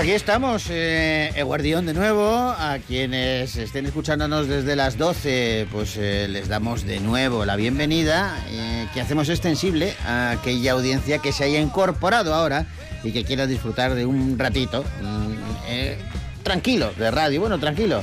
Aquí 0.00 0.12
estamos, 0.12 0.64
eh, 0.70 1.30
Guardión 1.44 1.84
de 1.84 1.92
nuevo. 1.92 2.24
A 2.58 2.78
quienes 2.86 3.56
estén 3.56 3.84
escuchándonos 3.84 4.48
desde 4.48 4.74
las 4.74 4.96
12, 4.96 5.66
pues 5.70 5.96
eh, 5.98 6.26
les 6.28 6.48
damos 6.48 6.84
de 6.86 7.00
nuevo 7.00 7.44
la 7.44 7.54
bienvenida, 7.56 8.34
eh, 8.48 8.86
que 8.94 9.02
hacemos 9.02 9.28
extensible 9.28 9.94
a 10.06 10.30
aquella 10.30 10.72
audiencia 10.72 11.18
que 11.18 11.32
se 11.32 11.44
haya 11.44 11.60
incorporado 11.60 12.34
ahora 12.34 12.64
y 13.04 13.12
que 13.12 13.24
quiera 13.24 13.46
disfrutar 13.46 13.94
de 13.94 14.06
un 14.06 14.38
ratito 14.38 14.84
mm, 15.02 15.32
eh, 15.68 15.98
tranquilo 16.44 16.92
de 16.96 17.10
radio. 17.10 17.40
Bueno, 17.42 17.58
tranquilo, 17.58 18.02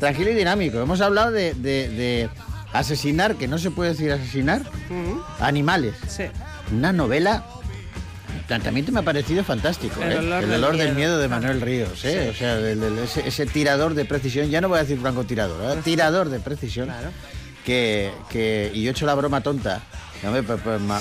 tranquilo 0.00 0.30
y 0.30 0.34
dinámico. 0.34 0.78
Hemos 0.80 1.00
hablado 1.00 1.30
de, 1.30 1.54
de- 1.54 1.88
de 1.88 2.28
asesinar, 2.74 3.36
que 3.36 3.48
no 3.48 3.56
se 3.56 3.70
puede 3.70 3.90
decir 3.92 4.12
asesinar, 4.12 4.60
animales. 5.40 5.94
Sí. 6.08 6.24
Una 6.72 6.92
novela. 6.92 7.42
Planteamiento 8.48 8.90
me 8.92 9.00
ha 9.00 9.02
parecido 9.02 9.44
fantástico. 9.44 10.02
El 10.02 10.12
¿eh? 10.12 10.18
olor 10.18 10.42
El 10.44 10.50
del 10.50 10.64
olor 10.64 10.76
del 10.78 10.94
miedo. 10.94 10.96
miedo 10.96 11.18
de 11.18 11.28
Manuel 11.28 11.60
Ríos. 11.60 12.04
¿eh? 12.04 12.22
Sí. 12.24 12.28
O 12.30 12.34
sea, 12.34 12.58
ese, 13.04 13.28
ese 13.28 13.46
tirador 13.46 13.94
de 13.94 14.04
precisión. 14.06 14.48
Ya 14.50 14.60
no 14.60 14.68
voy 14.68 14.78
a 14.78 14.82
decir 14.82 14.98
francotirador, 14.98 15.78
¿eh? 15.78 15.80
tirador 15.84 16.30
de 16.30 16.40
precisión. 16.40 16.86
Claro. 16.86 17.10
Que, 17.64 18.10
que- 18.30 18.70
y 18.74 18.82
yo 18.82 18.88
he 18.88 18.92
hecho 18.92 19.04
la 19.06 19.14
broma 19.14 19.42
tonta. 19.42 19.82
No, 20.22 20.32
pues, 20.42 20.60
pues, 20.64 20.80
ma- 20.80 21.00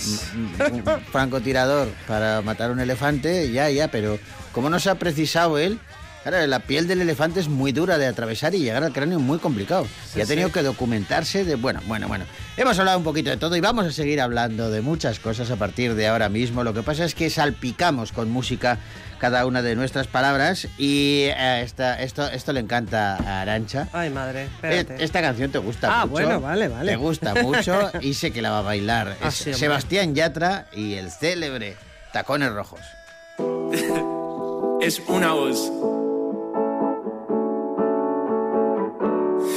m- 0.59 0.72
un 0.73 0.84
francotirador 1.12 1.88
para 2.08 2.42
matar 2.42 2.70
un 2.72 2.80
elefante, 2.80 3.50
ya, 3.52 3.70
ya, 3.70 3.88
pero 3.88 4.20
como 4.52 4.70
no 4.70 4.80
se 4.80 4.90
ha 4.92 4.95
precisado 4.95 5.58
él, 5.58 5.80
claro, 6.30 6.47
la 6.47 6.59
piel 6.59 6.88
del 6.88 7.02
elefante 7.02 7.39
es 7.39 7.47
muy 7.47 7.72
dura 7.72 7.97
de 7.97 8.08
atravesar 8.08 8.53
y 8.56 8.59
llegar 8.59 8.83
al 8.83 8.94
cráneo 8.94 9.17
es 9.17 9.23
muy 9.23 9.39
complicado. 9.39 9.88
y 10.16 10.22
ha 10.22 10.25
tenido 10.25 10.47
sí. 10.47 10.53
que 10.56 10.64
documentarse 10.64 11.44
de, 11.45 11.56
bueno, 11.56 11.81
bueno, 11.88 12.08
bueno. 12.08 12.25
Hemos 12.58 12.78
hablado 12.80 12.97
un 12.97 13.03
poquito 13.03 13.30
de 13.30 13.38
todo 13.38 13.56
y 13.56 13.61
vamos 13.61 13.86
a 13.86 13.92
seguir 13.92 14.19
hablando 14.22 14.69
de 14.72 14.81
muchas 14.81 15.19
cosas 15.19 15.50
a 15.52 15.56
partir 15.56 15.95
de 15.95 16.08
ahora 16.08 16.30
mismo. 16.30 16.64
Lo 16.64 16.73
que 16.73 16.84
pasa 16.84 17.06
es 17.06 17.16
que 17.16 17.30
salpicamos 17.30 18.11
con 18.11 18.30
música 18.31 18.78
cada 19.19 19.45
una 19.47 19.61
de 19.64 19.75
nuestras 19.75 20.06
palabras 20.08 20.67
y 20.78 21.23
eh, 21.36 21.61
esta- 21.64 22.00
esto, 22.02 22.28
esto 22.30 22.53
le 22.53 22.59
encanta 22.59 23.16
a 23.16 23.41
Arancha. 23.41 23.88
Ay, 23.91 24.09
madre, 24.12 24.44
Eh, 24.44 24.50
espérate. 24.80 25.03
Esta 25.03 25.22
canción 25.22 25.52
te 25.52 25.58
gusta 25.58 25.88
Ah, 26.02 26.06
mucho. 26.06 26.12
bueno, 26.23 26.39
vale, 26.41 26.67
vale. 26.67 26.91
Te 26.91 26.97
gusta 26.97 27.34
mucho 27.36 27.90
y 28.02 28.13
sé 28.13 28.31
que 28.31 28.41
la 28.44 28.52
va 28.52 28.59
a 28.59 28.63
bailar. 28.63 29.16
Ah, 29.22 29.29
Es 29.29 29.35
sí, 29.35 29.44
hombre. 29.46 29.59
Sebastián 29.59 30.13
Yatra 30.13 30.68
y 30.72 30.94
el 30.96 31.09
célebre 31.12 31.78
Tacones 32.13 32.52
Rojos. 32.52 32.81
es 34.81 35.02
una 35.07 35.31
voz. 35.34 35.72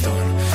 reggaetón 0.00 0.49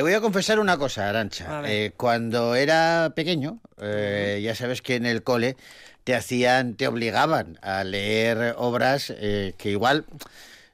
Te 0.00 0.04
voy 0.04 0.14
a 0.14 0.22
confesar 0.22 0.58
una 0.58 0.78
cosa, 0.78 1.10
Arancha. 1.10 1.60
Eh, 1.66 1.92
cuando 1.94 2.54
era 2.54 3.12
pequeño, 3.14 3.58
eh, 3.82 4.40
ya 4.42 4.54
sabes 4.54 4.80
que 4.80 4.94
en 4.94 5.04
el 5.04 5.22
cole 5.22 5.58
te 6.04 6.14
hacían, 6.14 6.72
te 6.74 6.88
obligaban 6.88 7.58
a 7.60 7.84
leer 7.84 8.54
obras 8.56 9.12
eh, 9.14 9.52
que 9.58 9.72
igual, 9.72 10.06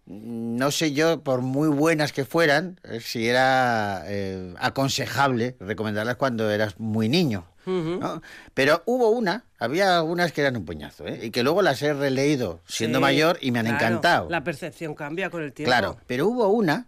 no 0.06 0.70
sé 0.70 0.92
yo, 0.92 1.22
por 1.24 1.40
muy 1.40 1.66
buenas 1.66 2.12
que 2.12 2.24
fueran, 2.24 2.78
si 3.00 3.26
era 3.26 4.04
eh, 4.06 4.54
aconsejable 4.60 5.56
recomendarlas 5.58 6.14
cuando 6.14 6.48
eras 6.48 6.78
muy 6.78 7.08
niño. 7.08 7.48
¿no? 7.66 8.22
Pero 8.54 8.84
hubo 8.86 9.10
una, 9.10 9.42
había 9.58 9.96
algunas 9.96 10.30
que 10.30 10.42
eran 10.42 10.56
un 10.56 10.64
puñazo, 10.64 11.04
¿eh? 11.08 11.18
y 11.20 11.30
que 11.32 11.42
luego 11.42 11.62
las 11.62 11.82
he 11.82 11.92
releído 11.92 12.60
siendo 12.64 12.98
Sí, 12.98 13.02
mayor 13.02 13.38
y 13.40 13.50
me 13.50 13.58
han 13.58 13.66
claro, 13.66 13.86
encantado. 13.86 14.30
La 14.30 14.44
percepción 14.44 14.94
cambia 14.94 15.30
con 15.30 15.42
el 15.42 15.52
tiempo. 15.52 15.70
Claro, 15.70 15.96
pero 16.06 16.28
hubo 16.28 16.46
una 16.46 16.86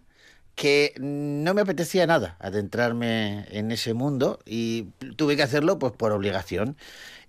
que 0.59 0.93
no 0.99 1.53
me 1.53 1.61
apetecía 1.61 2.05
nada 2.05 2.35
adentrarme 2.41 3.45
en 3.49 3.71
ese 3.71 3.93
mundo 3.93 4.39
y 4.45 4.87
tuve 5.15 5.37
que 5.37 5.43
hacerlo 5.43 5.79
pues 5.79 5.93
por 5.93 6.11
obligación. 6.11 6.75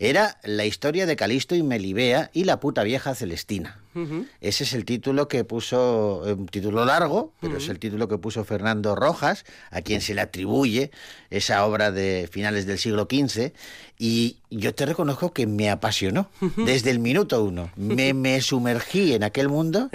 Era 0.02 0.38
la 0.44 0.64
historia 0.64 1.04
de 1.04 1.14
Calisto 1.14 1.54
y 1.54 1.62
Melibea 1.62 2.30
y 2.32 2.44
la 2.44 2.58
puta 2.58 2.82
vieja 2.82 3.14
Celestina. 3.14 3.78
Ese 4.40 4.64
es 4.64 4.72
el 4.72 4.86
título 4.86 5.28
que 5.28 5.44
puso, 5.44 6.22
un 6.24 6.46
título 6.46 6.86
largo, 6.86 7.34
pero 7.40 7.58
es 7.58 7.68
el 7.68 7.78
título 7.78 8.08
que 8.08 8.16
puso 8.16 8.44
Fernando 8.44 8.94
Rojas, 8.94 9.44
a 9.70 9.82
quien 9.82 10.00
se 10.00 10.14
le 10.14 10.22
atribuye 10.22 10.90
esa 11.28 11.66
obra 11.66 11.90
de 11.90 12.30
finales 12.32 12.64
del 12.64 12.78
siglo 12.78 13.06
XV. 13.10 13.52
Y 13.98 14.38
yo 14.48 14.74
te 14.74 14.86
reconozco 14.86 15.34
que 15.34 15.46
me 15.46 15.68
apasionó 15.68 16.30
desde 16.56 16.90
el 16.92 17.00
minuto 17.00 17.44
uno. 17.44 17.70
Me, 17.76 18.14
me 18.14 18.40
sumergí 18.40 19.12
en 19.12 19.22
aquel 19.22 19.50
mundo 19.50 19.90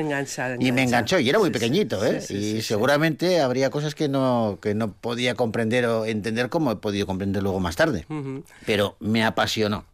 y 0.60 0.72
me 0.72 0.84
enganchó. 0.84 1.18
Y 1.18 1.30
era 1.30 1.40
muy 1.40 1.50
pequeñito, 1.50 2.06
¿eh? 2.06 2.22
y 2.30 2.62
seguramente 2.62 3.40
habría 3.40 3.72
cosas 3.72 3.96
que 3.96 4.08
no, 4.08 4.60
que 4.62 4.76
no 4.76 4.94
podía 4.94 5.34
comprender 5.34 5.88
o 5.88 6.06
entender 6.06 6.50
como 6.50 6.72
he 6.72 6.76
podido 6.76 7.08
comprender 7.08 7.42
luego 7.42 7.60
más 7.60 7.76
tarde. 7.76 8.06
Pero 8.68 8.98
me 9.00 9.24
apasionó. 9.24 9.86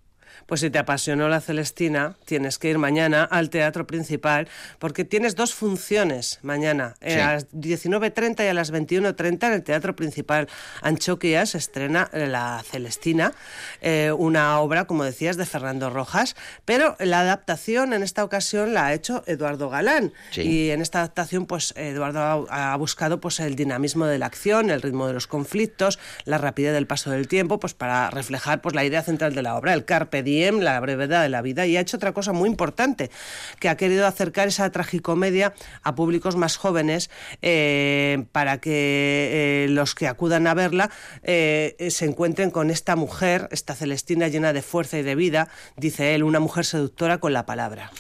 Pues 0.52 0.60
si 0.60 0.70
te 0.70 0.80
apasionó 0.80 1.30
la 1.30 1.40
Celestina, 1.40 2.18
tienes 2.26 2.60
que 2.60 2.70
ir 2.70 2.78
mañana 2.78 3.24
al 3.24 3.50
Teatro 3.50 3.88
Principal, 3.88 4.50
porque 4.80 5.06
tienes 5.06 5.38
dos 5.38 5.54
funciones 5.54 6.40
mañana, 6.42 6.96
eh, 7.00 7.22
a 7.22 7.36
las 7.36 7.50
19.30 7.54 8.44
y 8.44 8.48
a 8.50 8.54
las 8.54 8.74
21.30 8.74 9.48
en 9.48 9.54
el 9.54 9.64
Teatro 9.64 9.96
Principal. 9.96 10.50
Anchoquia 10.82 11.46
se 11.46 11.58
estrena 11.58 12.10
La 12.12 12.62
Celestina, 12.70 13.32
eh, 13.80 14.12
una 14.12 14.60
obra, 14.60 14.88
como 14.88 15.06
decías, 15.06 15.38
de 15.38 15.46
Fernando 15.46 15.90
Rojas, 15.90 16.36
pero 16.66 16.98
la 17.00 17.22
adaptación 17.22 17.94
en 17.94 18.04
esta 18.04 18.26
ocasión 18.26 18.74
la 18.74 18.88
ha 18.88 18.94
hecho 18.94 19.24
Eduardo 19.28 19.70
Galán. 19.70 20.12
Y 20.36 20.72
en 20.72 20.82
esta 20.82 21.00
adaptación, 21.00 21.46
pues 21.46 21.74
Eduardo 21.78 22.46
ha, 22.50 22.76
buscado 22.76 23.22
pues, 23.22 23.40
el 23.40 23.56
dinamismo 23.56 24.06
de 24.06 24.20
la 24.20 24.26
acción, 24.26 24.70
el 24.70 24.82
ritmo 24.82 25.08
de 25.08 25.14
los 25.14 25.28
conflictos, 25.28 25.98
la 26.26 26.38
rapidez 26.38 26.74
del 26.74 26.88
paso 26.88 27.10
del 27.10 27.30
tiempo, 27.30 27.58
pues 27.58 27.74
para 27.74 28.10
reflejar 28.10 28.62
pues, 28.62 28.76
la 28.76 28.84
idea 28.84 29.02
central 29.02 29.34
de 29.34 29.44
la 29.44 29.56
obra, 29.56 29.74
el 29.74 29.86
carpe 29.86 30.24
la 30.50 30.80
brevedad 30.80 31.22
de 31.22 31.30
la 31.30 31.42
vida, 31.42 31.66
y 31.66 31.78
ha 31.78 31.82
hecho 31.82 31.98
otra 31.98 32.14
cosa 32.14 32.34
muy 32.34 32.50
importante, 32.50 33.12
que 33.60 33.70
ha 33.70 33.78
querido 33.78 34.08
acercar 34.08 34.48
esa 34.48 34.70
tragicomedia 34.72 35.54
a 35.84 35.96
públicos 35.96 36.36
más 36.36 36.58
jóvenes 36.58 37.10
eh, 37.42 38.26
para 38.32 38.60
que 38.60 39.66
eh, 39.66 39.68
los 39.70 39.96
que 39.96 40.08
acudan 40.08 40.48
a 40.48 40.54
verla 40.54 40.90
eh, 41.24 41.76
se 41.90 42.06
encuentren 42.06 42.52
con 42.52 42.70
esta 42.70 42.96
mujer, 42.96 43.48
esta 43.52 43.76
Celestina 43.76 44.28
llena 44.28 44.54
de 44.54 44.62
fuerza 44.62 44.98
y 44.98 45.04
de 45.04 45.16
vida, 45.16 45.50
dice 45.78 46.16
él, 46.16 46.24
una 46.24 46.40
mujer 46.40 46.66
seductora 46.66 47.20
con 47.20 47.34
la 47.34 47.46
palabra. 47.46 47.92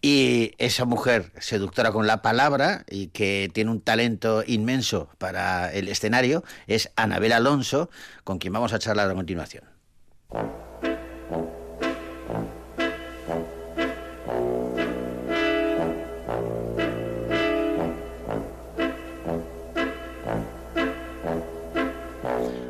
Y 0.00 0.52
esa 0.58 0.84
mujer 0.84 1.32
seductora 1.38 1.90
con 1.90 2.06
la 2.06 2.22
palabra 2.22 2.84
y 2.88 3.08
que 3.08 3.50
tiene 3.52 3.72
un 3.72 3.80
talento 3.80 4.44
inmenso 4.46 5.08
para 5.18 5.72
el 5.72 5.88
escenario 5.88 6.44
es 6.68 6.92
Anabel 6.94 7.32
Alonso, 7.32 7.90
con 8.22 8.38
quien 8.38 8.52
vamos 8.52 8.72
a 8.72 8.78
charlar 8.78 9.10
a 9.10 9.14
continuación. 9.14 9.64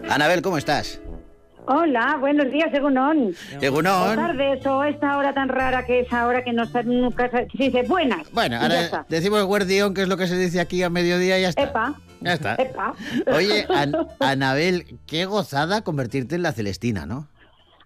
Anabel, 0.09 0.43
¿cómo 0.43 0.59
estás? 0.59 1.01
Hola, 1.67 2.17
buenos 2.19 2.51
días, 2.51 2.73
Egunon. 2.73 3.35
Egunon. 3.61 4.07
Buenas 4.07 4.27
tardes, 4.29 4.67
o 4.67 4.85
esta 4.85 5.19
hora 5.19 5.35
tan 5.35 5.51
rara 5.51 5.85
que 5.85 6.01
es 6.01 6.13
ahora 6.13 6.43
que 6.43 6.53
no 6.55 6.63
está 6.63 6.83
nunca 6.83 7.31
se 7.31 7.47
dice 7.53 7.83
buenas. 7.83 8.31
Bueno, 8.33 8.57
ahora 8.59 9.05
decimos 9.11 9.45
guardión, 9.45 9.93
que 9.93 10.03
es 10.03 10.09
lo 10.09 10.17
que 10.17 10.27
se 10.27 10.39
dice 10.39 10.61
aquí 10.61 10.83
a 10.83 10.89
mediodía 10.89 11.39
y 11.39 11.43
ya 11.43 11.51
está. 11.51 11.63
Epa. 11.65 12.01
Ya 12.23 12.33
está. 12.33 12.55
Epa. 12.55 12.95
Oye, 13.35 13.67
Anabel, 14.21 14.99
qué 15.07 15.27
gozada 15.27 15.83
convertirte 15.83 16.37
en 16.37 16.43
la 16.43 16.53
Celestina, 16.53 17.05
¿no? 17.05 17.29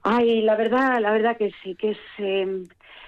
Ay, 0.05 0.43
la 0.43 0.55
verdad, 0.55 1.01
la 1.01 1.11
verdad 1.11 1.37
que 1.37 1.51
sí, 1.63 1.75
que 1.75 1.91
es... 1.91 1.99
Eh, 2.19 2.65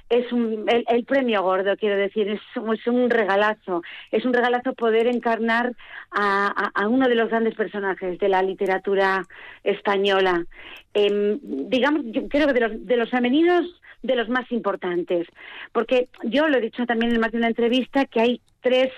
es 0.08 0.32
un, 0.32 0.66
el, 0.68 1.04
premio 1.04 1.42
gordo, 1.42 1.76
quiero 1.76 1.96
decir, 1.96 2.28
es, 2.28 2.40
es, 2.54 2.86
un 2.86 3.10
regalazo. 3.10 3.82
Es 4.10 4.24
un 4.24 4.32
regalazo 4.32 4.74
poder 4.74 5.06
encarnar 5.06 5.74
a, 6.10 6.88
uno 6.88 7.08
de 7.08 7.14
los 7.14 7.30
grandes 7.30 7.54
personajes 7.54 8.18
de 8.18 8.28
la 8.28 8.42
literatura 8.42 9.24
española. 9.62 10.44
Eh, 10.92 11.38
digamos, 11.42 12.02
yo 12.06 12.28
creo 12.28 12.46
que 12.46 12.52
de 12.52 12.60
los, 12.60 12.86
de 12.86 12.96
los 12.96 13.10
femeninos, 13.10 13.66
de 14.02 14.16
los 14.16 14.28
más 14.28 14.50
importantes. 14.52 15.26
Porque 15.72 16.08
yo 16.24 16.48
lo 16.48 16.58
he 16.58 16.60
dicho 16.60 16.86
también 16.86 17.12
en 17.12 17.20
más 17.20 17.32
de 17.32 17.38
una 17.38 17.48
entrevista 17.48 18.04
que 18.04 18.20
hay 18.20 18.40
tres 18.60 18.92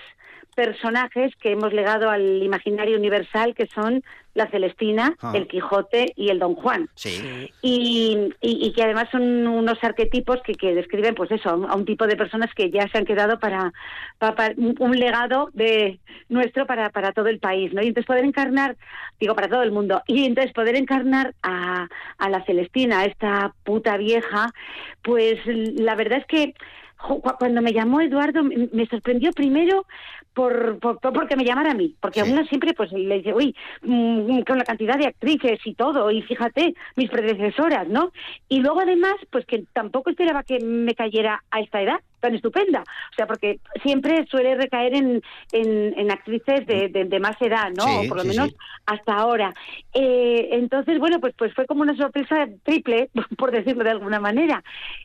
personajes 0.57 1.35
que 1.35 1.51
hemos 1.51 1.71
legado 1.71 2.09
al 2.09 2.41
imaginario 2.41 2.97
universal, 2.97 3.53
que 3.53 3.67
son 3.67 4.03
la 4.33 4.47
Celestina, 4.47 5.15
ah. 5.21 5.31
el 5.35 5.47
Quijote 5.47 6.13
y 6.15 6.29
el 6.29 6.39
Don 6.39 6.55
Juan. 6.55 6.89
Sí. 6.95 7.51
Y, 7.61 8.33
y, 8.41 8.73
que 8.73 8.81
además 8.81 9.07
son 9.11 9.45
unos 9.45 9.77
arquetipos 9.83 10.41
que, 10.41 10.55
que 10.55 10.73
describen, 10.73 11.13
pues 11.13 11.29
eso, 11.29 11.49
a 11.49 11.75
un, 11.75 11.85
tipo 11.85 12.07
de 12.07 12.15
personas 12.15 12.51
que 12.55 12.71
ya 12.71 12.87
se 12.87 12.97
han 12.97 13.05
quedado 13.05 13.39
para, 13.39 13.71
para, 14.17 14.55
un 14.57 14.99
legado 14.99 15.51
de 15.53 15.99
nuestro 16.27 16.65
para, 16.65 16.89
para 16.89 17.11
todo 17.11 17.27
el 17.27 17.37
país, 17.37 17.71
¿no? 17.71 17.83
Y 17.83 17.89
entonces 17.89 18.07
poder 18.07 18.25
encarnar, 18.25 18.77
digo, 19.19 19.35
para 19.35 19.49
todo 19.49 19.61
el 19.61 19.71
mundo, 19.71 20.01
y 20.07 20.25
entonces 20.25 20.53
poder 20.53 20.75
encarnar 20.75 21.35
a, 21.43 21.87
a 22.17 22.29
la 22.29 22.43
Celestina, 22.45 23.01
a 23.01 23.05
esta 23.05 23.53
puta 23.63 23.95
vieja, 23.97 24.51
pues 25.03 25.37
la 25.45 25.93
verdad 25.93 26.17
es 26.17 26.25
que 26.25 26.55
cuando 27.37 27.61
me 27.61 27.73
llamó 27.73 28.01
Eduardo 28.01 28.43
me 28.43 28.87
sorprendió 28.87 29.31
primero 29.31 29.85
por, 30.37 30.77
por, 30.77 30.99
porque 30.99 31.35
me 31.35 31.43
llamara 31.43 31.71
a 31.71 31.73
mí, 31.73 31.95
porque 31.99 32.21
a 32.21 32.23
uno 32.23 32.45
siempre 32.45 32.75
pues 32.75 32.91
le 32.91 33.15
dice, 33.15 33.33
uy, 33.33 33.55
mm, 33.81 34.41
con 34.41 34.59
la 34.59 34.65
cantidad 34.65 34.95
de 34.95 35.07
actrices 35.07 35.59
y 35.65 35.73
todo, 35.73 36.11
y 36.11 36.21
fíjate, 36.21 36.75
mis 36.95 37.09
predecesoras, 37.09 37.87
¿no? 37.87 38.11
Y 38.47 38.59
luego 38.59 38.81
además, 38.81 39.15
pues 39.31 39.47
que 39.47 39.63
tampoco 39.73 40.11
esperaba 40.11 40.43
que 40.43 40.59
me 40.59 40.93
cayera 40.93 41.43
a 41.49 41.59
esta 41.61 41.81
edad 41.81 42.01
tan 42.19 42.35
estupenda, 42.35 42.81
o 42.81 43.15
sea, 43.15 43.27
porque 43.27 43.59
siempre 43.83 44.25
suele 44.29 44.55
recaer 44.55 44.95
en, 44.95 45.21
en, 45.51 46.11
actrices 46.11 46.65
de, 46.65 46.89
de, 46.89 47.19
más 47.19 47.39
edad, 47.41 47.71
¿no? 47.75 48.01
o 48.01 48.07
por 48.07 48.17
lo 48.17 48.23
menos 48.23 48.55
hasta 48.85 49.13
ahora. 49.13 49.53
Eh, 49.93 50.49
entonces, 50.53 50.97
bueno, 50.97 51.19
pues, 51.19 51.35
pues 51.37 51.53
fue 51.53 51.67
como 51.67 51.81
una 51.81 51.95
sorpresa 51.95 52.47
triple, 52.63 53.09
por 53.37 53.51
decirlo 53.51 53.83
de 53.83 53.91
alguna 53.91 54.19
manera. 54.19 54.63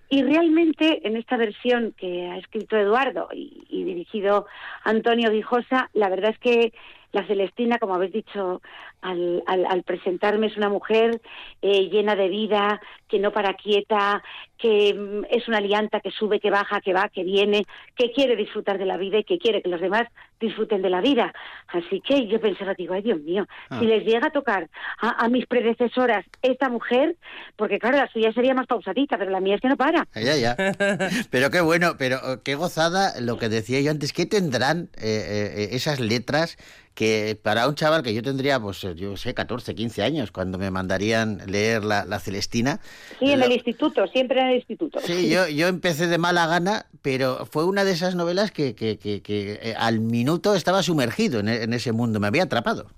Y 0.08 0.22
realmente 0.22 1.06
en 1.06 1.16
esta 1.16 1.36
versión 1.36 1.92
que 1.96 2.28
ha 2.30 2.38
escrito 2.38 2.76
Eduardo 2.76 3.28
y, 3.32 3.62
y 3.68 3.84
dirigido 3.84 4.46
Antonio, 4.84 5.21
Guijosa, 5.30 5.90
la 5.92 6.08
verdad 6.08 6.30
es 6.30 6.38
que 6.38 6.72
la 7.12 7.26
Celestina, 7.26 7.78
como 7.78 7.94
habéis 7.94 8.12
dicho 8.12 8.62
al, 9.02 9.42
al, 9.46 9.82
presentarme, 9.82 10.46
es 10.46 10.56
una 10.56 10.68
mujer 10.68 11.20
eh, 11.60 11.90
llena 11.90 12.16
de 12.16 12.28
vida, 12.28 12.80
que 13.06 13.18
no 13.18 13.32
para 13.32 13.54
quieta, 13.54 14.22
que 14.56 14.94
mm, 14.94 15.24
es 15.30 15.46
una 15.48 15.58
alianta 15.58 16.00
que 16.00 16.10
sube, 16.10 16.40
que 16.40 16.50
baja, 16.50 16.80
que 16.80 16.94
va, 16.94 17.08
que 17.08 17.22
viene, 17.22 17.66
que 17.94 18.12
quiere 18.12 18.36
disfrutar 18.36 18.78
de 18.78 18.86
la 18.86 18.96
vida 18.96 19.18
y 19.18 19.24
que 19.24 19.38
quiere 19.38 19.60
que 19.60 19.68
los 19.68 19.80
demás 19.80 20.08
disfruten 20.40 20.80
de 20.82 20.90
la 20.90 21.00
vida. 21.00 21.32
Así 21.68 22.00
que 22.00 22.26
yo 22.26 22.40
pensaba, 22.40 22.74
digo, 22.74 22.94
ay 22.94 23.02
Dios 23.02 23.20
mío, 23.20 23.46
ah. 23.68 23.78
si 23.78 23.86
les 23.86 24.04
llega 24.04 24.28
a 24.28 24.30
tocar 24.30 24.70
a, 24.98 25.28
mis 25.28 25.46
predecesoras 25.46 26.24
esta 26.40 26.68
mujer, 26.68 27.16
porque 27.56 27.78
claro, 27.78 27.98
la 27.98 28.08
suya 28.08 28.32
sería 28.32 28.54
más 28.54 28.66
pausadita, 28.66 29.18
pero 29.18 29.30
la 29.30 29.40
mía 29.40 29.56
es 29.56 29.60
que 29.60 29.68
no 29.68 29.76
para. 29.76 30.06
Ya, 30.14 30.36
ya. 30.36 30.56
Pero 31.30 31.50
qué 31.50 31.60
bueno, 31.60 31.96
pero 31.98 32.18
qué 32.44 32.54
gozada 32.54 33.20
lo 33.20 33.38
que 33.38 33.48
decía 33.48 33.80
yo 33.80 33.90
antes, 33.90 34.12
¿qué 34.12 34.26
tendrán 34.26 34.90
eh, 34.96 35.52
eh, 35.56 35.68
esas 35.72 36.00
letras 36.00 36.56
que 36.94 37.38
para 37.40 37.68
un 37.68 37.74
chaval 37.74 38.02
que 38.02 38.12
yo 38.14 38.22
tendría, 38.22 38.60
pues 38.60 38.80
yo 38.96 39.16
sé, 39.16 39.34
14, 39.34 39.74
15 39.74 40.02
años, 40.02 40.30
cuando 40.30 40.58
me 40.58 40.70
mandarían 40.70 41.38
leer 41.46 41.84
la, 41.84 42.18
Celestina. 42.18 42.80
Sí, 43.18 43.30
en 43.30 43.42
el 43.42 43.52
instituto, 43.52 44.06
siempre 44.06 44.40
en 44.40 44.48
el 44.48 44.56
instituto. 44.56 45.00
Sí, 45.00 45.30
yo, 45.32 45.48
yo 45.48 45.68
empecé 45.68 46.06
de 46.06 46.18
mala 46.18 46.46
gana, 46.46 46.86
pero 47.00 47.46
fue 47.46 47.64
una 47.64 47.84
de 47.84 47.92
esas 47.92 48.14
novelas 48.14 48.52
que, 48.52 48.74
que, 48.74 48.98
que, 48.98 49.22
eh, 49.22 49.74
al 49.78 50.00
minuto 50.00 50.54
estaba 50.54 50.82
sumergido 50.82 51.40
en, 51.40 51.48
en 51.48 51.72
ese 51.72 51.92
mundo, 51.92 52.20
me 52.20 52.26
había 52.26 52.44
atrapado. 52.44 52.90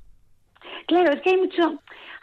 Claro, 0.87 1.13
es 1.13 1.23
que 1.23 1.31
hay 1.31 1.37
mucho, 1.39 1.81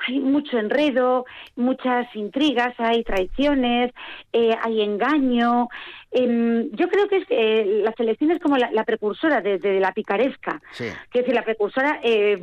hay 0.08 0.20
mucho 0.20 0.58
enredo, 0.58 1.26
muchas 1.56 2.08
intrigas, 2.16 2.74
hay 2.78 3.04
traiciones, 3.04 3.92
eh, 4.34 4.56
hay 4.62 4.82
engaño. 4.82 5.68
Em, 6.12 6.70
yo 6.72 6.90
creo 6.90 7.08
que 7.08 7.18
es, 7.18 7.26
eh, 7.30 7.82
la 7.84 7.94
Celestina 7.94 8.34
es 8.34 8.40
como 8.40 8.58
la, 8.58 8.84
precursora 8.84 9.42
de, 9.42 9.80
la 9.80 9.94
picaresca, 9.94 10.62
que 10.78 10.88
es 10.88 11.14
decir, 11.14 11.34
la 11.34 11.44
precursora 11.44 12.00
eh, 12.04 12.38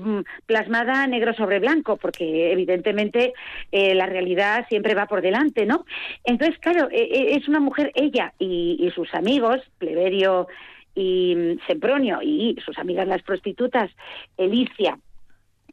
plasmada 0.47 1.07
negro 1.07 1.35
sobre 1.35 1.59
blanco, 1.59 1.97
porque 1.97 2.53
evidentemente 2.53 3.35
la 3.73 4.07
realidad 4.07 4.67
siempre 4.69 4.95
va 4.95 5.07
por 5.07 5.21
delante, 5.21 5.67
¿no? 5.67 5.85
Entonces, 6.25 6.59
claro, 6.59 6.89
es 6.91 7.47
una 7.49 7.61
mujer, 7.61 7.93
ella 7.95 8.33
y, 8.39 8.79
y 8.81 8.91
sus 8.93 9.13
amigos, 9.15 9.61
Pleberio 9.79 10.47
y 10.95 11.35
mm, 11.35 11.67
Sempronio 11.67 12.21
y 12.23 12.57
sus 12.65 12.79
amigas 12.79 13.07
las 13.07 13.23
prostitutas, 13.23 13.91
Elicia 14.37 14.99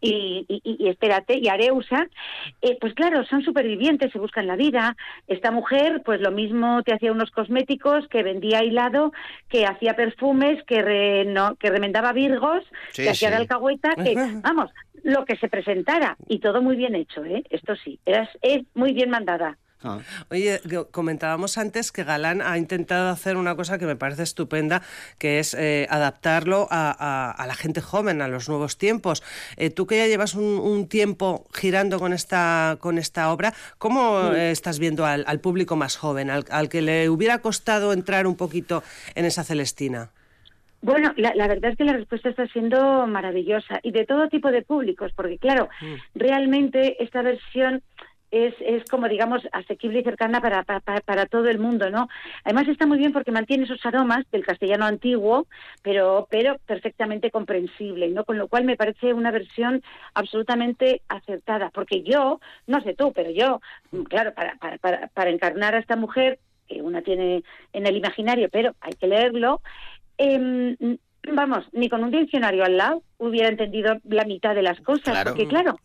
y, 0.01 0.45
y, 0.47 0.87
espérate, 0.87 1.37
y 1.37 1.47
Areusa, 1.47 2.07
eh, 2.61 2.77
pues 2.79 2.93
claro, 2.93 3.25
son 3.25 3.43
supervivientes, 3.43 4.11
se 4.11 4.19
buscan 4.19 4.47
la 4.47 4.55
vida. 4.55 4.95
Esta 5.27 5.51
mujer, 5.51 6.01
pues 6.05 6.21
lo 6.21 6.31
mismo 6.31 6.83
te 6.83 6.93
hacía 6.93 7.11
unos 7.11 7.31
cosméticos, 7.31 8.07
que 8.07 8.23
vendía 8.23 8.63
hilado, 8.63 9.11
que 9.49 9.65
hacía 9.65 9.95
perfumes, 9.95 10.63
que, 10.65 11.25
no, 11.27 11.55
que 11.55 11.69
remendaba 11.69 12.13
virgos, 12.13 12.63
que 12.93 13.09
hacía 13.09 13.29
de 13.29 13.37
alcahueta, 13.37 13.95
que, 13.95 14.15
vamos, 14.43 14.71
lo 15.03 15.25
que 15.25 15.37
se 15.37 15.47
presentara. 15.47 16.17
Y 16.27 16.39
todo 16.39 16.61
muy 16.61 16.75
bien 16.75 16.95
hecho, 16.95 17.23
¿eh? 17.23 17.43
Esto 17.49 17.75
sí, 17.75 17.99
es 18.05 18.61
muy 18.73 18.93
bien 18.93 19.09
mandada. 19.09 19.57
Ah. 19.85 19.99
Oye, 20.29 20.59
comentábamos 20.91 21.57
antes 21.57 21.91
que 21.91 22.03
Galán 22.03 22.41
ha 22.41 22.57
intentado 22.57 23.09
hacer 23.09 23.37
una 23.37 23.55
cosa 23.55 23.77
que 23.77 23.85
me 23.85 23.95
parece 23.95 24.23
estupenda, 24.23 24.81
que 25.17 25.39
es 25.39 25.53
eh, 25.53 25.87
adaptarlo 25.89 26.67
a, 26.71 27.45
la 27.47 27.55
gente 27.55 27.81
joven, 27.81 28.21
a 28.21 28.27
los 28.27 28.49
nuevos 28.49 28.77
tiempos. 28.77 29.23
Eh, 29.57 29.69
tú 29.69 29.85
que 29.87 29.97
ya 29.97 30.07
llevas 30.07 30.35
un, 30.35 30.87
tiempo 30.89 31.47
girando 31.53 31.99
con 31.99 32.13
esta, 32.13 32.77
con 32.79 32.97
esta 32.97 33.31
obra, 33.31 33.53
¿cómo 33.77 34.31
estás 34.31 34.79
viendo 34.79 35.05
al, 35.05 35.39
público 35.39 35.75
más 35.75 35.97
joven, 35.97 36.29
al, 36.29 36.69
que 36.69 36.81
le 36.81 37.09
hubiera 37.09 37.39
costado 37.39 37.93
entrar 37.93 38.27
un 38.27 38.35
poquito 38.35 38.83
en 39.15 39.25
esa 39.25 39.43
Celestina? 39.43 40.11
Bueno, 40.85 41.13
la, 41.17 41.47
verdad 41.47 41.71
es 41.71 41.77
que 41.77 41.83
la 41.83 41.93
respuesta 41.93 42.29
está 42.29 42.45
siendo 42.45 43.07
maravillosa 43.07 43.79
y 43.81 43.89
de 43.89 44.05
todo 44.05 44.29
tipo 44.29 44.51
de 44.51 44.61
públicos, 44.61 45.11
porque 45.15 45.39
claro, 45.39 45.67
mm. 45.81 45.95
realmente 46.13 47.01
esta 47.03 47.23
versión 47.23 47.81
es, 48.35 48.53
es 48.59 48.83
como, 48.89 49.07
digamos, 49.07 49.41
asequible 49.53 49.99
y 49.99 50.03
cercana 50.03 50.41
para, 50.41 50.63
para, 50.63 50.81
para, 50.81 51.25
todo 51.25 51.47
el 51.47 51.57
mundo, 51.57 51.89
¿no? 51.89 52.09
Además 52.43 52.67
está 52.67 52.85
muy 52.85 52.97
bien 52.97 53.13
porque 53.13 53.31
mantiene 53.31 53.63
esos 53.63 53.85
aromas 53.85 54.29
del 54.29 54.45
castellano 54.45 54.85
antiguo, 54.85 55.47
pero, 55.81 56.27
pero 56.29 56.57
perfectamente 56.65 57.31
comprensible, 57.31 58.09
¿no? 58.09 58.25
Con 58.25 58.37
lo 58.37 58.49
cual 58.49 58.65
me 58.65 58.75
parece 58.75 59.13
una 59.13 59.31
versión 59.31 59.81
absolutamente 60.13 61.01
acertada, 61.07 61.69
porque 61.73 62.03
yo, 62.03 62.41
no 62.67 62.81
sé 62.81 62.93
tú, 62.93 63.13
pero 63.13 63.31
yo, 63.31 63.61
claro, 64.09 64.33
para, 64.33 64.57
para, 64.57 65.07
para 65.07 65.29
encarnar 65.29 65.75
a 65.75 65.79
esta 65.79 65.95
mujer, 65.95 66.39
que 66.67 66.81
una 66.81 67.01
tiene 67.01 67.43
en 67.71 67.87
el 67.87 67.95
imaginario, 67.95 68.49
pero 68.51 68.75
hay 68.81 68.93
que 68.93 69.07
leerlo, 69.07 69.61
eh, 70.17 70.97
vamos, 71.31 71.65
ni 71.71 71.89
con 71.89 72.03
un 72.03 72.11
diccionario 72.11 72.65
al 72.65 72.77
lado 72.77 73.03
hubiera 73.17 73.47
entendido 73.47 73.97
la 74.03 74.25
mitad 74.25 74.55
de 74.55 74.61
las 74.61 74.79
cosas, 74.81 75.23
porque 75.23 75.47
claro, 75.47 75.79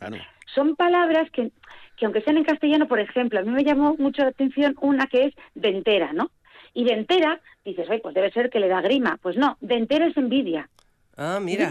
son 0.54 0.74
palabras 0.74 1.30
que 1.30 1.52
que 2.00 2.06
aunque 2.06 2.22
sean 2.22 2.38
en 2.38 2.44
castellano, 2.44 2.88
por 2.88 2.98
ejemplo, 2.98 3.38
a 3.38 3.42
mí 3.42 3.50
me 3.50 3.62
llamó 3.62 3.94
mucho 3.98 4.22
la 4.22 4.30
atención 4.30 4.74
una 4.80 5.06
que 5.06 5.26
es 5.26 5.34
dentera, 5.54 6.14
¿no? 6.14 6.30
Y 6.72 6.84
dentera, 6.84 7.40
dices, 7.62 7.88
oye, 7.90 8.00
pues 8.00 8.14
debe 8.14 8.32
ser 8.32 8.48
que 8.48 8.58
le 8.58 8.68
da 8.68 8.80
grima. 8.80 9.18
Pues 9.20 9.36
no, 9.36 9.58
dentera 9.60 10.06
es 10.06 10.16
envidia. 10.16 10.70
Ah, 11.18 11.38
mira. 11.42 11.68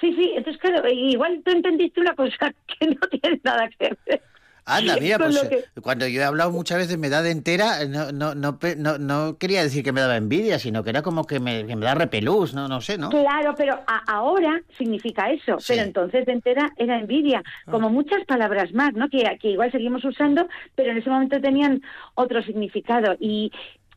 sí, 0.00 0.14
sí, 0.14 0.32
entonces 0.34 0.60
claro, 0.60 0.88
igual 0.88 1.42
tú 1.44 1.50
entendiste 1.50 2.00
una 2.00 2.14
cosa 2.14 2.54
que 2.66 2.86
no 2.86 3.00
tiene 3.08 3.40
nada 3.44 3.68
que 3.68 3.94
ver. 4.06 4.22
Anda, 4.64 4.96
mira, 5.00 5.18
pues 5.18 5.42
eh, 5.50 5.64
cuando 5.82 6.06
yo 6.06 6.20
he 6.20 6.24
hablado 6.24 6.52
muchas 6.52 6.78
veces 6.78 6.96
me 6.96 7.08
da 7.08 7.22
de 7.22 7.30
entera, 7.30 7.84
no, 7.86 8.12
no, 8.12 8.34
no, 8.34 8.98
no, 8.98 9.38
quería 9.38 9.62
decir 9.62 9.82
que 9.82 9.92
me 9.92 10.00
daba 10.00 10.16
envidia, 10.16 10.58
sino 10.58 10.84
que 10.84 10.90
era 10.90 11.02
como 11.02 11.24
que 11.24 11.40
me, 11.40 11.64
da 11.64 11.94
repelús, 11.94 12.54
no, 12.54 12.68
no 12.68 12.80
sé, 12.80 12.96
¿no? 12.96 13.10
Claro, 13.10 13.54
pero 13.56 13.80
ahora 14.06 14.62
significa 14.78 15.30
eso, 15.30 15.58
pero 15.66 15.82
entonces 15.82 16.26
de 16.26 16.32
entera 16.32 16.70
era 16.76 16.98
envidia, 16.98 17.42
ah. 17.44 17.70
como 17.70 17.90
muchas 17.90 18.24
palabras 18.24 18.72
más, 18.72 18.94
¿no? 18.94 19.08
Que, 19.08 19.36
que 19.40 19.50
igual 19.50 19.72
seguimos 19.72 20.04
usando, 20.04 20.46
pero 20.76 20.92
en 20.92 20.98
ese 20.98 21.10
momento 21.10 21.40
tenían 21.40 21.82
otro 22.14 22.42
significado. 22.42 23.16
Y, 23.18 23.50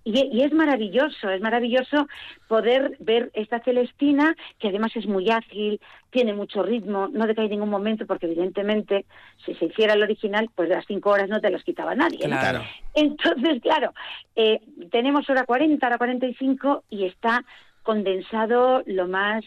y, 0.05 0.43
es 0.43 0.53
maravilloso, 0.53 1.29
es 1.31 1.41
maravilloso 1.41 2.07
poder 2.47 2.95
ver 2.99 3.31
esta 3.33 3.59
Celestina, 3.59 4.35
que 4.59 4.67
además 4.67 4.95
es 4.95 5.07
muy 5.07 5.31
ágil, 5.31 5.81
tiene 6.11 6.33
mucho 6.33 6.61
ritmo, 6.61 7.09
no 7.11 7.25
decae 7.25 7.45
en 7.45 7.51
ningún 7.51 7.71
momento, 7.71 8.05
porque 8.05 8.27
evidentemente 8.27 9.05
si 9.43 9.55
se 9.55 9.65
hiciera 9.65 9.95
el 9.95 10.03
original, 10.03 10.49
pues 10.53 10.69
las 10.69 10.85
cinco 10.85 11.09
horas 11.09 11.27
no 11.27 11.41
te 11.41 11.49
las 11.49 11.63
quitaba 11.63 11.95
nadie. 11.95 12.19
Claro. 12.19 12.61
Entonces, 12.93 13.61
claro, 13.63 13.93
eh, 14.35 14.61
tenemos 14.91 15.27
hora 15.27 15.43
40, 15.43 15.85
hora 15.85 15.97
45 15.97 16.83
y 16.91 17.05
está 17.05 17.43
condensado 17.81 18.83
lo 18.85 19.07
más 19.07 19.43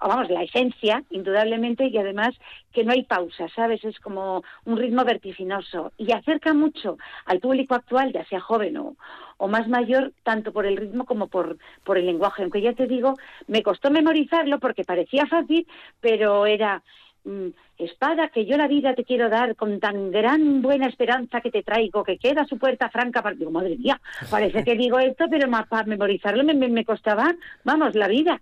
vamos, 0.00 0.30
la 0.30 0.42
esencia, 0.42 1.02
indudablemente, 1.10 1.86
y 1.86 1.96
además 1.98 2.34
que 2.72 2.84
no 2.84 2.92
hay 2.92 3.04
pausa, 3.04 3.48
¿sabes? 3.54 3.84
Es 3.84 3.98
como 4.00 4.42
un 4.64 4.76
ritmo 4.76 5.04
vertiginoso 5.04 5.92
y 5.96 6.12
acerca 6.12 6.54
mucho 6.54 6.98
al 7.26 7.40
público 7.40 7.74
actual, 7.74 8.12
ya 8.12 8.24
sea 8.26 8.40
joven 8.40 8.76
o, 8.76 8.96
o 9.36 9.48
más 9.48 9.68
mayor, 9.68 10.12
tanto 10.22 10.52
por 10.52 10.66
el 10.66 10.76
ritmo 10.76 11.04
como 11.04 11.28
por, 11.28 11.58
por 11.84 11.98
el 11.98 12.06
lenguaje. 12.06 12.42
Aunque 12.42 12.60
ya 12.60 12.72
te 12.72 12.86
digo, 12.86 13.14
me 13.46 13.62
costó 13.62 13.90
memorizarlo 13.90 14.58
porque 14.58 14.84
parecía 14.84 15.26
fácil, 15.26 15.66
pero 16.00 16.46
era 16.46 16.82
mm, 17.24 17.48
espada 17.78 18.28
que 18.28 18.44
yo 18.44 18.56
la 18.56 18.68
vida 18.68 18.94
te 18.94 19.04
quiero 19.04 19.28
dar 19.28 19.54
con 19.54 19.78
tan 19.78 20.10
gran 20.10 20.60
buena 20.62 20.86
esperanza 20.86 21.40
que 21.40 21.50
te 21.50 21.62
traigo 21.62 22.02
que 22.02 22.18
queda 22.18 22.44
su 22.44 22.58
puerta 22.58 22.90
franca 22.90 23.22
digo 23.36 23.52
madre 23.52 23.76
mía 23.76 24.00
parece 24.30 24.64
que 24.64 24.74
digo 24.74 24.98
esto 24.98 25.26
pero 25.30 25.48
para 25.68 25.84
memorizarlo 25.84 26.42
me, 26.42 26.54
me, 26.54 26.84
costaba 26.84 27.32
vamos 27.62 27.94
la 27.94 28.08
vida 28.08 28.40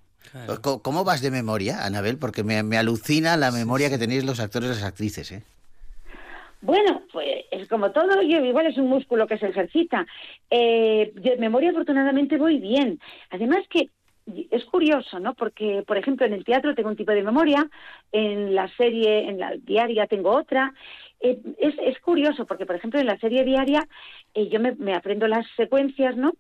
¿Cómo 0.82 1.04
vas 1.04 1.22
de 1.22 1.30
memoria, 1.30 1.84
Anabel? 1.84 2.18
Porque 2.18 2.42
me, 2.44 2.76
alucina 2.76 3.36
la 3.36 3.50
memoria 3.50 3.90
que 3.90 3.98
tenéis 3.98 4.24
los 4.24 4.40
actores 4.40 4.70
y 4.70 4.74
las 4.74 4.84
actrices, 4.84 5.32
¿eh? 5.32 5.42
Bueno, 6.62 7.02
pues 7.12 7.44
es 7.50 7.68
como 7.68 7.92
todo, 7.92 8.22
yo 8.22 8.44
igual 8.44 8.66
es 8.66 8.78
un 8.78 8.88
músculo 8.88 9.26
que 9.26 9.38
se 9.38 9.48
ejercita. 9.48 10.06
Eh, 10.50 11.12
de 11.14 11.36
memoria 11.36 11.70
afortunadamente 11.70 12.38
voy 12.38 12.58
bien. 12.58 12.98
Además 13.30 13.64
que 13.68 13.90
es 14.50 14.64
curioso, 14.64 15.20
¿no? 15.20 15.34
Porque, 15.34 15.84
por 15.86 15.96
ejemplo, 15.96 16.26
en 16.26 16.32
el 16.32 16.44
teatro 16.44 16.74
tengo 16.74 16.88
un 16.88 16.96
tipo 16.96 17.12
de 17.12 17.22
memoria, 17.22 17.68
en 18.10 18.54
la 18.54 18.68
serie, 18.76 19.28
en 19.28 19.38
la 19.38 19.52
diaria 19.56 20.06
tengo 20.06 20.30
otra. 20.30 20.74
Eh, 21.26 21.40
es, 21.58 21.74
es, 21.82 21.98
curioso 21.98 22.46
porque, 22.46 22.66
por 22.66 22.76
ejemplo, 22.76 23.00
en 23.00 23.06
la 23.06 23.18
serie 23.18 23.42
diaria 23.42 23.86
eh, 24.32 24.48
yo 24.48 24.60
me, 24.60 24.76
me, 24.76 24.94
aprendo 24.94 25.26
las 25.26 25.44
secuencias, 25.56 26.16
¿no? 26.16 26.32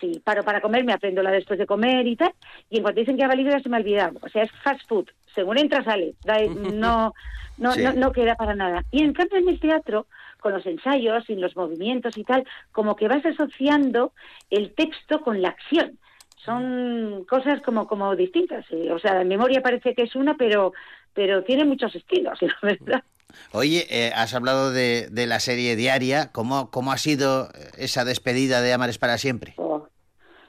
Si 0.00 0.20
paro 0.20 0.42
para 0.42 0.62
comer, 0.62 0.84
me 0.84 0.94
aprendo 0.94 1.22
la 1.22 1.30
después 1.30 1.58
de 1.58 1.66
comer 1.66 2.06
y 2.06 2.16
tal. 2.16 2.32
Y 2.70 2.78
en 2.78 2.82
cuanto 2.82 3.00
dicen 3.00 3.16
que 3.16 3.24
ha 3.24 3.28
valido, 3.28 3.50
ya 3.50 3.60
se 3.60 3.68
me 3.68 3.76
ha 3.76 3.80
olvidado. 3.80 4.18
O 4.22 4.28
sea, 4.30 4.44
es 4.44 4.50
fast 4.64 4.88
food. 4.88 5.10
Según 5.34 5.58
entra, 5.58 5.84
sale. 5.84 6.14
no, 6.72 7.12
no, 7.58 7.76
no, 7.76 7.92
no 7.92 8.12
queda 8.12 8.36
para 8.36 8.54
nada. 8.54 8.84
Y 8.90 9.02
en 9.02 9.12
cambio, 9.12 9.38
en 9.38 9.48
el 9.50 9.60
teatro, 9.60 10.06
con 10.40 10.52
los 10.54 10.64
ensayos 10.64 11.28
y 11.28 11.36
los 11.36 11.54
movimientos 11.54 12.16
y 12.16 12.24
tal, 12.24 12.44
como 12.72 12.96
que 12.96 13.08
vas 13.08 13.24
asociando 13.26 14.12
el 14.48 14.72
texto 14.74 15.20
con 15.20 15.42
la 15.42 15.50
acción 15.50 15.98
son 16.44 17.24
cosas 17.28 17.60
como 17.62 17.86
como 17.86 18.16
distintas. 18.16 18.66
O 18.90 18.98
sea, 18.98 19.20
en 19.20 19.28
memoria 19.28 19.62
parece 19.62 19.94
que 19.94 20.02
es 20.02 20.16
una, 20.16 20.36
pero 20.36 20.72
pero 21.14 21.42
tiene 21.44 21.64
muchos 21.64 21.94
estilos, 21.94 22.40
la 22.42 22.54
verdad. 22.62 23.04
Oye, 23.52 23.86
eh, 23.90 24.12
has 24.14 24.34
hablado 24.34 24.70
de, 24.70 25.08
de, 25.10 25.26
la 25.26 25.40
serie 25.40 25.76
diaria. 25.76 26.30
¿Cómo, 26.32 26.70
¿Cómo 26.70 26.92
ha 26.92 26.98
sido 26.98 27.48
esa 27.76 28.04
despedida 28.04 28.60
de 28.60 28.72
Amares 28.72 28.98
para 28.98 29.18
siempre? 29.18 29.54
Oh, 29.56 29.86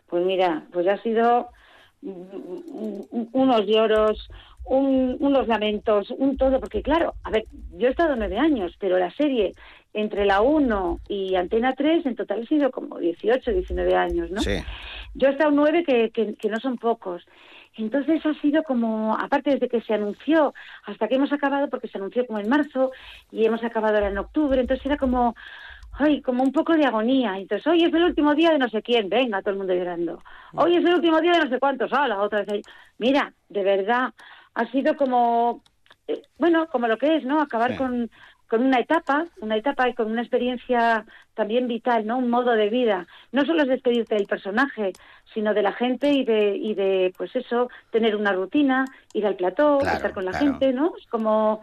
pues 0.07 0.25
mira, 0.25 0.65
pues 0.71 0.87
ha 0.87 1.01
sido 1.01 1.49
unos 2.01 3.65
lloros, 3.65 4.29
unos 4.65 5.47
lamentos, 5.47 6.09
un 6.17 6.37
todo, 6.37 6.59
porque 6.59 6.81
claro, 6.81 7.15
a 7.23 7.29
ver, 7.29 7.45
yo 7.77 7.87
he 7.87 7.91
estado 7.91 8.15
nueve 8.15 8.37
años, 8.37 8.75
pero 8.79 8.97
la 8.97 9.11
serie 9.11 9.53
entre 9.93 10.25
la 10.25 10.41
1 10.41 11.01
y 11.07 11.35
Antena 11.35 11.73
3 11.73 12.05
en 12.05 12.15
total 12.15 12.43
ha 12.43 12.47
sido 12.47 12.71
como 12.71 12.97
18, 12.97 13.51
19 13.51 13.95
años, 13.95 14.31
¿no? 14.31 14.41
Sí. 14.41 14.57
Yo 15.13 15.27
he 15.27 15.31
estado 15.31 15.51
nueve 15.51 15.83
que, 15.83 16.11
que, 16.11 16.49
no 16.49 16.59
son 16.59 16.77
pocos. 16.77 17.23
Entonces 17.75 18.25
ha 18.25 18.33
sido 18.35 18.63
como, 18.63 19.15
aparte 19.15 19.51
desde 19.51 19.69
que 19.69 19.81
se 19.81 19.93
anunció 19.93 20.53
hasta 20.85 21.07
que 21.07 21.15
hemos 21.15 21.31
acabado, 21.33 21.69
porque 21.69 21.87
se 21.87 21.97
anunció 21.97 22.25
como 22.27 22.39
en 22.39 22.49
marzo 22.49 22.91
y 23.31 23.45
hemos 23.45 23.63
acabado 23.63 23.95
ahora 23.95 24.09
en 24.09 24.17
octubre, 24.17 24.61
entonces 24.61 24.85
era 24.85 24.97
como, 24.97 25.35
ay, 25.93 26.21
como 26.21 26.43
un 26.43 26.51
poco 26.51 26.73
de 26.73 26.85
agonía. 26.85 27.37
Entonces, 27.37 27.65
hoy 27.67 27.83
es 27.83 27.93
el 27.93 28.03
último 28.03 28.35
día 28.35 28.51
de 28.51 28.59
no 28.59 28.69
sé 28.69 28.81
quién, 28.81 29.09
venga, 29.09 29.41
todo 29.41 29.51
el 29.51 29.57
mundo 29.57 29.73
llorando. 29.73 30.21
Hoy 30.53 30.75
es 30.75 30.85
el 30.85 30.93
último 30.93 31.19
día 31.19 31.33
de 31.33 31.45
no 31.45 31.49
sé 31.49 31.59
cuántos, 31.59 31.91
la 31.91 32.21
otra 32.21 32.43
vez. 32.43 32.63
Mira, 32.97 33.33
de 33.49 33.63
verdad, 33.63 34.13
ha 34.53 34.65
sido 34.71 34.95
como, 34.95 35.63
eh, 36.07 36.21
bueno, 36.37 36.67
como 36.67 36.87
lo 36.87 36.97
que 36.97 37.15
es, 37.15 37.25
¿no? 37.25 37.41
Acabar 37.41 37.77
con 37.77 38.09
con 38.53 38.63
una 38.63 38.79
etapa, 38.79 39.25
una 39.41 39.57
etapa 39.57 39.89
y 39.89 39.95
con 39.95 40.11
una 40.11 40.21
experiencia 40.21 41.07
también 41.33 41.67
vital, 41.67 42.05
¿no? 42.05 42.19
Un 42.19 42.29
modo 42.29 42.51
de 42.51 42.69
vida. 42.69 43.07
No 43.31 43.43
solo 43.45 43.63
es 43.63 43.67
despedirte 43.67 44.13
del 44.13 44.27
personaje, 44.27 44.93
sino 45.33 45.55
de 45.55 45.63
la 45.63 45.73
gente 45.73 46.11
y 46.11 46.23
de, 46.23 46.55
y 46.55 46.75
de 46.75 47.11
pues 47.17 47.35
eso, 47.35 47.71
tener 47.89 48.15
una 48.15 48.31
rutina, 48.31 48.85
ir 49.15 49.25
al 49.25 49.37
plató, 49.37 49.79
estar 49.79 50.13
con 50.13 50.25
la 50.25 50.33
gente, 50.33 50.71
¿no? 50.71 50.93
Es 50.99 51.07
como 51.07 51.61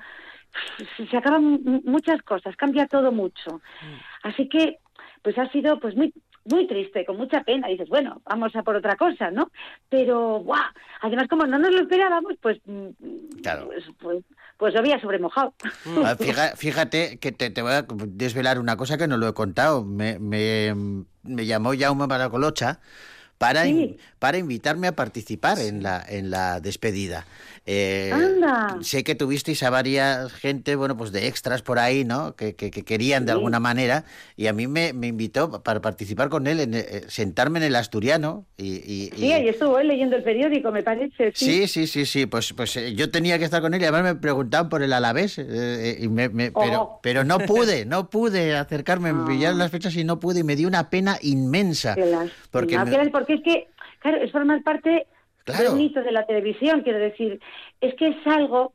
se 1.09 1.17
acaban 1.17 1.61
muchas 1.85 2.23
cosas, 2.23 2.57
cambia 2.57 2.89
todo 2.89 3.13
mucho. 3.13 3.61
Mm. 3.83 4.27
Así 4.29 4.49
que 4.49 4.79
pues 5.23 5.39
ha 5.39 5.49
sido 5.53 5.79
pues 5.79 5.95
muy 5.95 6.13
muy 6.45 6.67
triste, 6.67 7.05
con 7.05 7.19
mucha 7.19 7.45
pena. 7.45 7.69
dices, 7.69 7.89
bueno, 7.89 8.21
vamos 8.25 8.57
a 8.57 8.65
por 8.65 8.75
otra 8.75 8.97
cosa, 8.97 9.31
¿no? 9.31 9.53
Pero, 9.89 10.41
¡guau! 10.41 10.61
Además, 11.03 11.29
como 11.29 11.47
no 11.47 11.59
nos 11.59 11.71
lo 11.71 11.83
esperábamos, 11.83 12.35
pues, 12.41 12.59
mm, 12.65 12.89
pues, 13.43 13.85
pues, 14.01 14.25
pues, 14.61 14.75
lo 14.75 14.81
había 14.81 15.01
sobremojado. 15.01 15.55
Ah, 16.05 16.17
fíjate, 16.55 17.19
que 17.19 17.33
te, 17.33 17.63
voy 17.63 17.73
a 17.73 17.87
desvelar 17.89 18.61
una 18.61 18.77
cosa 18.77 18.97
que 18.97 19.09
no 19.09 19.17
lo 19.17 19.27
he 19.27 19.35
contado. 19.35 19.85
Me, 19.85 20.19
me, 20.21 20.75
me 21.25 21.47
llamó 21.47 21.73
Jaume 21.77 22.07
Maracolocha 22.07 22.79
para, 23.41 23.65
para 24.19 24.37
invitarme 24.37 24.87
a 24.87 24.93
participar 24.93 25.59
en 25.61 25.83
la, 25.83 26.05
en 26.07 26.29
la 26.29 26.61
despedida. 26.61 27.25
Eh, 27.65 28.13
sé 28.83 29.03
que 29.03 29.15
tuvisteis 29.15 29.63
a 29.63 29.71
varias 29.71 30.31
gente, 30.33 30.77
bueno, 30.77 30.97
pues 30.97 31.11
de 31.11 31.27
extras 31.27 31.63
por 31.63 31.79
ahí, 31.79 32.05
¿no? 32.05 32.35
Que, 32.35 32.55
que, 32.55 32.71
querían 32.71 33.25
de 33.25 33.33
alguna 33.33 33.59
manera 33.59 34.05
y 34.37 34.49
a 34.49 34.53
mí 34.53 34.67
me, 34.67 34.93
me, 34.93 35.07
invitó 35.07 35.63
para 35.63 35.81
participar 35.81 36.29
con 36.29 36.47
él, 36.47 36.61
en, 36.61 36.75
eh, 36.75 37.03
sentarme 37.09 37.61
en 37.61 37.67
el 37.67 37.77
asturiano 37.77 38.45
y... 38.59 38.77
y 38.77 39.11
sí, 39.17 39.33
ahí 39.33 39.49
estuvo 39.49 39.79
él 39.79 39.89
leyendo 39.89 40.17
el 40.17 40.23
periódico, 40.23 40.71
me 40.71 40.83
parece. 40.83 41.33
Sí, 41.35 41.67
sí, 41.67 41.87
sí, 41.87 42.05
sí, 42.05 42.27
pues, 42.27 42.53
pues 42.53 42.77
eh, 42.77 42.95
yo 42.95 43.11
tenía 43.11 43.39
que 43.39 43.45
estar 43.45 43.63
con 43.63 43.73
él 43.73 43.81
y 43.81 43.85
además 43.85 44.15
me 44.15 44.21
preguntaban 44.21 44.69
por 44.69 44.83
el 44.83 44.93
Alavés, 44.93 45.39
y 45.39 46.09
me, 46.09 46.29
pero, 46.29 46.83
oh. 46.83 47.01
pero 47.03 47.25
no 47.25 47.39
pude, 47.39 47.85
no 47.87 48.11
pude 48.11 48.57
acercarme, 48.57 49.15
me 49.15 49.27
pillaron 49.27 49.59
las 49.59 49.71
fechas 49.71 49.97
y 49.97 50.05
no 50.05 50.19
pude 50.19 50.41
y 50.41 50.45
me 50.45 50.57
dio 50.57 50.69
una 50.69 50.91
pena 50.91 51.19
inmensa. 51.23 51.95
Porque, 52.51 52.77
porque 53.13 53.30
es 53.35 53.43
que, 53.43 53.69
claro, 54.01 54.19
es 54.19 54.33
formar 54.33 54.63
parte 54.63 55.07
claro. 55.45 55.73
mito 55.75 56.03
de 56.03 56.13
la 56.13 56.27
televisión, 56.27 56.83
quiero 56.83 56.99
decir, 56.99 57.41
es 57.81 57.95
que 57.95 58.09
es 58.09 58.27
algo 58.27 58.73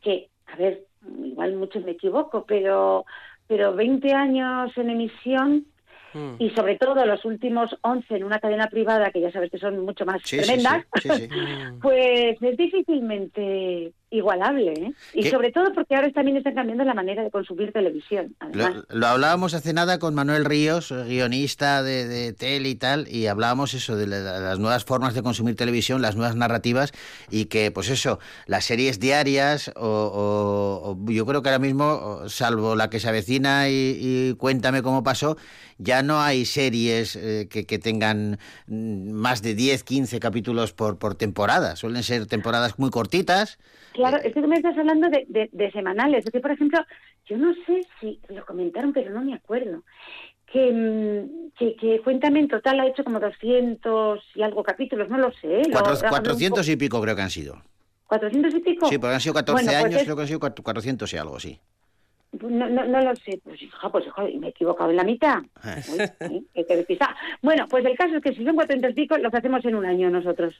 que, 0.00 0.28
a 0.46 0.56
ver, 0.56 0.84
igual 1.24 1.54
mucho 1.56 1.80
me 1.80 1.92
equivoco, 1.92 2.44
pero, 2.46 3.04
pero 3.46 3.74
20 3.74 4.12
años 4.12 4.72
en 4.76 4.90
emisión 4.90 5.66
mm. 6.14 6.34
y 6.38 6.50
sobre 6.50 6.76
todo 6.76 7.04
los 7.04 7.24
últimos 7.24 7.76
11 7.82 8.16
en 8.16 8.24
una 8.24 8.40
cadena 8.40 8.68
privada, 8.68 9.10
que 9.10 9.20
ya 9.20 9.32
sabes 9.32 9.50
que 9.50 9.58
son 9.58 9.84
mucho 9.84 10.04
más 10.04 10.22
tremendas, 10.22 10.84
pues 11.82 12.36
es 12.40 12.56
difícilmente 12.56 13.92
igualable. 14.10 14.72
¿eh? 14.72 14.92
Y 15.14 15.24
sobre 15.24 15.52
todo 15.52 15.72
porque 15.74 15.94
ahora 15.94 16.10
también 16.12 16.36
están 16.36 16.54
cambiando 16.54 16.84
la 16.84 16.94
manera 16.94 17.22
de 17.22 17.30
consumir 17.30 17.72
televisión. 17.72 18.34
Lo, 18.88 19.06
hablábamos 19.06 19.54
hace 19.54 19.72
nada 19.72 19.98
con 19.98 20.14
Manuel 20.14 20.44
Ríos, 20.44 20.92
guionista 20.92 21.82
de, 21.82 22.06
de 22.06 22.32
tele 22.32 22.68
y 22.68 22.74
tal, 22.76 23.08
y 23.08 23.26
hablábamos 23.26 23.74
eso 23.74 23.96
de, 23.96 24.06
las 24.06 24.58
nuevas 24.58 24.84
formas 24.84 25.14
de 25.14 25.22
consumir 25.22 25.56
televisión, 25.56 26.02
las 26.02 26.16
nuevas 26.16 26.36
narrativas, 26.36 26.92
y 27.30 27.46
que, 27.46 27.70
pues 27.70 27.90
eso, 27.90 28.18
las 28.46 28.64
series 28.64 29.00
diarias, 29.00 29.72
o, 29.76 30.96
yo 31.06 31.26
creo 31.26 31.42
que 31.42 31.48
ahora 31.48 31.58
mismo, 31.58 32.28
salvo 32.28 32.76
la 32.76 32.90
que 32.90 33.00
se 33.00 33.08
avecina 33.08 33.68
y, 33.68 34.34
Cuéntame 34.38 34.82
cómo 34.82 35.02
pasó, 35.02 35.36
ya 35.78 36.02
no 36.02 36.20
hay 36.20 36.44
series 36.44 37.16
eh, 37.16 37.48
que, 37.50 37.66
que, 37.66 37.78
tengan 37.78 38.38
mm, 38.66 39.10
más 39.10 39.42
de 39.42 39.54
10, 39.54 39.82
15 39.84 40.20
capítulos 40.20 40.72
por, 40.72 40.98
por 40.98 41.14
temporada. 41.14 41.76
Suelen 41.76 42.02
ser 42.02 42.26
temporadas 42.26 42.78
muy 42.78 42.90
cortitas. 42.90 43.58
Claro, 43.96 44.18
es 44.18 44.34
que 44.34 44.42
tú 44.42 44.46
me 44.46 44.56
estás 44.56 44.76
hablando 44.76 45.08
de, 45.08 45.48
de, 45.50 45.70
semanales. 45.72 46.22
Es 46.26 46.30
que, 46.30 46.40
por 46.40 46.50
ejemplo, 46.50 46.78
yo 47.24 47.38
no 47.38 47.54
sé 47.66 47.80
si 47.98 48.20
lo 48.28 48.44
comentaron, 48.44 48.92
pero 48.92 49.10
no 49.10 49.22
me 49.22 49.32
acuerdo. 49.32 49.84
Que, 50.44 50.70
mm, 50.70 51.52
que, 51.58 51.76
que, 51.76 52.00
Cuéntame 52.02 52.40
en 52.40 52.48
total 52.48 52.78
ha 52.80 52.86
hecho 52.86 53.02
como 53.02 53.18
200 53.18 54.22
y 54.34 54.42
algo 54.42 54.62
capítulos, 54.62 55.08
no 55.08 55.16
lo 55.16 55.32
sé. 55.32 55.62
400 55.72 56.68
y 56.68 56.76
pico 56.76 57.00
creo 57.00 57.16
que 57.16 57.22
han 57.22 57.30
sido. 57.30 57.62
¿400 58.08 58.54
y 58.54 58.60
pico? 58.60 58.86
Sí, 58.86 58.98
porque 58.98 59.14
han 59.14 59.20
sido 59.20 59.34
14 59.34 59.64
pues 59.64 59.76
años, 59.76 60.02
creo 60.02 60.14
que 60.14 60.22
han 60.22 60.28
sido 60.28 60.40
400 60.40 61.12
y 61.12 61.16
algo, 61.16 61.40
sí. 61.40 61.58
No, 62.32 62.68
no, 62.68 62.84
no 62.84 63.00
lo 63.00 63.16
sé, 63.16 63.40
pues 63.42 63.62
hija, 63.62 63.90
pues 63.90 64.06
hija, 64.06 64.24
me 64.38 64.48
he 64.48 64.50
equivocado 64.50 64.90
en 64.90 64.96
la 64.96 65.04
mitad. 65.04 65.38
bueno, 67.40 67.66
pues 67.66 67.84
el 67.86 67.96
caso 67.96 68.16
es 68.16 68.22
que 68.22 68.34
si 68.34 68.44
son 68.44 68.56
400 68.56 68.90
y 68.90 68.94
pico, 68.94 69.16
los 69.16 69.32
hacemos 69.32 69.64
en 69.64 69.74
un 69.74 69.86
año 69.86 70.10
nosotros. 70.10 70.54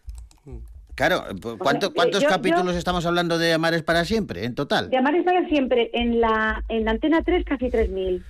Claro, 0.97 1.25
¿cuántos 1.59 2.25
capítulos 2.25 2.75
estamos 2.75 3.05
hablando 3.05 3.39
de 3.39 3.53
Amares 3.53 3.83
para 3.83 4.05
siempre 4.05 4.45
en 4.45 4.55
total? 4.55 4.89
De 4.89 4.97
Amares 4.97 5.25
para 5.25 5.47
siempre, 5.47 5.91
en 5.93 6.21
la, 6.21 6.65
en 6.69 6.87
la 6.87 6.93
antena 6.93 7.23
3 7.23 7.45
casi 7.45 7.67
3.000. 7.67 8.25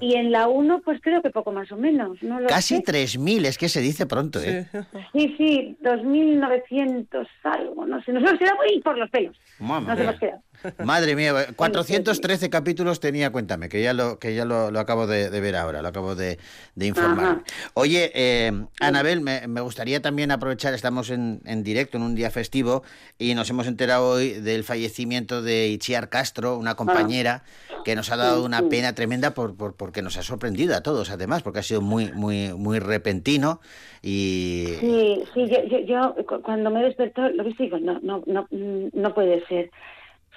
Y 0.00 0.14
en 0.14 0.32
la 0.32 0.48
1, 0.48 0.82
pues 0.84 1.00
creo 1.02 1.22
que 1.22 1.30
poco 1.30 1.50
más 1.52 1.70
o 1.72 1.76
menos. 1.76 2.22
No 2.22 2.38
Casi 2.46 2.82
3.000, 2.82 3.46
es 3.46 3.58
que 3.58 3.68
se 3.68 3.80
dice 3.80 4.06
pronto, 4.06 4.40
¿eh? 4.40 4.68
Sí, 5.12 5.34
sí, 5.38 5.76
2.900 5.82 7.26
algo, 7.44 7.86
no 7.86 8.02
sé. 8.02 8.12
Nos 8.12 8.22
hemos 8.22 8.38
quedado 8.38 8.60
ahí 8.62 8.80
por 8.80 8.96
los 8.96 9.10
pelos. 9.10 9.36
nos 9.58 9.98
hemos 9.98 10.18
quedado. 10.18 10.42
Madre 10.84 11.14
mía, 11.14 11.34
413 11.54 12.50
capítulos 12.50 13.00
tenía, 13.00 13.30
cuéntame, 13.30 13.68
que 13.68 13.82
ya 13.82 13.92
lo, 13.92 14.18
que 14.18 14.34
ya 14.34 14.44
lo, 14.44 14.66
acabo 14.78 15.06
de, 15.06 15.28
ver 15.28 15.56
ahora, 15.56 15.82
lo 15.82 15.88
acabo 15.88 16.14
de, 16.14 16.38
informar. 16.76 17.42
Oye, 17.74 18.10
eh, 18.14 18.52
Anabel, 18.80 19.20
me, 19.20 19.60
gustaría 19.60 20.02
también 20.02 20.30
aprovechar, 20.30 20.74
estamos 20.74 21.10
en, 21.10 21.40
en, 21.44 21.62
directo 21.62 21.96
en 21.96 22.02
un 22.02 22.14
día 22.14 22.30
festivo 22.30 22.82
y 23.18 23.34
nos 23.34 23.48
hemos 23.50 23.66
enterado 23.66 24.10
hoy 24.10 24.32
del 24.32 24.64
fallecimiento 24.64 25.42
de 25.42 25.68
Ichiar 25.68 26.08
Castro, 26.08 26.56
una 26.56 26.74
compañera 26.74 27.44
que 27.84 27.94
nos 27.94 28.10
ha 28.10 28.16
dado 28.16 28.44
una 28.44 28.68
pena 28.68 28.94
tremenda 28.94 29.34
por, 29.34 29.56
por, 29.56 29.74
porque 29.74 30.02
nos 30.02 30.16
ha 30.16 30.22
sorprendido 30.22 30.76
a 30.76 30.82
todos, 30.82 31.10
además, 31.10 31.42
porque 31.42 31.60
ha 31.60 31.62
sido 31.62 31.80
muy, 31.80 32.12
muy, 32.12 32.52
muy 32.54 32.78
repentino 32.78 33.60
y... 34.02 34.66
Sí, 34.80 35.24
sí, 35.34 35.48
yo, 35.70 35.78
yo, 35.80 36.14
cuando 36.42 36.70
me 36.70 36.82
despertó, 36.82 37.28
lo 37.28 37.44
que 37.44 37.54
digo, 37.58 37.78
no, 37.78 37.98
no, 38.00 38.22
no, 38.26 38.46
no 38.50 39.14
puede 39.14 39.44
ser. 39.46 39.70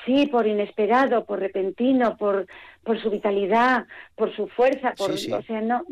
Sí, 0.05 0.25
por 0.27 0.47
inesperado, 0.47 1.25
por 1.25 1.39
repentino, 1.39 2.17
por, 2.17 2.47
por 2.83 2.99
su 2.99 3.09
vitalidad, 3.09 3.85
por 4.15 4.35
su 4.35 4.47
fuerza, 4.47 4.93
por, 4.97 5.11
o 5.11 5.17
sea, 5.17 5.61
no, 5.61 5.83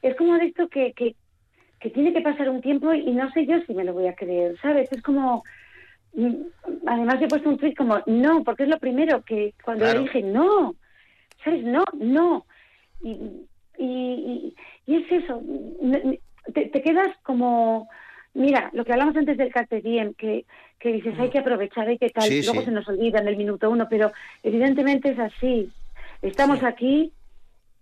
es 0.00 0.16
como 0.16 0.38
de 0.38 0.46
esto 0.46 0.68
que, 0.68 0.92
que, 0.94 1.14
que 1.78 1.90
tiene 1.90 2.12
que 2.12 2.22
pasar 2.22 2.48
un 2.48 2.62
tiempo 2.62 2.94
y 2.94 3.10
no 3.12 3.30
sé 3.32 3.46
yo 3.46 3.60
si 3.66 3.74
me 3.74 3.84
lo 3.84 3.92
voy 3.92 4.06
a 4.06 4.14
creer, 4.14 4.58
¿sabes? 4.60 4.90
Es 4.90 5.02
como, 5.02 5.44
mm, 6.14 6.34
además 6.86 7.20
he 7.20 7.28
puesto 7.28 7.50
un 7.50 7.58
tweet 7.58 7.74
como, 7.74 8.00
no, 8.06 8.42
porque 8.42 8.62
es 8.62 8.68
lo 8.70 8.78
primero 8.78 9.22
que 9.22 9.54
cuando 9.62 9.84
le 9.84 10.00
dije, 10.00 10.22
no, 10.22 10.74
¿sabes? 11.44 11.62
No, 11.62 11.84
no. 11.92 12.46
Y, 13.02 13.46
y, 13.78 14.54
y, 14.86 14.94
es 14.96 15.12
eso, 15.12 15.42
te, 16.54 16.66
te 16.66 16.82
quedas 16.82 17.16
como 17.22 17.88
Mira, 18.38 18.70
lo 18.72 18.84
que 18.84 18.92
hablamos 18.92 19.16
antes 19.16 19.36
del 19.36 19.52
carpe 19.52 19.82
que, 19.82 20.44
que 20.78 20.92
dices 20.92 21.18
hay 21.18 21.28
que 21.28 21.40
aprovechar, 21.40 21.88
hay 21.88 21.98
que 21.98 22.08
tal, 22.08 22.30
luego 22.30 22.62
se 22.62 22.70
nos 22.70 22.86
olvida 22.86 23.18
en 23.18 23.26
el 23.26 23.36
minuto 23.36 23.68
uno, 23.68 23.88
pero 23.90 24.12
evidentemente 24.44 25.10
es 25.10 25.18
así. 25.18 25.68
Estamos 26.22 26.62
aquí 26.62 27.12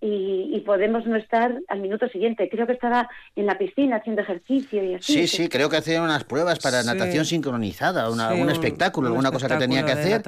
y, 0.01 0.61
podemos 0.67 1.07
no 1.07 1.17
estar 1.17 1.61
al 1.69 1.81
minuto 1.81 2.09
siguiente. 2.09 2.49
Creo 2.49 2.67
que 2.67 2.73
estaba 2.73 3.09
en 3.35 3.47
la 3.47 3.57
piscina 3.57 3.97
haciendo 3.97 4.23
ejercicio 4.23 4.85
y 4.85 4.95
así. 4.95 5.13
Sí, 5.13 5.27
sí, 5.27 5.49
creo 5.49 5.71
que 5.71 5.77
hacían 5.77 6.03
unas 6.03 6.25
pruebas 6.25 6.59
para 6.59 6.83
natación 6.83 7.25
sincronizada, 7.25 8.11
un, 8.11 8.51
espectáculo, 8.51 9.09
alguna 9.09 9.31
cosa 9.31 9.49
que 9.49 9.57
tenía 9.57 9.85
que 9.85 9.93
hacer. 9.93 10.23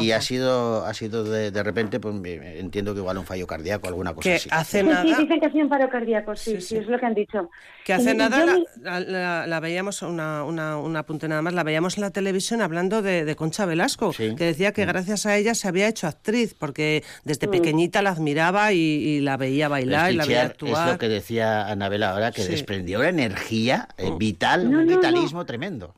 Y 0.00 0.12
ha 0.12 0.20
sido, 0.20 0.84
ha 0.86 0.94
sido 0.94 1.24
de, 1.24 1.62
repente, 1.62 2.00
pues 2.00 2.14
entiendo 2.24 2.94
que 2.94 3.00
igual 3.00 3.18
un 3.18 3.26
fallo 3.26 3.46
cardíaco, 3.46 3.88
alguna 3.88 4.14
cosa 4.14 4.34
así. 4.34 4.48
Hace 4.52 4.82
nada... 4.82 5.02
Sí, 5.02 5.14
dicen 5.14 5.40
que 5.40 5.46
ha 5.46 5.52
sido 5.52 5.64
un 5.64 5.68
paro 5.68 5.88
cardíaco, 5.88 6.34
sí, 6.36 6.60
sí, 6.60 6.76
es 6.76 6.86
lo 6.86 6.98
que 6.98 7.06
han 7.06 7.14
dicho. 7.14 7.50
Que 7.84 7.92
hace 7.92 8.14
nada 8.14 8.46
la, 8.82 9.60
veíamos, 9.60 10.02
una, 10.02 10.44
una, 10.44 10.78
una 10.78 11.00
apunte 11.00 11.28
nada 11.28 11.42
más, 11.42 11.54
la 11.54 11.62
veíamos 11.62 11.96
en 11.96 12.02
la 12.02 12.10
televisión 12.10 12.62
hablando 12.62 13.02
de, 13.02 13.34
Concha 13.36 13.66
Velasco, 13.66 14.12
que 14.12 14.44
decía 14.44 14.72
que 14.72 14.84
mm. 14.84 14.88
gracias 14.88 15.26
a 15.26 15.36
ella 15.36 15.54
se 15.54 15.68
había 15.68 15.88
hecho 15.88 16.06
actriz, 16.06 16.54
porque 16.54 17.02
desde 17.24 17.48
mm. 17.48 17.50
pequeñita 17.50 18.02
la 18.02 18.10
admiraba 18.10 18.72
y 18.72 19.01
y 19.02 19.20
la 19.20 19.36
veía 19.36 19.68
bailar 19.68 20.12
y 20.12 20.16
la 20.16 20.24
veía 20.24 20.42
actuar. 20.42 20.86
Es 20.86 20.92
lo 20.92 20.98
que 20.98 21.08
decía 21.08 21.66
Anabela 21.66 22.10
ahora, 22.10 22.32
que 22.32 22.44
desprendió 22.44 23.00
una 23.00 23.08
energía 23.08 23.88
eh, 23.98 24.10
mm. 24.10 24.18
vital, 24.18 24.66
un 24.68 24.86
vitalismo 24.86 25.44
tremendo. 25.44 25.94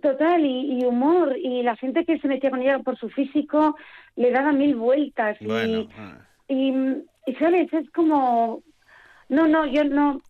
Total, 0.00 0.44
y, 0.44 0.84
humor, 0.84 1.36
y 1.36 1.62
la 1.62 1.76
gente 1.76 2.04
que 2.04 2.18
se 2.18 2.28
metía 2.28 2.50
con 2.50 2.62
ella 2.62 2.78
por 2.78 2.96
su 2.98 3.08
físico 3.08 3.74
le 4.16 4.30
daba 4.30 4.52
mil 4.52 4.76
vueltas. 4.76 5.36
y, 5.40 5.50
ah. 5.50 6.18
y, 6.48 6.72
y, 7.26 7.34
¿sabes? 7.38 7.72
Es 7.72 7.90
como... 7.90 8.62
No, 9.28 9.46
no, 9.48 9.66
yo 9.66 9.84
no... 9.84 10.20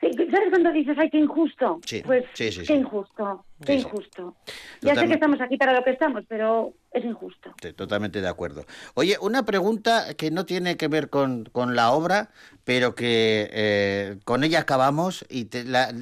¿Sabes 0.00 0.50
cuando 0.50 0.72
dices, 0.72 0.96
ay, 0.98 1.10
qué 1.10 1.18
injusto? 1.18 1.78
Sí, 1.86 2.02
pues, 2.04 2.24
sí, 2.32 2.50
sí, 2.50 2.62
qué 2.66 2.74
injusto, 2.74 3.44
qué 3.64 3.74
injusto. 3.74 4.36
Ya 4.80 4.94
sé 4.94 5.06
que 5.06 5.14
estamos 5.14 5.40
aquí 5.40 5.56
para 5.56 5.72
lo 5.72 5.82
que 5.84 5.90
estamos, 5.90 6.24
pero 6.28 6.74
es 6.92 7.04
injusto. 7.04 7.54
totalmente 7.76 8.20
de 8.20 8.28
acuerdo. 8.28 8.64
Oye, 8.94 9.16
una 9.20 9.44
pregunta 9.44 10.14
que 10.14 10.30
no 10.30 10.44
tiene 10.44 10.76
que 10.76 10.88
ver 10.88 11.08
con, 11.08 11.44
con 11.52 11.74
la 11.74 11.92
obra, 11.92 12.30
pero 12.64 12.94
que 12.94 13.48
eh, 13.52 14.18
con 14.24 14.44
ella 14.44 14.60
acabamos 14.60 15.24
y 15.28 15.48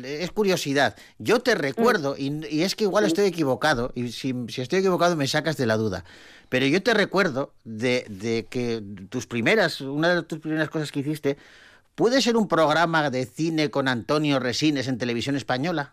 es 0.05 0.31
curiosidad. 0.33 0.96
Yo 1.18 1.40
te 1.40 1.55
recuerdo, 1.55 2.16
y, 2.16 2.46
y, 2.51 2.62
es 2.62 2.75
que 2.75 2.85
igual 2.85 3.05
estoy 3.05 3.27
equivocado, 3.27 3.92
y 3.94 4.09
si, 4.09 4.35
si, 4.49 4.61
estoy 4.61 4.81
equivocado 4.81 5.16
me 5.16 5.27
sacas 5.27 5.57
de 5.57 5.66
la 5.66 5.77
duda, 5.77 6.05
pero 6.49 6.66
yo 6.66 6.83
te 6.83 6.94
recuerdo 6.94 7.53
de, 7.64 8.05
de 8.09 8.46
que 8.46 8.83
tus 9.09 9.27
primeras, 9.27 9.81
una 9.81 10.14
de 10.14 10.23
tus 10.23 10.40
primeras 10.40 10.68
cosas 10.70 10.90
que 10.90 11.01
hiciste 11.01 11.37
¿Puede 12.01 12.23
ser 12.23 12.38
un 12.38 12.49
programa 12.49 13.11
de 13.11 13.27
cine 13.27 13.70
con 13.70 13.87
Antonio 13.87 14.38
Resines 14.38 14.88
en 14.88 14.96
televisión 14.96 15.37
española? 15.37 15.92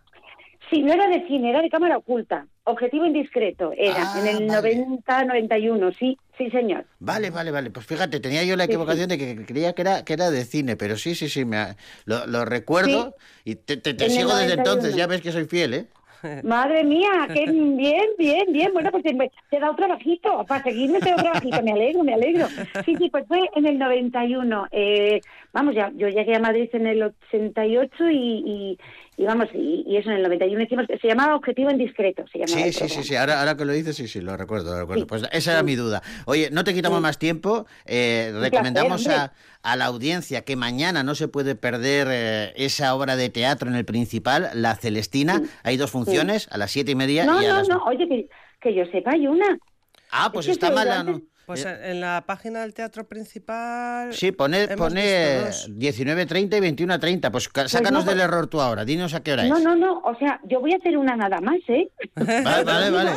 Sí, 0.70 0.82
no 0.82 0.94
era 0.94 1.08
de 1.08 1.26
cine, 1.28 1.50
era 1.50 1.62
de 1.62 1.70
cámara 1.70 1.98
oculta. 1.98 2.46
Objetivo 2.66 3.06
indiscreto 3.06 3.72
era 3.78 4.14
ah, 4.14 4.20
en 4.20 4.28
el 4.28 4.50
90-91, 4.50 5.96
sí, 5.98 6.18
sí, 6.38 6.50
señor. 6.50 6.86
Vale, 7.00 7.30
vale, 7.30 7.52
vale. 7.52 7.70
Pues 7.70 7.86
fíjate, 7.86 8.20
tenía 8.20 8.44
yo 8.44 8.58
la 8.58 8.66
equivocación 8.66 9.08
de 9.08 9.18
que 9.18 9.46
creía 9.46 9.74
que 9.74 9.84
era, 9.84 10.04
que 10.04 10.14
era 10.14 10.30
de 10.30 10.44
cine, 10.44 10.76
pero 10.76 10.98
sí, 10.98 11.16
sí, 11.16 11.30
sí, 11.30 11.46
me 11.46 11.76
lo, 12.06 12.44
recuerdo 12.44 13.16
y 13.46 13.56
te, 13.56 13.78
te 13.78 14.10
sigo 14.10 14.36
desde 14.36 14.56
entonces, 14.56 14.96
ya 14.96 15.08
ves 15.08 15.22
que 15.22 15.32
soy 15.32 15.46
fiel, 15.46 15.74
¿eh? 15.74 15.88
Madre 16.44 16.84
mía, 16.84 17.28
qué 17.34 17.46
bien, 17.46 18.16
bien, 18.18 18.52
bien. 18.52 18.74
Bueno, 18.74 18.92
pues 18.92 19.04
te, 19.04 19.12
he 19.52 19.60
dado 19.60 19.76
trabajito. 19.76 20.46
Para 20.46 20.64
seguirme 20.64 21.00
te 21.00 21.10
he 21.10 21.12
dado 21.12 21.24
trabajito. 21.24 21.62
Me 21.62 21.72
alegro, 21.72 22.04
me 22.04 22.14
alegro. 22.14 22.48
Sí, 22.86 22.96
sí, 22.98 23.10
pues 23.10 23.26
fue 23.28 23.40
en 23.56 23.68
el 23.68 23.78
91. 23.78 24.68
Eh, 24.72 25.22
vamos, 25.58 25.74
ya, 25.74 25.91
yo 25.96 26.08
llegué 26.08 26.36
a 26.36 26.39
Madrid 26.39 26.70
en 26.74 26.86
el 26.86 27.02
88 27.02 28.10
y, 28.12 28.15
y, 28.15 28.80
y 29.17 29.26
vamos, 29.26 29.48
y, 29.56 29.98
eso 29.98 30.12
en 30.12 30.17
el 30.17 30.24
91 30.24 30.63
hicimos, 30.63 30.86
se 31.02 31.08
llamaba 31.08 31.36
Objetivo 31.36 31.72
Indiscreto. 31.72 32.26
Se 32.32 32.38
llamaba 32.38 32.67
sí, 32.67 32.74
sí, 32.74 32.88
sí, 32.88 33.04
sí, 33.04 33.15
ahora, 33.15 33.39
ahora 33.39 33.58
que 33.58 33.65
lo 33.65 33.74
dices, 33.74 33.96
sí, 33.96 34.08
sí, 34.08 34.22
lo 34.22 34.38
recuerdo, 34.38 34.72
lo 34.74 34.82
recuerdo. 34.82 35.08
pues 35.08 35.24
esa 35.32 35.54
era 35.54 35.63
mi 35.63 35.76
duda. 35.76 36.04
Oye, 36.26 36.50
no 36.52 36.63
te 36.63 36.76
quitamos 36.76 37.02
más 37.02 37.17
tiempo, 37.17 37.65
eh, 37.88 38.32
recomendamos 38.39 39.08
a, 39.08 39.34
a, 39.63 39.76
la 39.76 39.86
audiencia 39.86 40.46
que 40.46 40.56
mañana 40.56 41.02
no 41.02 41.15
se 41.15 41.28
puede 41.28 41.56
perder 41.56 42.08
eh, 42.12 42.54
esa 42.56 42.93
obra 42.93 43.15
de 43.15 43.30
teatro 43.30 43.67
en 43.67 43.76
el 43.76 43.86
principal, 43.86 44.52
La 44.54 44.76
Celestina. 44.76 45.41
Hay 45.63 45.78
dos 45.78 45.89
funciones, 45.89 46.48
a 46.52 46.60
las 46.60 46.70
siete 46.70 46.91
y 46.91 46.96
media. 46.96 47.26
No, 47.26 47.41
y 47.41 47.46
a 47.46 47.50
no, 47.50 47.58
las... 47.58 47.70
no, 47.70 47.84
oye, 47.86 48.08
que, 48.08 48.30
que 48.62 48.76
yo 48.76 48.86
sepa, 48.91 49.13
hay 49.13 49.26
una. 49.26 49.58
Ah, 50.12 50.30
pues 50.32 50.48
está 50.50 50.70
mal. 50.70 51.24
Pues 51.48 51.64
eh, 51.64 51.92
en 51.92 52.02
la 52.02 52.26
página 52.28 52.60
del 52.60 52.74
teatro 52.74 53.08
principal. 53.08 54.12
Sí, 54.12 54.34
pone, 54.34 54.68
pone 54.76 55.46
19.30 55.46 56.58
y 56.58 56.86
21.30. 56.86 57.32
Pues, 57.32 57.48
pues 57.48 57.72
sácanos 57.72 58.06
del 58.06 58.20
error 58.20 58.48
tú 58.48 58.60
ahora. 58.60 58.84
Dinos 58.84 59.14
a 59.14 59.24
qué 59.24 59.32
hora 59.32 59.44
es. 59.46 59.50
No, 59.50 59.58
no, 59.60 59.74
no. 59.74 60.00
O 60.00 60.14
sea, 60.18 60.42
yo 60.44 60.60
voy 60.60 60.74
a 60.74 60.76
hacer 60.76 60.98
una 60.98 61.16
nada 61.16 61.40
más, 61.40 61.60
¿eh? 61.70 61.90
Vale, 62.16 62.66
vale, 62.66 62.90
vale. 62.92 63.12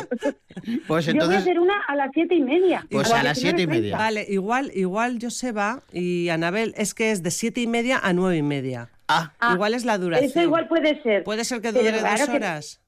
Pues 0.87 1.09
entonces. 1.09 1.13
Yo 1.13 1.25
voy 1.25 1.35
a 1.35 1.39
hacer 1.39 1.59
una 1.59 1.73
a 1.85 1.95
las 1.97 2.11
siete 2.13 2.35
y 2.35 2.41
media. 2.41 2.87
Pues 2.89 3.11
a 3.11 3.21
las 3.21 3.37
siete 3.37 3.63
y 3.63 3.67
media. 3.67 3.97
Vale, 3.97 4.25
igual, 4.29 4.71
igual 4.73 5.19
Joseba 5.21 5.81
y 5.91 6.29
Anabel 6.29 6.73
es 6.77 6.93
que 6.93 7.11
es 7.11 7.23
de 7.23 7.31
siete 7.31 7.59
y 7.59 7.67
media 7.67 7.99
a 8.01 8.13
nueve 8.13 8.37
y 8.37 8.43
media. 8.43 8.91
Ah. 9.09 9.33
Igual 9.53 9.73
es 9.73 9.83
la 9.83 9.97
duración. 9.97 10.29
Eso 10.29 10.41
igual 10.41 10.69
puede 10.69 11.03
ser. 11.03 11.25
Puede 11.25 11.43
ser 11.43 11.59
que 11.59 11.73
dure 11.73 11.91
dos 11.91 12.29
horas. 12.29 12.79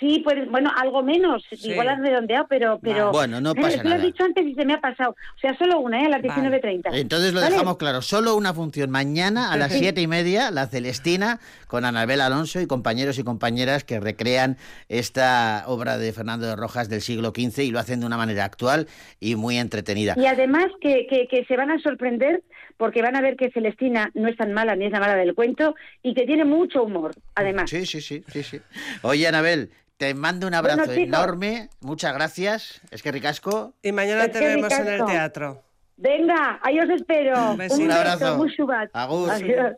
Sí, 0.00 0.20
pues 0.22 0.48
bueno, 0.50 0.70
algo 0.76 1.02
menos, 1.02 1.44
igual 1.50 1.88
has 1.88 1.98
redondeado, 1.98 2.46
pero... 2.48 2.78
pero 2.80 3.10
bueno, 3.10 3.40
no 3.40 3.54
pasa 3.54 3.82
nada. 3.82 3.96
Lo 3.96 4.02
he 4.02 4.06
dicho 4.06 4.24
antes 4.24 4.46
y 4.46 4.54
se 4.54 4.64
me 4.64 4.74
ha 4.74 4.80
pasado. 4.80 5.10
O 5.10 5.38
sea, 5.40 5.56
solo 5.56 5.80
una, 5.80 6.02
¿eh? 6.02 6.06
A 6.06 6.08
las 6.08 6.22
19.30. 6.22 6.90
Entonces 6.92 7.32
lo 7.32 7.40
dejamos 7.40 7.76
claro, 7.78 8.02
solo 8.02 8.36
una 8.36 8.54
función. 8.54 8.90
Mañana 8.90 9.52
a 9.52 9.56
las 9.56 9.72
siete 9.72 10.00
y 10.00 10.06
media, 10.06 10.50
La 10.50 10.66
Celestina, 10.66 11.40
con 11.66 11.84
Anabel 11.84 12.20
Alonso 12.20 12.60
y 12.60 12.66
compañeros 12.66 13.18
y 13.18 13.24
compañeras 13.24 13.84
que 13.84 13.98
recrean 14.00 14.56
esta 14.88 15.64
obra 15.66 15.98
de 15.98 16.12
Fernando 16.12 16.46
de 16.46 16.56
Rojas 16.56 16.88
del 16.88 17.00
siglo 17.00 17.32
XV 17.34 17.58
y 17.64 17.70
lo 17.70 17.78
hacen 17.78 18.00
de 18.00 18.06
una 18.06 18.16
manera 18.16 18.44
actual 18.44 18.86
y 19.20 19.34
muy 19.34 19.58
entretenida. 19.58 20.14
Y 20.16 20.26
además 20.26 20.66
que, 20.80 21.06
que, 21.08 21.26
que 21.28 21.44
se 21.44 21.56
van 21.56 21.70
a 21.70 21.78
sorprender 21.80 22.42
porque 22.78 23.02
van 23.02 23.16
a 23.16 23.20
ver 23.20 23.36
que 23.36 23.50
Celestina 23.50 24.10
no 24.14 24.28
es 24.28 24.36
tan 24.36 24.52
mala 24.52 24.76
ni 24.76 24.86
es 24.86 24.92
la 24.92 25.00
mala 25.00 25.16
del 25.16 25.34
cuento 25.34 25.74
y 26.02 26.14
que 26.14 26.24
tiene 26.24 26.44
mucho 26.44 26.84
humor, 26.84 27.12
además. 27.34 27.68
Sí, 27.68 27.84
sí, 27.84 28.00
sí, 28.00 28.24
sí, 28.28 28.42
sí. 28.42 28.60
Oye, 29.02 29.26
Anabel, 29.26 29.70
te 29.98 30.14
mando 30.14 30.46
un 30.46 30.54
abrazo 30.54 30.92
enorme, 30.92 31.68
muchas 31.80 32.14
gracias, 32.14 32.80
es 32.90 33.02
que 33.02 33.12
ricasco. 33.12 33.74
Y 33.82 33.92
mañana 33.92 34.28
te 34.28 34.38
vemos 34.38 34.72
en 34.72 34.86
el 34.86 35.04
teatro. 35.04 35.62
Venga, 35.96 36.60
ahí 36.62 36.78
os 36.78 36.88
espero. 36.88 37.52
Un, 37.52 37.90
abrazo. 37.90 38.38
Muy 38.38 38.54
Adiós. 38.94 39.32
Adiós. 39.32 39.74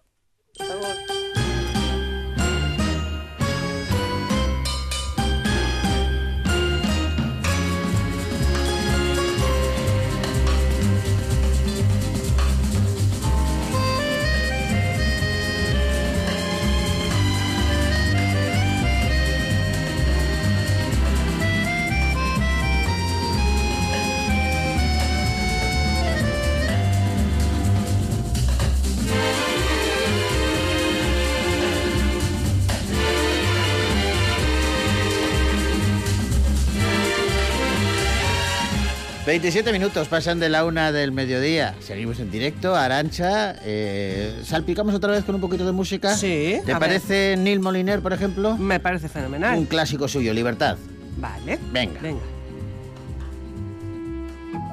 27 39.31 39.71
minutos 39.71 40.09
pasan 40.09 40.41
de 40.41 40.49
la 40.49 40.65
una 40.65 40.91
del 40.91 41.13
mediodía. 41.13 41.77
Seguimos 41.79 42.19
en 42.19 42.33
directo. 42.33 42.75
Arancha, 42.75 43.55
eh, 43.63 44.41
¿salpicamos 44.43 44.93
otra 44.93 45.13
vez 45.13 45.23
con 45.23 45.37
un 45.37 45.41
poquito 45.41 45.65
de 45.65 45.71
música? 45.71 46.17
Sí. 46.17 46.61
¿Te 46.67 46.75
parece 46.75 47.37
Neil 47.39 47.61
Moliner, 47.61 48.01
por 48.01 48.13
ejemplo? 48.13 48.57
Me 48.57 48.81
parece 48.81 49.09
fenomenal. 49.09 49.57
Un 49.57 49.67
clásico 49.67 50.09
suyo, 50.09 50.35
Libertad. 50.35 50.79
Vale. 51.17 51.61
Venga. 51.71 52.01
Venga. 52.01 52.21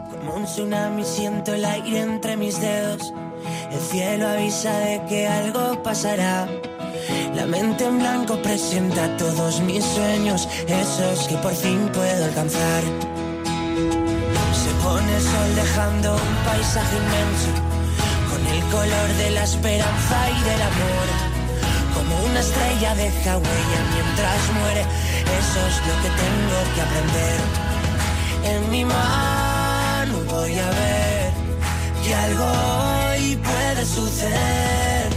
Como 0.09 0.37
un 0.37 0.45
tsunami 0.45 1.03
siento 1.03 1.53
el 1.53 1.63
aire 1.63 1.99
entre 1.99 2.35
mis 2.35 2.59
dedos. 2.59 3.13
El 3.71 3.79
cielo 3.79 4.27
avisa 4.27 4.75
de 4.79 5.03
que 5.07 5.27
algo 5.27 5.83
pasará. 5.83 6.47
La 7.35 7.45
mente 7.45 7.85
en 7.85 7.99
blanco 7.99 8.41
presenta 8.41 9.15
todos 9.17 9.61
mis 9.61 9.85
sueños, 9.85 10.49
esos 10.67 11.27
que 11.27 11.35
por 11.35 11.53
fin 11.53 11.91
puedo 11.93 12.25
alcanzar 12.25 13.16
pone 14.97 15.15
el 15.15 15.21
sol 15.21 15.55
dejando 15.55 16.15
un 16.15 16.35
paisaje 16.45 16.95
inmenso, 16.97 17.51
con 18.29 18.41
el 18.53 18.61
color 18.75 19.09
de 19.21 19.29
la 19.31 19.43
esperanza 19.43 20.17
y 20.37 20.39
del 20.49 20.61
amor. 20.71 21.07
Como 21.95 22.13
una 22.29 22.39
estrella 22.39 22.95
deja 22.95 23.37
huella 23.37 23.79
mientras 23.95 24.41
muere, 24.57 24.83
eso 25.41 25.59
es 25.69 25.75
lo 25.87 25.95
que 26.01 26.11
tengo 26.23 26.57
que 26.73 26.81
aprender. 26.87 27.39
En 28.51 28.71
mi 28.71 28.85
mano 28.85 30.15
voy 30.33 30.53
a 30.67 30.69
ver 30.81 31.29
que 32.03 32.15
algo 32.15 32.45
hoy 32.45 33.35
puede 33.49 33.85
suceder 33.85 35.09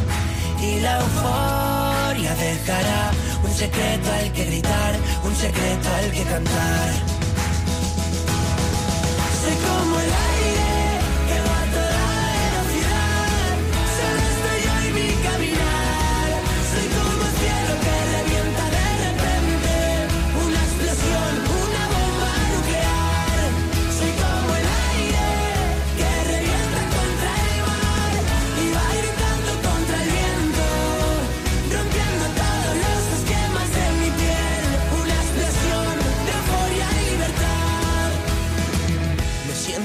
y 0.60 0.80
la 0.80 0.92
euforia 1.04 2.34
dejará 2.34 3.02
un 3.44 3.52
secreto 3.54 4.12
al 4.12 4.32
que 4.32 4.44
gritar, 4.44 4.92
un 5.24 5.34
secreto 5.34 5.88
al 5.98 6.10
que 6.10 6.22
cantar. 6.24 7.19
Como 9.66 10.00
el 10.00 10.12
aire. 10.12 10.59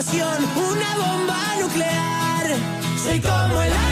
Una 0.00 0.96
bomba 0.96 1.56
nuclear. 1.60 2.46
Soy 3.02 3.20
como 3.20 3.62
el 3.62 3.87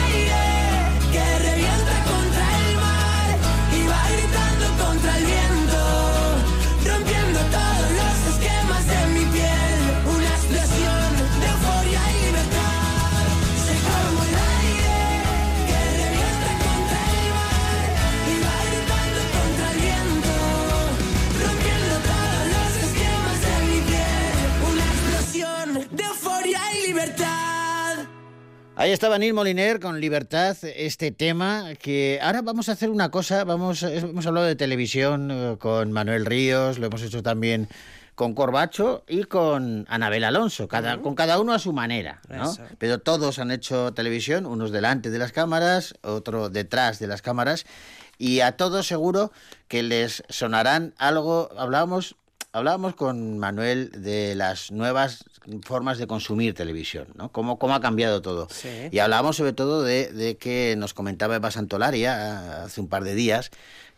estaba 28.97 29.19
Neil 29.19 29.35
Moliner 29.35 29.79
con 29.79 30.01
Libertad, 30.01 30.57
este 30.63 31.11
tema 31.11 31.75
que 31.79 32.19
ahora 32.23 32.41
vamos 32.41 32.71
a 32.71 32.73
hacer 32.73 32.89
una 32.89 33.11
cosa, 33.11 33.45
vamos, 33.45 33.83
hemos 33.83 34.27
hablado 34.27 34.47
de 34.47 34.57
televisión 34.57 35.31
eh, 35.31 35.57
con 35.59 35.93
Manuel 35.93 36.25
Ríos, 36.25 36.79
lo 36.79 36.87
hemos 36.87 37.03
hecho 37.03 37.23
también 37.23 37.69
con 38.15 38.35
Corbacho 38.35 39.05
y 39.07 39.25
con 39.25 39.85
Anabel 39.91 40.25
Alonso, 40.25 40.67
cada, 40.67 41.03
con 41.03 41.15
cada 41.15 41.39
uno 41.39 41.53
a 41.53 41.59
su 41.59 41.75
manera, 41.75 42.23
¿no? 42.31 42.51
Pero 42.79 42.99
todos 42.99 43.39
han 43.39 43.51
hecho 43.51 43.93
televisión, 43.93 44.47
unos 44.47 44.71
delante 44.71 45.11
de 45.11 45.19
las 45.19 45.31
cámaras, 45.31 45.93
otro 46.01 46.49
detrás 46.49 46.99
de 46.99 47.07
las 47.07 47.21
cámaras, 47.21 47.67
y 48.17 48.41
a 48.41 48.53
todos 48.53 48.87
seguro 48.87 49.31
que 49.69 49.83
les 49.83 50.23
sonarán 50.31 50.95
algo, 50.97 51.51
hablábamos 51.59 52.17
Hablábamos 52.57 52.95
con 52.95 53.39
Manuel 53.39 53.91
de 53.91 54.35
las 54.35 54.73
nuevas 54.73 55.27
formas 55.63 55.99
de 55.99 56.07
consumir 56.07 56.55
televisión, 56.55 57.09
¿no? 57.15 57.31
Cómo, 57.31 57.59
cómo 57.59 57.75
ha 57.75 57.81
cambiado 57.81 58.23
todo. 58.23 58.49
Sí. 58.51 58.89
Y 58.91 58.99
hablábamos 58.99 59.37
sobre 59.37 59.53
todo 59.53 59.83
de, 59.83 60.13
de 60.13 60.37
que 60.37 60.75
nos 60.77 60.95
comentaba 60.95 61.37
Eva 61.37 61.51
Santolaria 61.51 62.65
hace 62.65 62.81
un 62.81 62.89
par 62.89 63.05
de 63.05 63.15
días 63.15 63.51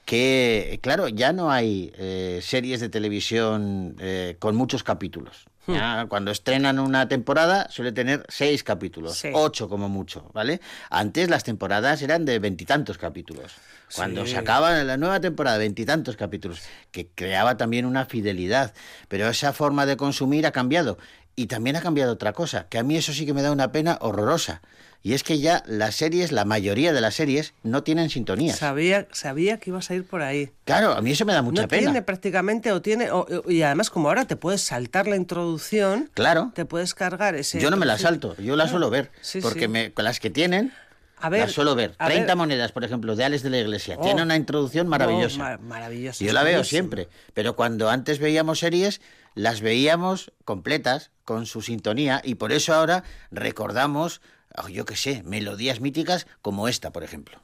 que, 0.04 0.78
claro, 0.82 1.08
ya 1.08 1.32
no 1.32 1.50
hay 1.50 1.92
eh, 1.98 2.40
series 2.42 2.80
de 2.80 2.88
televisión 2.88 3.96
eh, 4.00 4.36
con 4.38 4.56
muchos 4.56 4.82
capítulos. 4.82 5.46
Ya, 5.66 6.06
cuando 6.08 6.30
estrenan 6.30 6.78
una 6.78 7.08
temporada 7.08 7.68
suele 7.68 7.92
tener 7.92 8.24
seis 8.30 8.64
capítulos, 8.64 9.18
Sí. 9.18 9.28
ocho 9.34 9.68
como 9.68 9.90
mucho, 9.90 10.30
¿vale? 10.32 10.62
Antes 10.88 11.28
las 11.28 11.44
temporadas 11.44 12.00
eran 12.00 12.24
de 12.24 12.38
veintitantos 12.38 12.96
capítulos. 12.96 13.52
Cuando 13.94 14.24
Sí. 14.24 14.32
se 14.32 14.38
acaba 14.38 14.82
la 14.82 14.96
nueva 14.96 15.20
temporada, 15.20 15.58
veintitantos 15.58 16.16
capítulos, 16.16 16.62
que 16.90 17.08
creaba 17.14 17.58
también 17.58 17.84
una 17.84 18.06
fidelidad. 18.06 18.72
Pero 19.08 19.28
esa 19.28 19.52
forma 19.52 19.84
de 19.84 19.98
consumir 19.98 20.46
ha 20.46 20.52
cambiado. 20.52 20.96
Y 21.38 21.46
también 21.46 21.76
ha 21.76 21.80
cambiado 21.80 22.12
otra 22.14 22.32
cosa, 22.32 22.66
que 22.68 22.78
a 22.78 22.82
mí 22.82 22.96
eso 22.96 23.12
sí 23.12 23.24
que 23.24 23.32
me 23.32 23.42
da 23.42 23.52
una 23.52 23.70
pena 23.70 23.96
horrorosa. 24.00 24.60
Y 25.04 25.12
es 25.12 25.22
que 25.22 25.38
ya 25.38 25.62
las 25.66 25.94
series, 25.94 26.32
la 26.32 26.44
mayoría 26.44 26.92
de 26.92 27.00
las 27.00 27.14
series, 27.14 27.54
no 27.62 27.84
tienen 27.84 28.10
sintonías. 28.10 28.58
Sabía, 28.58 29.06
sabía 29.12 29.58
que 29.60 29.70
ibas 29.70 29.88
a 29.92 29.94
ir 29.94 30.04
por 30.04 30.22
ahí. 30.22 30.50
Claro, 30.64 30.94
a 30.94 31.00
mí 31.00 31.12
eso 31.12 31.24
me 31.24 31.32
da 31.32 31.40
mucha 31.42 31.62
no 31.62 31.68
pena. 31.68 31.82
tiene 31.84 32.02
prácticamente, 32.02 32.72
o 32.72 32.82
tiene, 32.82 33.12
o- 33.12 33.24
y 33.48 33.62
además 33.62 33.88
como 33.90 34.08
ahora 34.08 34.24
te 34.24 34.34
puedes 34.34 34.62
saltar 34.62 35.06
la 35.06 35.14
introducción, 35.14 36.10
Claro. 36.14 36.50
te 36.56 36.64
puedes 36.64 36.96
cargar 36.96 37.36
ese... 37.36 37.60
Yo 37.60 37.70
no 37.70 37.76
me 37.76 37.86
la 37.86 37.96
salto, 37.98 38.36
yo 38.38 38.56
la 38.56 38.66
suelo 38.66 38.90
ver. 38.90 39.12
Sí, 39.20 39.40
porque 39.40 39.60
sí. 39.66 39.68
Me, 39.68 39.92
con 39.92 40.04
las 40.04 40.18
que 40.18 40.30
tienen, 40.30 40.72
A 41.20 41.28
ver, 41.28 41.50
suelo 41.50 41.74
ver. 41.74 41.94
a 41.98 42.06
30 42.06 42.26
ver. 42.26 42.36
monedas, 42.36 42.72
por 42.72 42.84
ejemplo, 42.84 43.16
de 43.16 43.24
Alex 43.24 43.42
de 43.42 43.50
la 43.50 43.58
Iglesia. 43.58 43.96
Oh. 43.98 44.02
Tiene 44.02 44.22
una 44.22 44.36
introducción 44.36 44.88
maravillosa. 44.88 45.36
Oh, 45.36 45.42
ma- 45.42 45.58
maravillosa. 45.58 46.24
Yo 46.24 46.32
la 46.32 46.42
veo 46.42 46.64
siempre, 46.64 47.08
pero 47.34 47.56
cuando 47.56 47.90
antes 47.90 48.18
veíamos 48.18 48.60
series, 48.60 49.00
las 49.34 49.60
veíamos 49.60 50.32
completas, 50.44 51.10
con 51.24 51.46
su 51.46 51.62
sintonía, 51.62 52.20
y 52.24 52.36
por 52.36 52.52
eso 52.52 52.74
ahora 52.74 53.04
recordamos, 53.30 54.20
oh, 54.56 54.68
yo 54.68 54.84
qué 54.84 54.96
sé, 54.96 55.22
melodías 55.24 55.80
míticas 55.80 56.26
como 56.42 56.68
esta, 56.68 56.90
por 56.92 57.04
ejemplo. 57.04 57.40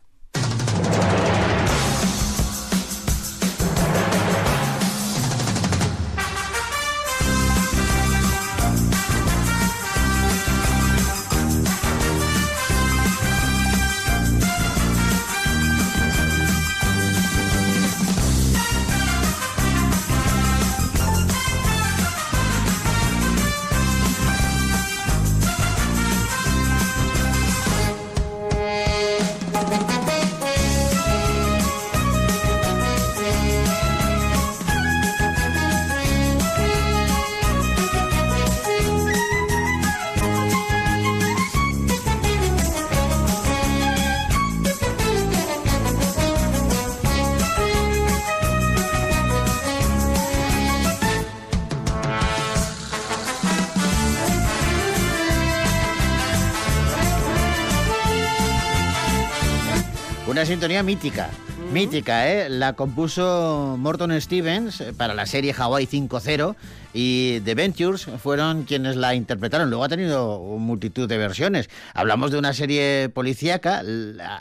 Mítica, 60.83 61.31
mítica, 61.73 62.29
¿eh? 62.29 62.49
La 62.49 62.73
compuso 62.73 63.77
Morton 63.79 64.21
Stevens 64.21 64.81
eh, 64.81 64.93
para 64.93 65.15
la 65.15 65.25
serie 65.25 65.55
Hawaii 65.57 65.87
5.0 65.87 66.57
y 66.93 67.41
The 67.41 67.55
Ventures 67.55 68.07
fueron 68.21 68.65
quienes 68.65 68.97
la 68.97 69.15
interpretaron. 69.15 69.71
Luego 69.71 69.85
ha 69.85 69.89
tenido 69.89 70.41
multitud 70.59 71.09
de 71.09 71.17
versiones. 71.17 71.71
Hablamos 71.95 72.33
de 72.33 72.39
una 72.39 72.53
serie 72.53 73.09
policíaca, 73.09 73.83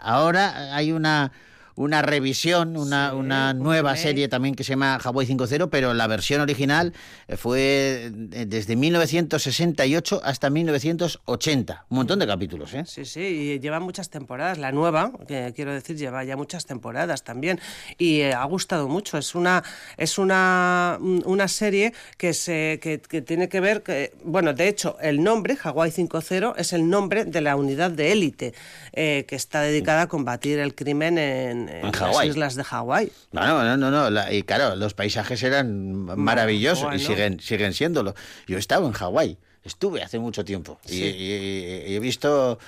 ahora 0.04 0.76
hay 0.76 0.92
una... 0.92 1.32
Una 1.76 2.02
revisión, 2.02 2.78
una, 2.78 3.10
Sí, 3.10 3.16
una 3.16 3.52
un 3.52 3.60
nueva 3.60 3.96
serie 3.96 4.28
también 4.28 4.56
que 4.56 4.64
se 4.64 4.72
llama 4.72 4.96
Hawaii 5.04 5.28
5.0, 5.28 5.70
pero 5.70 5.94
la 5.94 6.08
versión 6.08 6.42
original 6.42 6.94
eh, 7.28 7.38
fue 7.38 8.12
eh, 8.32 8.46
desde 8.48 8.76
1968 8.76 10.22
hasta 10.24 10.50
1980. 10.50 11.86
Un 11.90 11.98
montón 11.98 12.20
de 12.20 12.28
capítulos, 12.28 12.74
¿eh? 12.74 12.84
Sí, 12.86 13.06
sí, 13.06 13.22
y 13.22 13.60
lleva 13.60 13.80
muchas 13.80 14.10
temporadas. 14.10 14.58
La 14.58 14.72
nueva, 14.72 15.12
que 15.28 15.54
quiero 15.56 15.74
decir, 15.74 15.98
lleva 15.98 16.24
ya 16.24 16.38
muchas 16.38 16.66
temporadas 16.66 17.24
también. 17.24 17.60
Y 17.98 18.22
eh, 18.22 18.34
ha 18.34 18.46
gustado 18.46 18.88
mucho. 18.88 19.18
Es 19.18 19.36
una, 19.36 19.64
es 19.98 20.18
una, 20.18 21.00
una 21.02 21.48
serie 21.48 21.94
que, 22.18 22.34
se, 22.34 22.80
que, 22.82 23.00
que 23.00 23.22
tiene 23.22 23.50
que 23.50 23.60
ver, 23.60 23.84
que, 23.84 24.14
bueno, 24.24 24.54
de 24.54 24.68
hecho, 24.68 24.98
el 25.02 25.24
nombre, 25.24 25.58
Hawaii 25.62 25.92
5.0, 25.92 26.54
es 26.58 26.74
el 26.74 26.90
nombre 26.90 27.26
de 27.26 27.42
la 27.42 27.56
unidad 27.56 27.92
de 27.92 28.12
élite 28.12 28.54
eh, 28.94 29.26
que 29.28 29.36
está 29.36 29.62
dedicada 29.62 30.04
a 30.04 30.08
combatir 30.08 30.60
el 30.60 30.76
crimen 30.76 31.18
en, 31.18 31.63
en 31.70 31.92
las 31.92 32.26
islas 32.26 32.56
de 32.56 32.64
Hawái. 32.64 33.12
No, 33.32 33.64
no, 33.64 33.78
no, 33.78 33.92
no, 33.92 34.10
la- 34.10 34.32
y 34.34 34.44
claro, 34.44 34.76
los 34.76 34.94
paisajes 34.94 35.42
eran 35.44 35.94
maravillosos 36.18 36.94
y 36.96 37.00
siguen, 37.00 37.40
siguen 37.40 37.74
siéndolo. 37.74 38.16
Yo 38.48 38.58
he 38.58 38.60
estado 38.60 38.86
en 38.88 38.94
Hawái, 38.94 39.38
estuve 39.64 40.04
hace 40.04 40.20
mucho 40.20 40.44
tiempo 40.46 40.80
y, 40.86 40.90
Sí. 40.90 41.04
y- 41.04 41.92
y 41.92 41.96
he 41.96 42.00
visto 42.00 42.60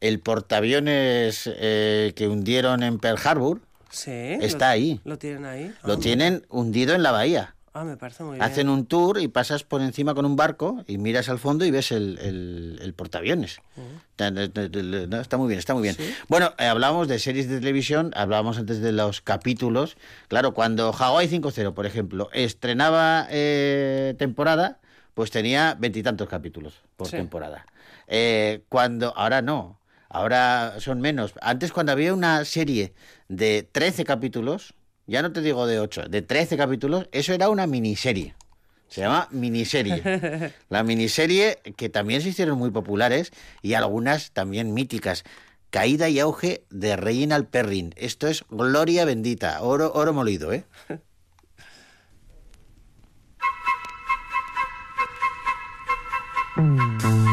el 0.00 0.18
portaaviones 0.20 1.48
eh, 1.52 2.12
que 2.16 2.28
hundieron 2.28 2.82
en 2.82 2.98
Pearl 2.98 3.18
Harbor, 3.24 3.60
Sí. 3.90 4.10
Está 4.40 4.66
lo- 4.68 4.72
ahí. 4.72 5.00
Lo 5.04 5.18
tienen 5.18 5.44
ahí. 5.44 5.72
lo 5.84 5.94
Ah, 5.94 5.98
tienen 5.98 6.46
hundido 6.48 6.94
en 6.94 7.02
la 7.02 7.10
bahía. 7.12 7.54
Ah, 7.74 7.84
me 7.84 7.96
parece 7.96 8.22
muy 8.22 8.32
bien. 8.34 8.42
Hacen 8.42 8.68
un 8.68 8.84
tour 8.84 9.18
y 9.18 9.28
pasas 9.28 9.64
por 9.64 9.80
encima 9.80 10.14
con 10.14 10.26
un 10.26 10.36
barco 10.36 10.84
y 10.86 10.98
miras 10.98 11.30
al 11.30 11.38
fondo 11.38 11.64
y 11.64 11.70
ves 11.70 11.90
el, 11.90 12.18
el- 12.20 12.78
el 12.82 12.92
portaaviones. 12.92 13.60
Ta- 14.16 14.32
ta- 14.34 14.48
ta- 14.50 14.70
ta- 14.70 14.78
no, 14.82 15.20
Está 15.20 15.38
muy 15.38 15.48
bien, 15.48 15.58
está 15.58 15.72
muy 15.72 15.82
bien. 15.82 15.96
Bueno, 16.28 16.52
eh, 16.58 16.66
hablábamos 16.66 17.08
de 17.08 17.18
series 17.18 17.48
de 17.48 17.58
televisión, 17.60 18.12
hablábamos 18.14 18.58
antes 18.58 18.80
de 18.82 18.92
los 18.92 19.22
capítulos. 19.22 19.96
Claro, 20.28 20.52
cuando 20.52 20.92
Hawaii 20.92 21.28
5.0, 21.28 21.72
por 21.72 21.86
ejemplo, 21.86 22.28
estrenaba 22.34 23.26
eh, 23.30 24.14
temporada, 24.18 24.78
pues 25.14 25.30
tenía 25.30 25.74
veintitantos 25.78 26.28
capítulos 26.28 26.74
por 26.96 27.08
Sí. 27.08 27.16
temporada. 27.16 27.64
Eh, 28.06 28.64
cuando, 28.68 29.16
ahora 29.16 29.40
no, 29.40 29.80
ahora 30.10 30.74
son 30.78 31.00
menos. 31.00 31.32
Antes 31.40 31.72
cuando 31.72 31.92
había 31.92 32.12
una 32.12 32.44
serie 32.44 32.92
de 33.28 33.62
13 33.72 34.04
capítulos, 34.04 34.74
ya 35.06 35.22
no 35.22 35.32
te 35.32 35.40
digo 35.40 35.66
de 35.66 35.80
8, 35.80 36.08
de 36.08 36.22
13 36.22 36.56
capítulos, 36.56 37.08
eso 37.12 37.32
era 37.32 37.48
una 37.48 37.66
miniserie. 37.66 38.34
Se 38.88 39.00
llama 39.00 39.28
miniserie. 39.30 40.52
La 40.68 40.82
miniserie 40.82 41.58
que 41.76 41.88
también 41.88 42.20
se 42.20 42.28
hicieron 42.28 42.58
muy 42.58 42.70
populares 42.70 43.32
y 43.62 43.74
algunas 43.74 44.32
también 44.32 44.74
míticas. 44.74 45.24
Caída 45.70 46.10
y 46.10 46.18
auge 46.18 46.64
de 46.68 46.96
Reginald 46.96 47.46
Perrin. 47.46 47.94
Esto 47.96 48.28
es 48.28 48.44
gloria 48.50 49.06
bendita, 49.06 49.62
oro, 49.62 49.92
oro 49.94 50.12
molido, 50.12 50.52
¿eh? 50.52 50.66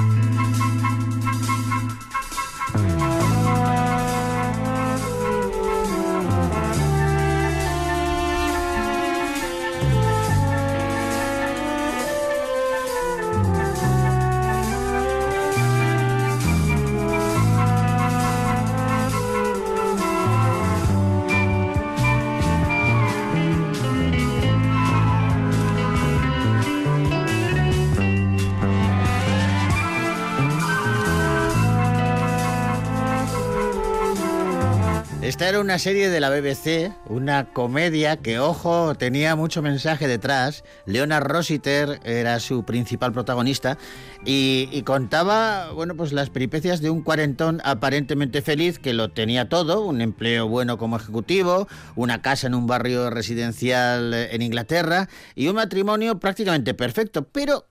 Esta 35.40 35.48
era 35.48 35.62
una 35.62 35.80
serie 35.80 36.10
de 36.10 36.20
la 36.20 36.30
BBC, 36.30 36.92
una 37.06 37.54
comedia 37.54 38.18
que, 38.18 38.40
ojo, 38.40 38.94
tenía 38.96 39.38
mucho 39.38 39.62
mensaje 39.62 40.06
detrás. 40.06 40.66
Leonard 40.86 41.24
Rossiter 41.28 42.02
era 42.04 42.42
su 42.42 42.66
principal 42.66 43.14
protagonista 43.14 43.78
y, 44.26 44.82
contaba, 44.82 45.72
bueno, 45.72 45.96
pues 45.96 46.12
las 46.12 46.30
peripecias 46.30 46.82
de 46.82 46.90
un 46.90 47.04
cuarentón 47.04 47.62
aparentemente 47.64 48.42
feliz 48.42 48.80
que 48.80 48.92
lo 48.92 49.12
tenía 49.12 49.48
todo, 49.48 49.86
un 49.86 50.02
empleo 50.02 50.50
bueno 50.50 50.78
como 50.78 50.98
ejecutivo, 50.98 51.70
una 51.96 52.22
casa 52.22 52.48
en 52.48 52.54
un 52.54 52.68
barrio 52.68 53.10
residencial 53.10 54.14
en 54.14 54.42
Inglaterra 54.42 55.08
y 55.36 55.48
un 55.48 55.56
matrimonio 55.56 56.20
prácticamente 56.20 56.74
perfecto, 56.74 57.30
pero 57.30 57.66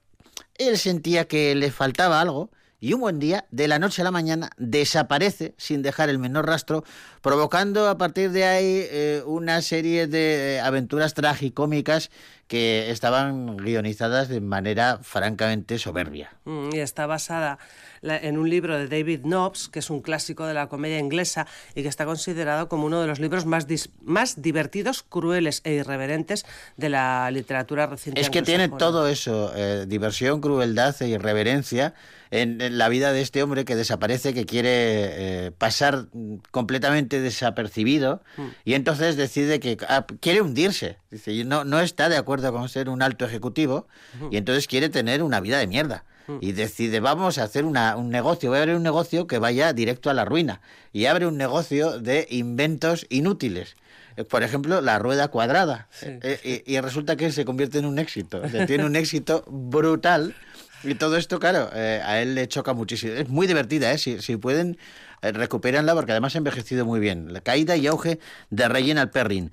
él 0.57 0.79
sentía 0.79 1.27
que 1.27 1.53
le 1.53 1.69
faltaba 1.69 2.19
algo 2.19 2.49
y 2.79 2.93
un 2.93 3.01
buen 3.01 3.19
día, 3.19 3.45
de 3.51 3.67
la 3.67 3.77
noche 3.79 4.01
a 4.01 4.05
la 4.05 4.11
mañana, 4.11 4.51
desaparece 4.57 5.53
sin 5.57 5.81
dejar 5.81 6.09
el 6.09 6.17
menor 6.17 6.47
rastro, 6.47 6.83
provocando 7.21 7.89
a 7.89 7.97
partir 7.97 8.31
de 8.31 8.45
ahí 8.45 8.87
eh, 8.89 9.21
una 9.25 9.61
serie 9.61 10.07
de 10.07 10.55
eh, 10.55 10.59
aventuras 10.61 11.13
tragicómicas 11.13 12.09
que 12.49 12.89
estaban 12.89 13.57
guionizadas 13.57 14.27
de 14.27 14.41
manera 14.41 14.99
francamente 15.03 15.77
soberbia. 15.77 16.31
Mm, 16.45 16.69
y 16.73 16.79
está 16.79 17.05
basada 17.05 17.59
en 18.01 18.39
un 18.39 18.49
libro 18.49 18.75
de 18.75 18.87
David 18.87 19.21
Knopps, 19.21 19.69
que 19.69 19.79
es 19.79 19.89
un 19.91 20.01
clásico 20.01 20.47
de 20.47 20.55
la 20.55 20.67
comedia 20.67 20.97
inglesa 20.97 21.45
y 21.75 21.83
que 21.83 21.87
está 21.87 22.05
considerado 22.05 22.67
como 22.67 22.87
uno 22.87 23.01
de 23.01 23.07
los 23.07 23.19
libros 23.19 23.45
más, 23.45 23.67
más 24.01 24.41
divertidos, 24.41 25.03
crueles 25.03 25.61
e 25.63 25.73
irreverentes 25.73 26.43
de 26.75 26.89
la 26.89 27.29
literatura 27.29 27.85
reciente. 27.85 28.19
Es 28.19 28.31
que 28.31 28.41
tiene 28.41 28.67
todo 28.67 29.07
eso, 29.07 29.53
eh, 29.55 29.85
diversión, 29.87 30.41
crueldad 30.41 30.95
e 31.01 31.07
irreverencia 31.07 31.93
en, 32.31 32.77
la 32.77 32.89
vida 32.89 33.11
de 33.11 33.21
este 33.21 33.43
hombre 33.43 33.65
que 33.65 33.75
desaparece, 33.75 34.33
que 34.33 34.45
quiere 34.45 34.69
eh, 34.71 35.51
pasar 35.51 36.05
completamente 36.51 37.19
desapercibido 37.19 38.21
mm. 38.37 38.47
y 38.65 38.73
entonces 38.73 39.17
decide 39.17 39.59
que 39.59 39.77
ah, 39.87 40.05
quiere 40.19 40.41
hundirse. 40.41 40.97
Dice, 41.11 41.43
no, 41.43 41.63
no 41.63 41.79
está 41.79 42.09
de 42.09 42.17
acuerdo 42.17 42.38
con 42.41 42.69
ser 42.69 42.89
un 42.89 43.01
alto 43.01 43.25
ejecutivo 43.25 43.87
y 44.31 44.37
entonces 44.37 44.67
quiere 44.67 44.89
tener 44.89 45.23
una 45.23 45.39
vida 45.39 45.59
de 45.59 45.67
mierda 45.67 46.03
y 46.41 46.51
decide 46.51 46.99
vamos 46.99 47.37
a 47.37 47.43
hacer 47.43 47.65
una, 47.65 47.95
un 47.95 48.09
negocio, 48.09 48.49
voy 48.49 48.59
a 48.59 48.61
abrir 48.61 48.75
un 48.75 48.83
negocio 48.83 49.25
que 49.25 49.39
vaya 49.39 49.73
directo 49.73 50.09
a 50.09 50.13
la 50.13 50.25
ruina 50.25 50.61
y 50.93 51.05
abre 51.05 51.25
un 51.25 51.37
negocio 51.37 51.99
de 51.99 52.27
inventos 52.29 53.07
inútiles. 53.09 53.75
Eh, 54.15 54.23
por 54.23 54.43
ejemplo, 54.43 54.81
la 54.81 54.99
rueda 54.99 55.29
cuadrada. 55.29 55.87
Eh, 56.03 56.63
y, 56.65 56.75
y, 56.75 56.79
resulta 56.81 57.15
que 57.15 57.31
se 57.31 57.45
convierte 57.45 57.79
en 57.79 57.85
un 57.85 57.97
éxito. 57.97 58.41
Tiene 58.67 58.85
un 58.85 58.95
éxito 58.95 59.43
brutal 59.47 60.35
y 60.83 60.95
todo 60.95 61.17
esto, 61.17 61.39
claro, 61.39 61.69
eh, 61.73 62.01
a 62.03 62.21
él 62.21 62.35
le 62.35 62.47
choca 62.47 62.73
muchísimo. 62.73 63.13
Es 63.13 63.27
muy 63.27 63.47
divertida, 63.47 63.91
¿eh? 63.91 63.97
Si, 63.97 64.21
si 64.21 64.37
pueden, 64.37 64.77
eh, 65.21 65.31
recuperanla 65.31 65.93
porque 65.93 66.11
además 66.11 66.35
ha 66.35 66.37
envejecido 66.37 66.85
muy 66.85 66.99
bien. 66.99 67.33
La 67.33 67.41
caída 67.41 67.75
y 67.75 67.87
auge 67.87 68.19
de 68.49 68.67
Reginald 68.69 69.11
Perrin. 69.11 69.51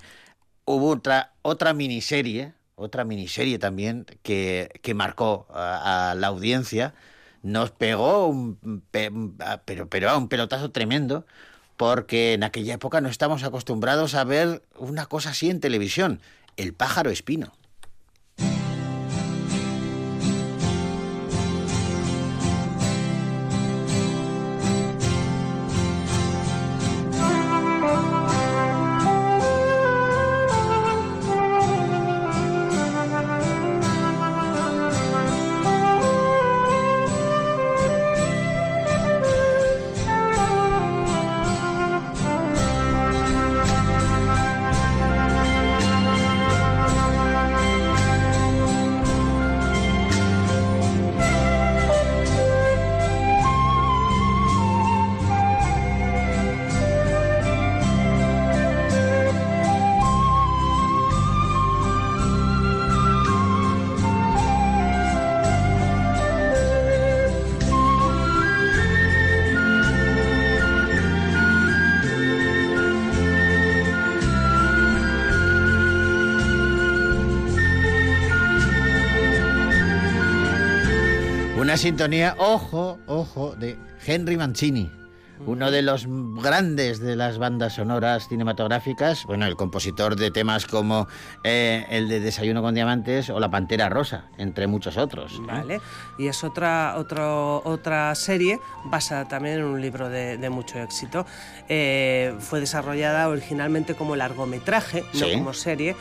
Hubo 0.65 0.89
otra, 0.89 1.33
otra 1.41 1.73
miniserie, 1.73 2.53
otra 2.77 3.03
miniserie 3.03 3.59
también 3.59 4.05
que, 4.23 4.69
que 4.81 4.93
marcó 4.93 5.47
a, 5.49 6.15
la 6.15 6.27
audiencia. 6.27 6.93
Nos 7.43 7.71
pegó 7.71 8.27
un, 8.27 8.83
pero, 8.91 9.89
pero 9.89 10.17
un 10.17 10.29
pelotazo 10.29 10.71
tremendo 10.71 11.25
porque 11.75 12.33
en 12.33 12.43
aquella 12.43 12.75
época 12.75 13.01
no 13.01 13.09
estamos 13.09 13.43
acostumbrados 13.43 14.15
a 14.15 14.23
ver 14.23 14.63
una 14.77 15.07
cosa 15.07 15.31
así 15.31 15.49
en 15.49 15.59
televisión. 15.59 16.21
El 16.55 16.73
pájaro 16.73 17.09
espino. 17.09 17.51
Sintonía, 81.97 82.35
ojo, 82.37 82.99
ojo, 83.07 83.55
de 83.55 83.75
Henry 84.05 84.37
Mancini, 84.37 84.91
uno 85.47 85.71
de 85.71 85.81
los 85.81 86.05
grandes 86.07 86.99
de 86.99 87.15
las 87.15 87.39
bandas 87.39 87.73
sonoras 87.73 88.27
cinematográficas, 88.27 89.25
bueno, 89.25 89.47
el 89.47 89.55
compositor 89.55 90.15
de 90.15 90.29
temas 90.29 90.67
como 90.67 91.07
eh, 91.43 91.87
el 91.89 92.07
de 92.07 92.19
Desayuno 92.19 92.61
con 92.61 92.75
Diamantes 92.75 93.31
o 93.31 93.39
La 93.39 93.49
Pantera 93.49 93.89
Rosa, 93.89 94.25
entre 94.37 94.67
muchos 94.67 94.95
otros. 94.95 95.41
Vale, 95.43 95.81
y 96.19 96.27
es 96.27 96.43
otra, 96.43 96.93
otro, 96.97 97.63
otra 97.65 98.13
serie 98.13 98.59
basada 98.85 99.27
también 99.27 99.55
en 99.57 99.63
un 99.63 99.81
libro 99.81 100.07
de, 100.07 100.49
mucho 100.51 100.77
éxito. 100.77 101.25
Eh, 101.67 102.35
fue 102.37 102.59
desarrollada 102.59 103.27
originalmente 103.27 103.95
como 103.95 104.15
largometraje, 104.15 105.03
no 105.15 105.33
como 105.33 105.53
serie 105.53 105.95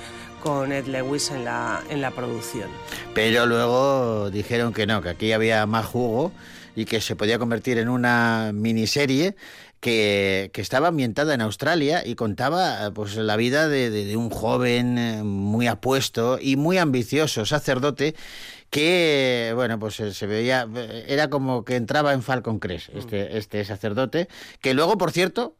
con 0.46 0.70
Ed 0.70 0.86
Lewis 0.86 1.32
en 1.32 1.44
la, 1.44 1.82
en 1.90 2.00
la 2.00 2.12
producción. 2.12 2.70
Pero 3.14 3.46
luego 3.46 4.30
dijeron 4.30 4.72
que 4.72 4.86
no, 4.86 5.02
que 5.02 5.08
aquí 5.08 5.32
había 5.32 5.66
más 5.66 5.86
jugo 5.86 6.30
y 6.76 6.84
que 6.84 7.00
se 7.00 7.16
podía 7.16 7.40
convertir 7.40 7.78
en 7.78 7.88
una 7.88 8.52
miniserie 8.54 9.34
que, 9.80 10.50
que, 10.52 10.60
estaba 10.60 10.86
ambientada 10.86 11.34
en 11.34 11.40
Australia 11.40 12.06
y 12.06 12.14
contaba 12.14 12.92
pues 12.94 13.16
la 13.16 13.34
vida 13.34 13.66
de, 13.66 14.16
un 14.16 14.30
joven 14.30 14.98
eh, 14.98 15.24
muy 15.24 15.66
apuesto 15.66 16.38
y 16.40 16.54
muy 16.54 16.78
ambicioso 16.78 17.44
sacerdote 17.44 18.14
que 18.70 19.50
bueno 19.56 19.80
pues 19.80 19.98
eh, 19.98 20.14
se 20.14 20.26
veía 20.26 20.68
era 21.08 21.28
como 21.28 21.64
que 21.64 21.74
entraba 21.74 22.12
en 22.12 22.22
Falcon 22.22 22.60
Crest 22.60 22.90
este, 22.94 23.36
este 23.36 23.64
sacerdote 23.64 24.28
que 24.60 24.74
luego 24.74 24.96
por 24.96 25.10
cierto 25.10 25.56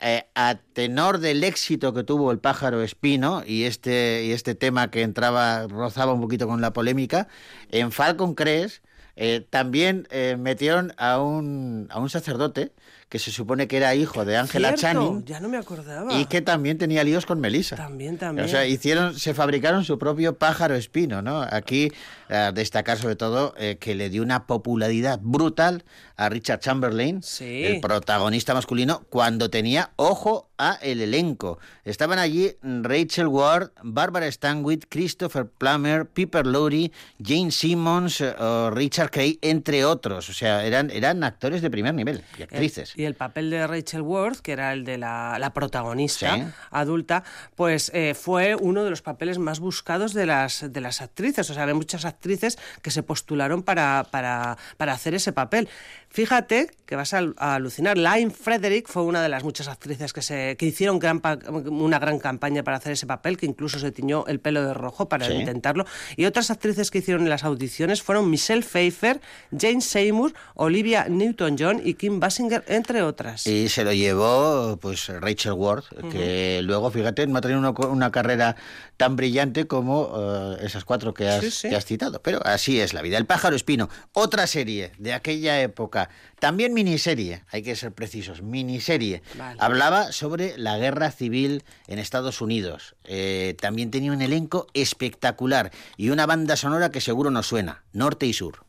eh, 0.00 0.26
a 0.34 0.58
tenor 0.72 1.18
del 1.18 1.42
éxito 1.44 1.92
que 1.92 2.04
tuvo 2.04 2.30
el 2.30 2.38
pájaro 2.38 2.82
espino 2.82 3.42
y 3.46 3.64
este, 3.64 4.24
y 4.24 4.32
este 4.32 4.54
tema 4.54 4.90
que 4.90 5.02
entraba, 5.02 5.66
rozaba 5.66 6.12
un 6.12 6.20
poquito 6.20 6.46
con 6.46 6.60
la 6.60 6.72
polémica, 6.72 7.28
en 7.70 7.90
Falcon 7.92 8.34
Crest 8.34 8.84
eh, 9.16 9.44
también 9.50 10.06
eh, 10.10 10.36
metieron 10.38 10.94
a 10.96 11.20
un, 11.20 11.88
a 11.90 11.98
un 11.98 12.08
sacerdote 12.08 12.72
que 13.08 13.18
se 13.18 13.30
supone 13.30 13.68
que 13.68 13.78
era 13.78 13.94
hijo 13.94 14.24
de 14.24 14.36
Angela 14.36 14.74
Channing. 14.74 15.24
Ya 15.24 15.40
no 15.40 15.48
me 15.48 15.56
acordaba. 15.56 16.12
Y 16.12 16.26
que 16.26 16.42
también 16.42 16.76
tenía 16.76 17.04
líos 17.04 17.24
con 17.24 17.40
Melissa. 17.40 17.76
También, 17.76 18.18
también. 18.18 18.46
O 18.46 18.50
sea, 18.50 18.66
hicieron, 18.66 19.18
se 19.18 19.32
fabricaron 19.32 19.84
su 19.84 19.98
propio 19.98 20.36
pájaro 20.36 20.74
espino, 20.74 21.22
¿no? 21.22 21.40
Aquí 21.40 21.90
eh, 22.28 22.50
destacar 22.54 22.98
sobre 22.98 23.16
todo 23.16 23.54
eh, 23.56 23.78
que 23.80 23.94
le 23.94 24.10
dio 24.10 24.22
una 24.22 24.46
popularidad 24.46 25.18
brutal 25.22 25.84
a 26.16 26.28
Richard 26.28 26.60
Chamberlain, 26.60 27.22
el 27.40 27.80
protagonista 27.80 28.52
masculino, 28.52 29.04
cuando 29.08 29.48
tenía 29.48 29.92
ojo 29.96 30.47
a 30.58 30.78
el 30.82 31.00
elenco. 31.00 31.58
Estaban 31.84 32.18
allí 32.18 32.52
Rachel 32.62 33.28
Ward, 33.28 33.70
Barbara 33.82 34.30
Stanwyck, 34.30 34.86
Christopher 34.88 35.46
Plummer, 35.46 36.06
Piper 36.06 36.46
Laurie, 36.46 36.92
Jane 37.22 37.50
Simmons, 37.50 38.20
eh, 38.20 38.34
Richard 38.72 39.10
Kay, 39.10 39.38
entre 39.42 39.84
otros. 39.84 40.28
O 40.28 40.32
sea, 40.32 40.64
eran, 40.64 40.90
eran 40.90 41.24
actores 41.24 41.62
de 41.62 41.70
primer 41.70 41.94
nivel 41.94 42.22
y 42.38 42.42
actrices. 42.42 42.92
y 42.96 43.04
el 43.04 43.14
papel 43.14 43.50
de 43.50 43.66
Rachel 43.66 44.02
Ward, 44.02 44.38
que 44.38 44.52
era 44.52 44.72
el 44.72 44.84
de 44.84 44.98
la, 44.98 45.52
protagonista 45.54 46.52
adulta, 46.70 47.24
pues 47.56 47.90
eh, 47.94 48.14
fue 48.14 48.54
uno 48.54 48.84
de 48.84 48.90
los 48.90 49.02
papeles 49.02 49.38
más 49.38 49.60
buscados 49.60 50.12
de 50.12 50.26
las, 50.26 50.70
de 50.70 50.80
las 50.80 51.00
actrices. 51.00 51.48
O 51.50 51.54
sea, 51.54 51.62
había 51.62 51.74
muchas 51.74 52.04
actrices 52.04 52.58
que 52.82 52.90
se 52.90 53.02
postularon 53.02 53.62
para, 53.62 54.06
para, 54.10 54.58
para 54.76 54.92
hacer 54.92 55.14
ese 55.14 55.32
papel. 55.32 55.68
Fíjate 56.10 56.70
que 56.86 56.96
vas 56.96 57.12
a, 57.12 57.20
alucinar. 57.36 57.98
Line 57.98 58.30
Frederick 58.30 58.88
fue 58.88 59.02
una 59.02 59.22
de 59.22 59.28
las 59.28 59.44
muchas 59.44 59.68
actrices 59.68 60.14
que, 60.14 60.22
se, 60.22 60.56
que 60.56 60.64
hicieron 60.64 60.98
gran, 60.98 61.20
una 61.66 61.98
gran 61.98 62.18
campaña 62.18 62.62
para 62.62 62.78
hacer 62.78 62.92
ese 62.92 63.06
papel, 63.06 63.36
que 63.36 63.44
incluso 63.44 63.78
se 63.78 63.92
tiñó 63.92 64.24
el 64.26 64.40
pelo 64.40 64.64
de 64.64 64.72
rojo 64.72 65.06
para 65.06 65.30
intentarlo. 65.30 65.84
Y 66.16 66.24
otras 66.24 66.50
actrices 66.50 66.90
que 66.90 66.98
hicieron 66.98 67.28
las 67.28 67.44
audiciones 67.44 68.02
fueron 68.02 68.30
Michelle 68.30 68.62
Pfeiffer, 68.62 69.20
Jane 69.56 69.82
Seymour, 69.82 70.32
Olivia 70.54 71.08
Newton-John 71.10 71.82
y 71.84 71.92
Kim 71.92 72.20
Basinger, 72.20 72.64
entre 72.68 73.02
otras. 73.02 73.46
Y 73.46 73.68
se 73.68 73.84
lo 73.84 73.92
llevó 73.92 74.78
pues 74.80 75.08
Rachel 75.08 75.52
Ward, 75.52 75.84
que 76.10 76.62
luego, 76.62 76.90
fíjate, 76.90 77.26
no 77.26 77.36
ha 77.36 77.42
tenido 77.42 77.74
una, 77.90 78.10
carrera 78.10 78.56
tan 78.96 79.14
brillante 79.14 79.66
como 79.66 80.10
eh, 80.16 80.64
esas 80.64 80.86
cuatro 80.86 81.12
que 81.12 81.28
has, 81.28 81.60
que 81.60 81.76
has 81.76 81.84
citado. 81.84 82.22
Pero 82.22 82.40
así 82.46 82.80
es 82.80 82.94
la 82.94 83.02
vida. 83.02 83.18
El 83.18 83.26
pájaro 83.26 83.54
espino, 83.54 83.90
otra 84.12 84.46
serie 84.46 84.92
de 84.96 85.12
aquella 85.12 85.60
época 85.60 85.97
también 86.38 86.74
miniserie, 86.74 87.42
hay 87.50 87.62
que 87.62 87.74
ser 87.74 87.92
precisos, 87.92 88.42
miniserie. 88.42 89.22
Hablaba 89.58 90.12
sobre 90.12 90.56
la 90.56 90.78
guerra 90.78 91.10
civil 91.10 91.64
en 91.86 91.98
Estados 91.98 92.40
Unidos. 92.40 92.94
Eh, 93.04 93.56
también 93.60 93.90
tenía 93.90 94.12
un 94.12 94.22
elenco 94.22 94.66
espectacular 94.74 95.72
y 95.96 96.10
una 96.10 96.26
banda 96.26 96.56
sonora 96.56 96.90
que 96.90 97.00
seguro 97.00 97.30
nos 97.30 97.46
suena, 97.46 97.82
norte 97.92 98.26
y 98.26 98.32
sur. 98.32 98.67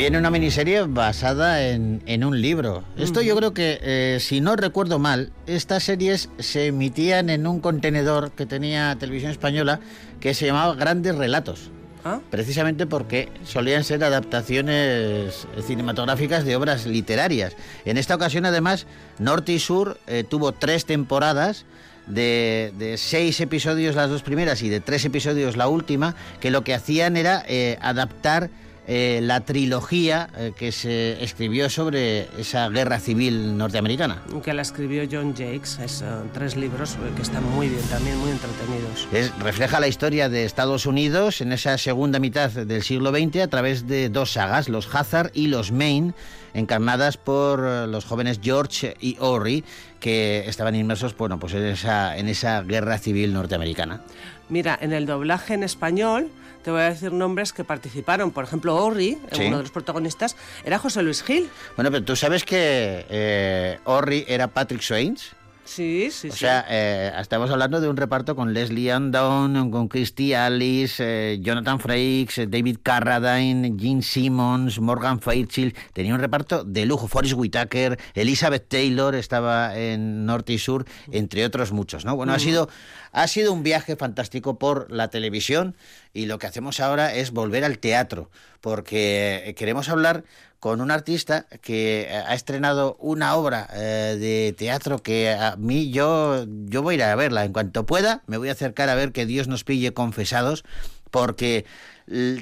También 0.00 0.16
una 0.16 0.30
miniserie 0.30 0.80
basada 0.84 1.68
en, 1.68 2.24
un 2.24 2.40
libro. 2.40 2.84
Esto 2.96 3.20
yo 3.20 3.36
creo 3.36 3.52
que, 3.52 3.78
eh, 3.82 4.16
si 4.18 4.40
no 4.40 4.56
recuerdo 4.56 4.98
mal, 4.98 5.30
estas 5.46 5.82
series 5.82 6.30
se 6.38 6.68
emitían 6.68 7.28
en 7.28 7.46
un 7.46 7.60
contenedor 7.60 8.30
que 8.30 8.46
tenía 8.46 8.96
Televisión 8.98 9.30
Española 9.30 9.78
que 10.18 10.32
se 10.32 10.46
llamaba 10.46 10.74
Grandes 10.74 11.16
Relatos. 11.16 11.70
¿Ah? 12.02 12.20
Precisamente 12.30 12.86
porque 12.86 13.28
solían 13.44 13.84
ser 13.84 14.02
adaptaciones 14.02 15.46
cinematográficas 15.66 16.46
de 16.46 16.56
obras 16.56 16.86
literarias. 16.86 17.54
En 17.84 17.98
esta 17.98 18.14
ocasión, 18.14 18.46
además, 18.46 18.86
Norte 19.18 19.52
y 19.52 19.58
Sur 19.58 20.00
eh, 20.06 20.24
tuvo 20.26 20.52
tres 20.52 20.86
temporadas. 20.86 21.66
De, 22.06 22.94
seis 22.96 23.40
episodios 23.40 23.94
las 23.94 24.10
dos 24.10 24.22
primeras 24.22 24.62
y 24.62 24.68
de 24.68 24.80
tres 24.80 25.04
episodios 25.04 25.56
la 25.56 25.68
última, 25.68 26.16
que 26.40 26.50
lo 26.50 26.64
que 26.64 26.74
hacían 26.74 27.16
era 27.16 27.44
eh, 27.46 27.78
adaptar 27.82 28.50
eh, 28.92 29.20
la 29.22 29.42
trilogía 29.42 30.28
eh, 30.36 30.52
que 30.58 30.72
se 30.72 31.22
escribió 31.22 31.70
sobre 31.70 32.26
esa 32.36 32.68
guerra 32.70 32.98
civil 32.98 33.56
norteamericana. 33.56 34.20
Que 34.42 34.52
la 34.52 34.62
escribió 34.62 35.04
John 35.08 35.30
Jakes, 35.30 35.78
es, 35.80 36.02
tres 36.34 36.56
libros 36.56 36.94
eh, 36.94 37.12
que 37.14 37.22
están 37.22 37.48
muy 37.50 37.68
bien, 37.68 37.82
también 37.82 38.18
muy 38.18 38.32
entretenidos. 38.32 39.06
refleja 39.38 39.78
la 39.78 39.86
historia 39.86 40.28
de 40.28 40.44
Estados 40.44 40.86
Unidos 40.86 41.40
en 41.40 41.52
esa 41.52 41.78
segunda 41.78 42.18
mitad 42.18 42.50
del 42.50 42.82
siglo 42.82 43.12
XX 43.12 43.42
a 43.42 43.46
través 43.46 43.86
de 43.86 44.08
dos 44.08 44.32
sagas, 44.32 44.68
los 44.68 44.92
Hazard 44.92 45.30
y 45.34 45.46
los 45.46 45.70
Maine, 45.70 46.12
encarnadas 46.52 47.16
por 47.16 47.60
los 47.60 48.04
jóvenes 48.04 48.40
George 48.42 48.96
y 49.00 49.16
Horry, 49.20 49.62
que 50.00 50.42
estaban 50.48 50.74
inmersos 50.74 51.16
bueno, 51.16 51.38
pues 51.38 51.54
en, 51.54 51.64
esa, 51.66 52.16
en 52.16 52.28
esa 52.28 52.62
guerra 52.62 52.98
civil 52.98 53.34
norteamericana. 53.34 54.00
Mira, 54.48 54.76
en 54.82 54.92
el 54.92 55.06
doblaje 55.06 55.54
en 55.54 55.62
español 55.62 56.28
te 56.62 56.70
voy 56.70 56.80
a 56.82 56.90
decir 56.90 57.12
nombres 57.12 57.52
que 57.52 57.64
participaron. 57.64 58.30
Por 58.30 58.44
ejemplo, 58.44 58.76
Orri, 58.76 59.18
uno 59.32 59.56
de 59.56 59.62
los 59.62 59.70
protagonistas, 59.70 60.36
era 60.64 60.78
José 60.78 61.02
Luis 61.02 61.22
Gil. 61.22 61.48
Bueno, 61.76 61.90
pero 61.90 62.04
tú 62.04 62.16
sabes 62.16 62.44
que 62.44 63.06
eh, 63.08 63.78
Orri 63.84 64.24
era 64.28 64.48
Patrick 64.48 64.82
Swayze. 64.82 65.39
Sí, 65.70 66.10
sí, 66.10 66.30
o 66.30 66.32
sea, 66.32 66.66
eh, 66.68 67.12
estamos 67.20 67.48
hablando 67.48 67.80
de 67.80 67.88
un 67.88 67.96
reparto 67.96 68.34
con 68.34 68.52
Leslie 68.52 68.90
Andon, 68.90 69.70
con 69.70 69.86
Christy 69.86 70.34
Alice, 70.34 70.96
eh, 70.98 71.38
Jonathan 71.40 71.78
Frakes, 71.78 72.38
eh, 72.38 72.46
David 72.48 72.78
Carradine, 72.82 73.76
Gene 73.78 74.02
Simmons, 74.02 74.80
Morgan 74.80 75.20
Fairchild. 75.20 75.72
Tenía 75.92 76.12
un 76.12 76.18
reparto 76.18 76.64
de 76.64 76.86
lujo. 76.86 77.06
Forrest 77.06 77.34
Whitaker, 77.36 78.00
Elizabeth 78.14 78.66
Taylor 78.66 79.14
estaba 79.14 79.78
en 79.78 80.26
Norte 80.26 80.54
y 80.54 80.58
Sur, 80.58 80.86
entre 81.12 81.44
otros 81.44 81.70
muchos, 81.70 82.04
¿no? 82.04 82.16
Bueno, 82.16 82.32
ha 82.32 82.40
sido 82.40 82.68
ha 83.12 83.28
sido 83.28 83.52
un 83.52 83.62
viaje 83.62 83.94
fantástico 83.94 84.58
por 84.58 84.90
la 84.90 85.08
televisión 85.08 85.76
y 86.12 86.26
lo 86.26 86.40
que 86.40 86.48
hacemos 86.48 86.80
ahora 86.80 87.14
es 87.14 87.30
volver 87.30 87.64
al 87.64 87.78
teatro, 87.78 88.28
porque 88.60 89.54
queremos 89.56 89.88
hablar 89.88 90.24
con 90.60 90.80
un 90.80 90.90
artista 90.90 91.46
que 91.62 92.08
ha 92.26 92.34
estrenado 92.34 92.96
una 93.00 93.34
obra 93.34 93.68
eh, 93.72 94.16
de 94.20 94.54
teatro 94.56 94.98
que 94.98 95.32
a 95.32 95.56
mí 95.56 95.90
yo, 95.90 96.44
yo 96.66 96.82
voy 96.82 96.94
a 96.94 96.96
ir 96.96 97.02
a 97.02 97.16
verla. 97.16 97.44
En 97.44 97.52
cuanto 97.52 97.86
pueda, 97.86 98.22
me 98.26 98.36
voy 98.36 98.50
a 98.50 98.52
acercar 98.52 98.88
a 98.90 98.94
ver 98.94 99.12
que 99.12 99.26
Dios 99.26 99.48
nos 99.48 99.64
pille 99.64 99.92
confesados, 99.94 100.64
porque 101.10 101.64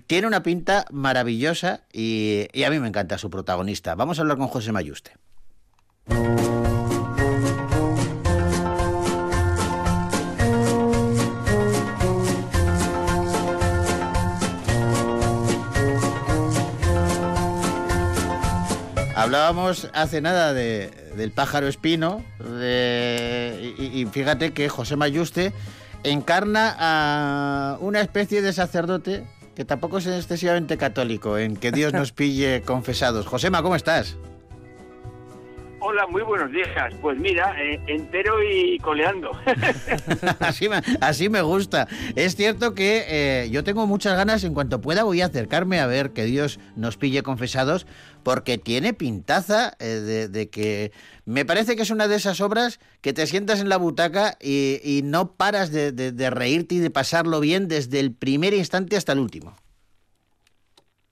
tiene 0.07 0.27
una 0.27 0.43
pinta 0.43 0.85
maravillosa 0.91 1.83
y 1.93 2.49
a 2.65 2.71
mí 2.71 2.79
me 2.81 2.89
encanta 2.89 3.19
su 3.19 3.31
protagonista. 3.31 3.95
Vamos 3.95 4.19
a 4.19 4.23
hablar 4.23 4.37
con 4.37 4.49
José 4.49 4.73
Mayuste. 4.73 5.13
Hablábamos 19.29 19.91
hace 19.93 20.23
nada 20.23 20.55
de, 20.55 20.91
del 21.15 21.33
pájaro 21.33 21.69
espino 21.69 22.25
y, 22.41 24.07
fíjate 24.07 24.55
que 24.55 24.71
José 24.71 24.97
Mayuste 24.97 25.53
encarna 26.03 26.75
a 26.79 27.77
una 27.81 28.01
especie 28.01 28.41
de 28.41 28.55
sacerdote 28.55 29.27
que 29.55 29.67
tampoco 29.67 29.99
es 29.99 30.07
excesivamente 30.07 30.79
católico, 30.79 31.37
en 31.37 31.57
que 31.59 31.73
Dios 31.73 31.93
nos 31.93 32.13
pille 32.15 32.63
confesados. 32.63 33.27
Josema, 33.27 33.61
¿cómo 33.61 33.77
estás? 33.77 34.17
Hola, 35.81 36.07
muy 36.09 36.23
buenos 36.23 36.51
días. 36.51 36.93
Pues 37.01 37.19
mira, 37.19 37.55
eh, 37.63 37.81
entero 37.87 38.43
y 38.43 38.79
coleando. 38.79 39.31
así, 40.41 40.69
me, 40.69 40.83
así 41.01 41.29
me 41.29 41.41
gusta. 41.41 41.87
Es 42.17 42.35
cierto 42.35 42.75
que 42.75 43.05
eh, 43.09 43.51
yo 43.51 43.63
tengo 43.63 43.87
muchas 43.87 44.17
ganas, 44.17 44.43
en 44.43 44.55
cuanto 44.55 44.81
pueda 44.81 45.05
voy 45.05 45.21
a 45.21 45.27
acercarme 45.27 45.79
a 45.79 45.87
ver 45.87 46.11
que 46.11 46.25
Dios 46.25 46.59
nos 46.75 46.97
pille 46.97 47.23
confesados, 47.23 47.87
porque 48.29 48.59
tiene 48.59 48.93
pintaza 48.93 49.73
eh, 49.81 50.29
de, 50.31 50.51
que 50.51 50.93
me 51.25 51.47
parece 51.47 51.77
que 51.77 51.81
es 51.81 51.91
una 51.91 52.09
de 52.09 52.17
esas 52.17 52.43
obras 52.43 52.79
que 53.01 53.15
te 53.15 53.27
sientas 53.27 53.63
en 53.63 53.71
la 53.71 53.79
butaca 53.79 54.37
y, 54.39 55.01
no 55.03 55.33
paras 55.33 55.73
de, 55.73 56.31
reírte 56.31 56.75
y 56.75 56.79
de 56.79 56.91
pasarlo 56.91 57.41
bien 57.41 57.69
desde 57.69 58.01
el 58.01 58.15
primer 58.15 58.53
instante 58.53 58.99
hasta 58.99 59.15
el 59.15 59.21
último. 59.21 59.57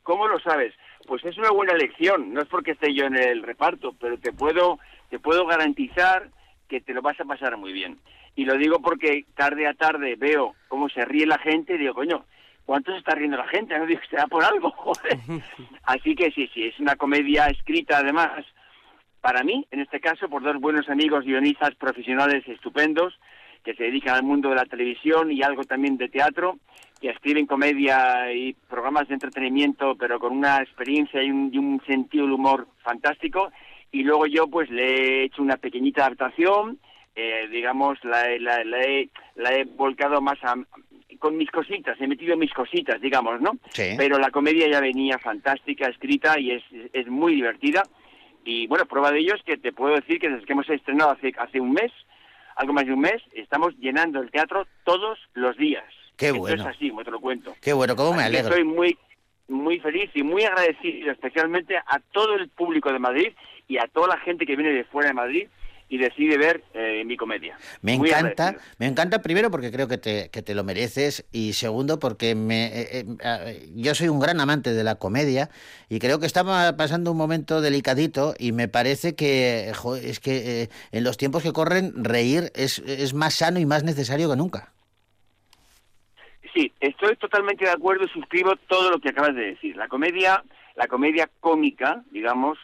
¿Cómo 0.03 0.29
lo 0.29 0.39
sabes? 0.41 0.75
pues 1.07 1.25
es 1.25 1.39
una 1.39 1.51
buena 1.53 1.73
elección. 1.73 2.35
No 2.35 2.43
es 2.43 2.49
porque 2.49 2.73
esté 2.73 2.93
yo 2.93 3.07
en 3.07 3.17
el 3.17 3.43
reparto, 3.43 3.95
pero 3.99 4.19
te 4.19 4.35
puedo, 4.35 4.79
te 5.09 5.19
puedo 5.19 5.47
garantizar 5.47 6.29
que 6.69 6.83
te 6.83 6.93
lo 6.93 7.01
vas 7.01 7.19
a 7.19 7.25
pasar 7.25 7.57
muy 7.57 7.73
bien. 7.73 7.97
Y 8.35 8.45
lo 8.45 8.59
digo 8.59 8.83
porque 8.83 9.25
tarde 9.35 9.67
a 9.67 9.73
tarde 9.73 10.17
veo 10.19 10.55
cómo 10.69 10.91
se 10.91 11.03
ríe 11.07 11.25
la 11.25 11.39
gente 11.39 11.77
y 11.77 11.79
digo, 11.79 11.95
coño, 11.95 12.27
¿cuánto 12.67 12.93
se 12.93 12.99
está 12.99 13.15
riendo 13.15 13.39
la 13.39 13.49
gente? 13.49 13.79
No 13.79 13.87
digo, 13.87 14.01
será 14.11 14.27
por 14.27 14.45
algo, 14.45 14.71
joder. 14.77 15.19
Así 15.85 16.15
que 16.15 16.31
sí, 16.33 16.51
sí, 16.53 16.65
es 16.65 16.79
una 16.79 16.97
comedia 16.97 17.47
escrita 17.47 17.99
además 17.99 18.45
para 19.27 19.43
mí, 19.43 19.67
en 19.73 19.81
este 19.81 19.99
caso, 19.99 20.29
por 20.29 20.45
dos 20.45 20.61
buenos 20.61 20.89
amigos 20.89 21.25
guionistas 21.25 21.75
profesionales 21.75 22.47
estupendos 22.47 23.19
que 23.65 23.75
se 23.75 23.83
dedican 23.83 24.15
al 24.15 24.23
mundo 24.23 24.51
de 24.51 24.55
la 24.55 24.67
televisión 24.67 25.33
y 25.33 25.43
algo 25.43 25.65
también 25.65 25.97
de 25.97 26.09
teatro, 26.09 26.59
que 27.01 27.11
escriben 27.11 27.47
comedia 27.47 28.33
y 28.33 28.53
programas 28.71 29.09
de 29.09 29.15
entretenimiento, 29.15 29.97
pero 29.97 30.21
con 30.21 30.33
una 30.33 30.59
experiencia 30.59 31.25
y 31.25 31.31
un, 31.31 31.83
sentido 31.85 32.25
del 32.25 32.35
humor 32.35 32.69
fantástico. 32.85 33.51
Y 33.91 34.05
luego 34.05 34.27
yo, 34.27 34.47
pues, 34.47 34.71
le 34.71 34.85
he 34.85 35.25
hecho 35.25 35.43
una 35.43 35.57
pequeñita 35.57 36.03
adaptación, 36.03 36.79
eh, 37.17 37.49
digamos, 37.51 37.99
la, 38.05 38.29
la, 38.39 38.63
he, 38.83 39.09
la 39.35 39.53
he 39.55 39.65
volcado 39.65 40.21
más 40.21 40.39
a, 40.45 40.55
con 41.19 41.37
mis 41.37 41.51
cositas, 41.51 42.01
he 42.01 42.07
metido 42.07 42.37
mis 42.37 42.53
cositas, 42.53 43.01
digamos, 43.01 43.41
¿no? 43.41 43.59
Pero 43.75 44.19
la 44.19 44.31
comedia 44.31 44.69
ya 44.69 44.81
venía 44.81 45.19
fantástica, 45.19 45.89
escrita 45.89 46.39
y 46.39 46.53
es, 46.53 46.63
es 46.93 47.07
muy 47.09 47.35
divertida. 47.35 47.83
Y 48.45 48.67
bueno, 48.67 48.87
prueba 48.87 49.11
de 49.11 49.19
ello 49.19 49.35
es 49.35 49.43
que 49.43 49.57
te 49.57 49.73
puedo 49.73 49.95
decir 49.95 50.21
que 50.21 50.29
desde 50.29 50.45
que 50.45 50.53
hemos 50.53 50.69
estrenado 50.71 51.11
hace, 51.11 51.33
hace 51.37 51.61
un 51.61 51.73
mes, 51.73 51.93
algo 52.57 52.73
más 52.73 52.87
de 52.87 52.93
un 52.93 53.01
mes, 53.01 53.23
estamos 53.33 53.75
llenando 53.79 54.21
el 54.21 54.31
teatro 54.31 54.67
todos 54.85 55.19
los 55.35 55.57
días. 55.57 55.85
Qué 56.17 56.31
bueno. 56.33 56.63
es 56.63 56.67
así, 56.69 56.91
como 56.91 57.05
te 57.05 57.11
lo 57.11 57.21
cuento. 57.21 57.55
Qué 57.61 57.73
bueno, 57.73 57.97
cómo 57.97 58.15
me 58.15 58.23
alegro. 58.23 58.49
Estoy 58.49 58.65
muy, 58.65 58.97
muy 59.49 59.81
feliz 59.81 60.11
y 60.15 60.23
muy 60.23 60.45
agradecido 60.45 61.11
especialmente 61.11 61.77
a 61.77 62.01
todo 62.13 62.35
el 62.35 62.49
público 62.49 62.93
de 62.93 62.99
Madrid 62.99 63.33
y 63.69 63.79
a 63.79 63.87
toda 63.89 64.09
la 64.09 64.19
gente 64.19 64.47
que 64.47 64.57
viene 64.57 64.73
de 64.73 64.85
fuera 64.85 65.09
de 65.09 65.15
Madrid 65.15 65.49
y 65.89 65.99
decide 65.99 66.37
ver 66.37 66.65
eh, 66.75 67.05
mi 67.05 67.17
comedia. 67.17 67.57
Me 67.81 67.95
encanta, 67.95 68.57
me 68.79 68.87
encanta 68.87 69.23
primero 69.23 69.51
porque 69.51 69.71
creo 69.71 69.87
que 69.87 69.99
te, 69.99 70.31
que 70.31 70.43
te 70.43 70.55
lo 70.55 70.65
mereces 70.65 71.27
y 71.33 71.53
segundo 71.53 71.99
porque 71.99 72.35
me, 72.35 72.67
eh, 72.67 73.05
eh, 73.23 73.69
yo 73.75 73.95
soy 73.95 74.09
un 74.09 74.19
gran 74.19 74.41
amante 74.41 74.73
de 74.73 74.85
la 74.85 74.97
comedia 74.97 75.49
y 75.89 75.99
creo 75.99 76.19
que 76.19 76.27
estamos 76.27 76.73
pasando 76.73 77.13
un 77.13 77.17
momento 77.17 77.61
delicadito 77.61 78.35
y 78.39 78.53
me 78.53 78.69
parece 78.69 79.15
que 79.15 79.73
es 80.03 80.21
que 80.21 80.69
en 80.91 81.05
los 81.05 81.17
tiempos 81.17 81.43
que 81.43 81.53
corren 81.53 81.93
reír 82.05 82.51
es, 82.55 82.81
es 82.81 83.15
más 83.15 83.35
sano 83.35 83.61
y 83.61 83.67
más 83.67 83.85
necesario 83.85 84.29
que 84.29 84.37
nunca. 84.37 84.73
Sí, 86.53 86.73
estoy 86.81 87.17
totalmente 87.17 87.67
de 87.67 87.71
acuerdo 87.71 88.05
y 88.05 88.09
suscribo 88.09 88.57
todo 88.67 88.91
lo 88.91 88.99
que 88.99 89.11
acabas 89.11 89.35
de 89.35 89.45
decir. 89.45 89.77
La 89.77 89.89
comedia, 89.89 90.43
la 90.75 90.89
comedia 90.89 91.29
cómica, 91.41 92.03
digamos, 92.11 92.59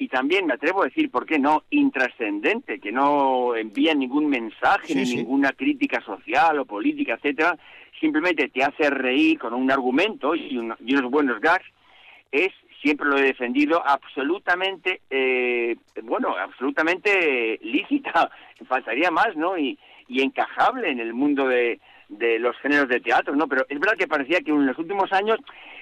y 0.00 0.08
también 0.08 0.46
me 0.46 0.54
atrevo 0.54 0.80
a 0.80 0.86
decir, 0.86 1.10
¿por 1.10 1.26
qué 1.26 1.38
no?, 1.38 1.64
intrascendente, 1.68 2.80
que 2.80 2.90
no 2.90 3.54
envía 3.54 3.92
ningún 3.92 4.30
mensaje 4.30 4.94
ni 4.94 5.04
ninguna 5.16 5.52
crítica 5.52 6.00
social 6.00 6.58
o 6.58 6.64
política, 6.64 7.16
etcétera, 7.16 7.58
simplemente 8.00 8.48
te 8.48 8.64
hace 8.64 8.88
reír 8.88 9.38
con 9.38 9.52
un 9.52 9.70
argumento 9.70 10.34
y, 10.34 10.56
unos 10.56 11.10
buenos 11.10 11.38
gags, 11.38 11.66
es, 12.32 12.48
siempre 12.80 13.08
lo 13.10 13.18
he 13.18 13.24
defendido, 13.24 13.86
absolutamente, 13.86 15.02
eh, 15.10 15.76
bueno, 16.02 16.34
absolutamente 16.34 17.60
lícita, 17.62 18.30
faltaría 18.66 19.10
más, 19.10 19.36
¿no?, 19.36 19.58
y, 19.58 19.78
y 20.08 20.22
encajable 20.22 20.90
en 20.90 21.00
el 21.00 21.12
mundo 21.12 21.46
de, 21.46 21.78
de 22.08 22.38
los 22.38 22.56
géneros 22.58 22.88
de 22.88 23.00
teatro, 23.00 23.36
¿no? 23.36 23.46
Pero 23.48 23.66
es 23.68 23.78
verdad 23.78 23.98
que 23.98 24.08
parecía 24.08 24.40
que 24.40 24.50
en 24.50 24.66
los 24.66 24.78
últimos 24.78 25.12
años 25.12 25.38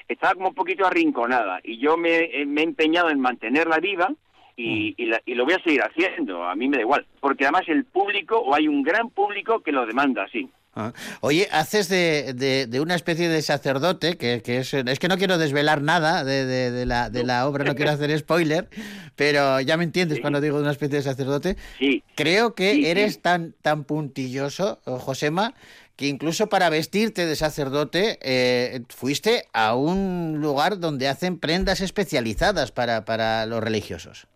estaba 0.09 0.34
como 0.34 0.48
un 0.48 0.54
poquito 0.54 0.86
arrinconada 0.86 1.61
y 1.62 1.78
yo 1.78 1.96
me, 1.96 2.16
he 2.16 2.42
empeñado 2.42 3.11
en 3.11 3.20
mantenerla 3.20 3.78
viva 3.78 4.12
y, 4.56 4.96
mm. 4.98 5.14
y, 5.26 5.34
lo 5.34 5.44
voy 5.44 5.54
a 5.54 5.62
seguir 5.62 5.82
haciendo, 5.82 6.42
a 6.42 6.54
mí 6.56 6.68
me 6.68 6.78
da 6.78 6.82
igual, 6.82 7.06
porque 7.20 7.44
además 7.44 7.62
el 7.68 7.84
público, 7.84 8.38
o 8.38 8.54
hay 8.54 8.66
un 8.66 8.82
gran 8.82 9.11
público 9.11 9.61
que 9.61 9.70
lo 9.70 9.86
demanda 9.86 10.24
así. 10.24 10.50
Ah. 10.74 10.92
Oye, 11.22 11.48
haces 11.50 11.88
de, 11.88 12.34
de, 12.68 12.80
una 12.80 12.94
especie 12.94 13.28
de 13.28 13.42
sacerdote, 13.42 14.16
que, 14.16 14.42
que 14.42 14.59
es, 14.59 14.72
es, 14.72 14.98
que 15.00 15.09
no 15.09 15.18
quiero 15.18 15.36
desvelar 15.36 15.82
nada 15.82 16.22
de, 16.22 16.46
de, 16.46 16.86
la, 16.86 17.11
de 17.11 17.24
la 17.24 17.48
obra, 17.48 17.64
no 17.64 17.74
quiero 17.74 17.90
hacer 17.90 18.16
spoiler, 18.16 18.68
pero 19.16 19.61
ya 19.61 19.76
me 19.76 19.82
entiendes 19.82 20.20
cuando 20.20 20.40
digo 20.40 20.56
de 20.56 20.62
una 20.62 20.70
especie 20.70 20.98
de 20.98 21.02
sacerdote. 21.02 21.56
Sí. 21.80 22.04
Creo 22.14 22.54
que 22.54 22.92
eres 22.92 23.20
tan, 23.20 23.54
tan 23.61 23.82
puntilloso, 23.82 24.80
Josema, 24.84 25.54
que 25.99 26.07
incluso 26.07 26.49
para 26.49 26.70
vestirte 26.70 27.26
de 27.26 27.34
sacerdote 27.34 28.18
eh, 28.22 28.82
fuiste 28.88 29.42
a 29.53 29.74
un 29.74 30.38
lugar 30.40 30.78
donde 30.78 31.09
hacen 31.09 31.40
prendas 31.40 31.80
especializadas 31.80 32.70
para, 32.70 33.05
para 33.05 33.44
los 33.46 33.61
religiosos. 33.61 34.28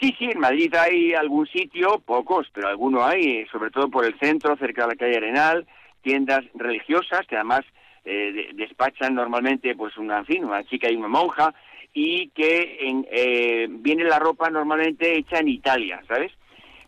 Sí, 0.00 0.14
sí, 0.16 0.26
en 0.30 0.38
Madrid 0.38 0.72
hay 0.76 1.14
algún 1.14 1.48
sitio, 1.48 2.00
pocos, 2.06 2.46
pero 2.54 2.68
alguno 2.68 3.04
hay, 3.04 3.44
sobre 3.46 3.70
todo 3.70 3.90
por 3.90 4.04
el 4.04 4.16
centro, 4.20 4.56
cerca 4.56 4.82
de 4.82 4.88
la 4.88 4.94
calle 4.94 5.16
Arenal, 5.16 5.66
tiendas 6.00 6.44
religiosas 6.54 7.26
que 7.26 7.34
además 7.34 7.62
eh, 8.04 8.50
despachan 8.54 9.16
normalmente 9.16 9.74
pues 9.74 9.96
una, 9.96 10.18
en 10.18 10.26
fin, 10.26 10.44
una 10.44 10.62
chica 10.62 10.88
y 10.90 10.94
una 10.94 11.08
monja 11.08 11.52
y 11.92 12.28
que 12.28 12.78
en, 12.82 13.04
eh, 13.10 13.66
viene 13.68 14.04
la 14.04 14.20
ropa 14.20 14.48
normalmente 14.48 15.18
hecha 15.18 15.38
en 15.38 15.48
Italia, 15.48 16.00
¿sabes? 16.06 16.30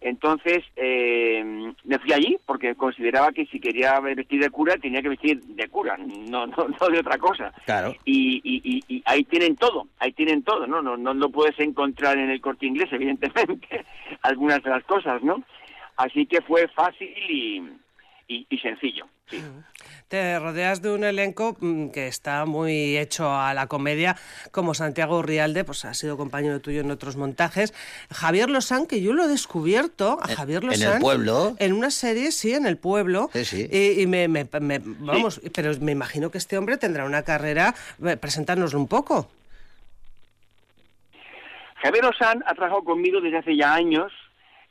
Entonces 0.04 0.62
eh, 0.76 1.42
me 1.84 1.98
fui 1.98 2.12
allí 2.12 2.36
porque 2.44 2.74
consideraba 2.74 3.32
que 3.32 3.46
si 3.46 3.58
quería 3.58 3.98
vestir 4.00 4.38
de 4.38 4.50
cura 4.50 4.76
tenía 4.76 5.00
que 5.00 5.08
vestir 5.08 5.40
de 5.40 5.66
cura, 5.68 5.96
no, 5.96 6.46
no, 6.46 6.68
no 6.80 6.88
de 6.88 6.98
otra 6.98 7.16
cosa. 7.16 7.54
Claro. 7.64 7.96
Y, 8.04 8.38
y, 8.44 8.84
y, 8.86 9.02
ahí 9.06 9.24
tienen 9.24 9.56
todo, 9.56 9.88
ahí 9.98 10.12
tienen 10.12 10.42
todo, 10.42 10.66
¿no? 10.66 10.82
No, 10.82 10.98
no, 10.98 11.14
no 11.14 11.28
puedes 11.30 11.58
encontrar 11.58 12.18
en 12.18 12.28
el 12.28 12.42
corte 12.42 12.66
inglés, 12.66 12.88
evidentemente, 12.92 13.86
algunas 14.20 14.62
de 14.62 14.70
las 14.70 14.84
cosas, 14.84 15.22
¿no? 15.22 15.42
Así 15.96 16.26
que 16.26 16.42
fue 16.42 16.68
fácil 16.68 17.08
y, 17.08 17.62
y, 18.28 18.58
sencillo. 18.58 19.06
Te 20.08 20.38
rodeas 20.38 20.82
de 20.82 20.90
un 20.90 21.04
elenco 21.04 21.56
mm, 21.58 21.88
que 21.88 22.06
está 22.06 22.44
muy 22.44 22.96
hecho 22.96 23.32
a 23.32 23.54
la 23.54 23.66
comedia, 23.66 24.16
como 24.50 24.74
Santiago 24.74 25.22
Rialde, 25.22 25.64
pues 25.64 25.84
ha 25.84 25.94
sido 25.94 26.16
compañero 26.16 26.60
tuyo 26.60 26.80
en 26.80 26.90
otros 26.90 27.16
montajes. 27.16 27.74
Javier 28.10 28.50
Lozán, 28.50 28.86
que 28.86 29.00
yo 29.00 29.12
lo 29.12 29.24
he 29.24 29.28
descubierto, 29.28 30.18
a 30.22 30.28
Javier 30.28 30.64
Lozán. 30.64 30.88
En 30.88 30.94
el 30.94 31.00
pueblo. 31.00 31.56
En 31.58 31.72
una 31.72 31.90
serie, 31.90 32.32
sí, 32.32 32.54
en 32.54 32.66
el 32.66 32.76
pueblo. 32.76 33.30
Sí, 33.32 33.44
sí. 33.44 33.68
Y, 33.72 34.06
me, 34.06 34.28
vamos, 34.28 35.40
pero 35.54 35.72
me 35.80 35.92
imagino 35.92 36.30
que 36.30 36.38
este 36.38 36.58
hombre 36.58 36.76
tendrá 36.76 37.04
una 37.04 37.22
carrera. 37.22 37.74
Eh, 38.04 38.16
presentárnoslo 38.16 38.78
un 38.78 38.88
poco. 38.88 39.28
Javier 41.82 42.04
Lozán 42.04 42.42
ha 42.46 42.54
trabajado 42.54 42.84
conmigo 42.84 43.20
desde 43.20 43.38
hace 43.38 43.56
ya 43.56 43.74
años 43.74 44.12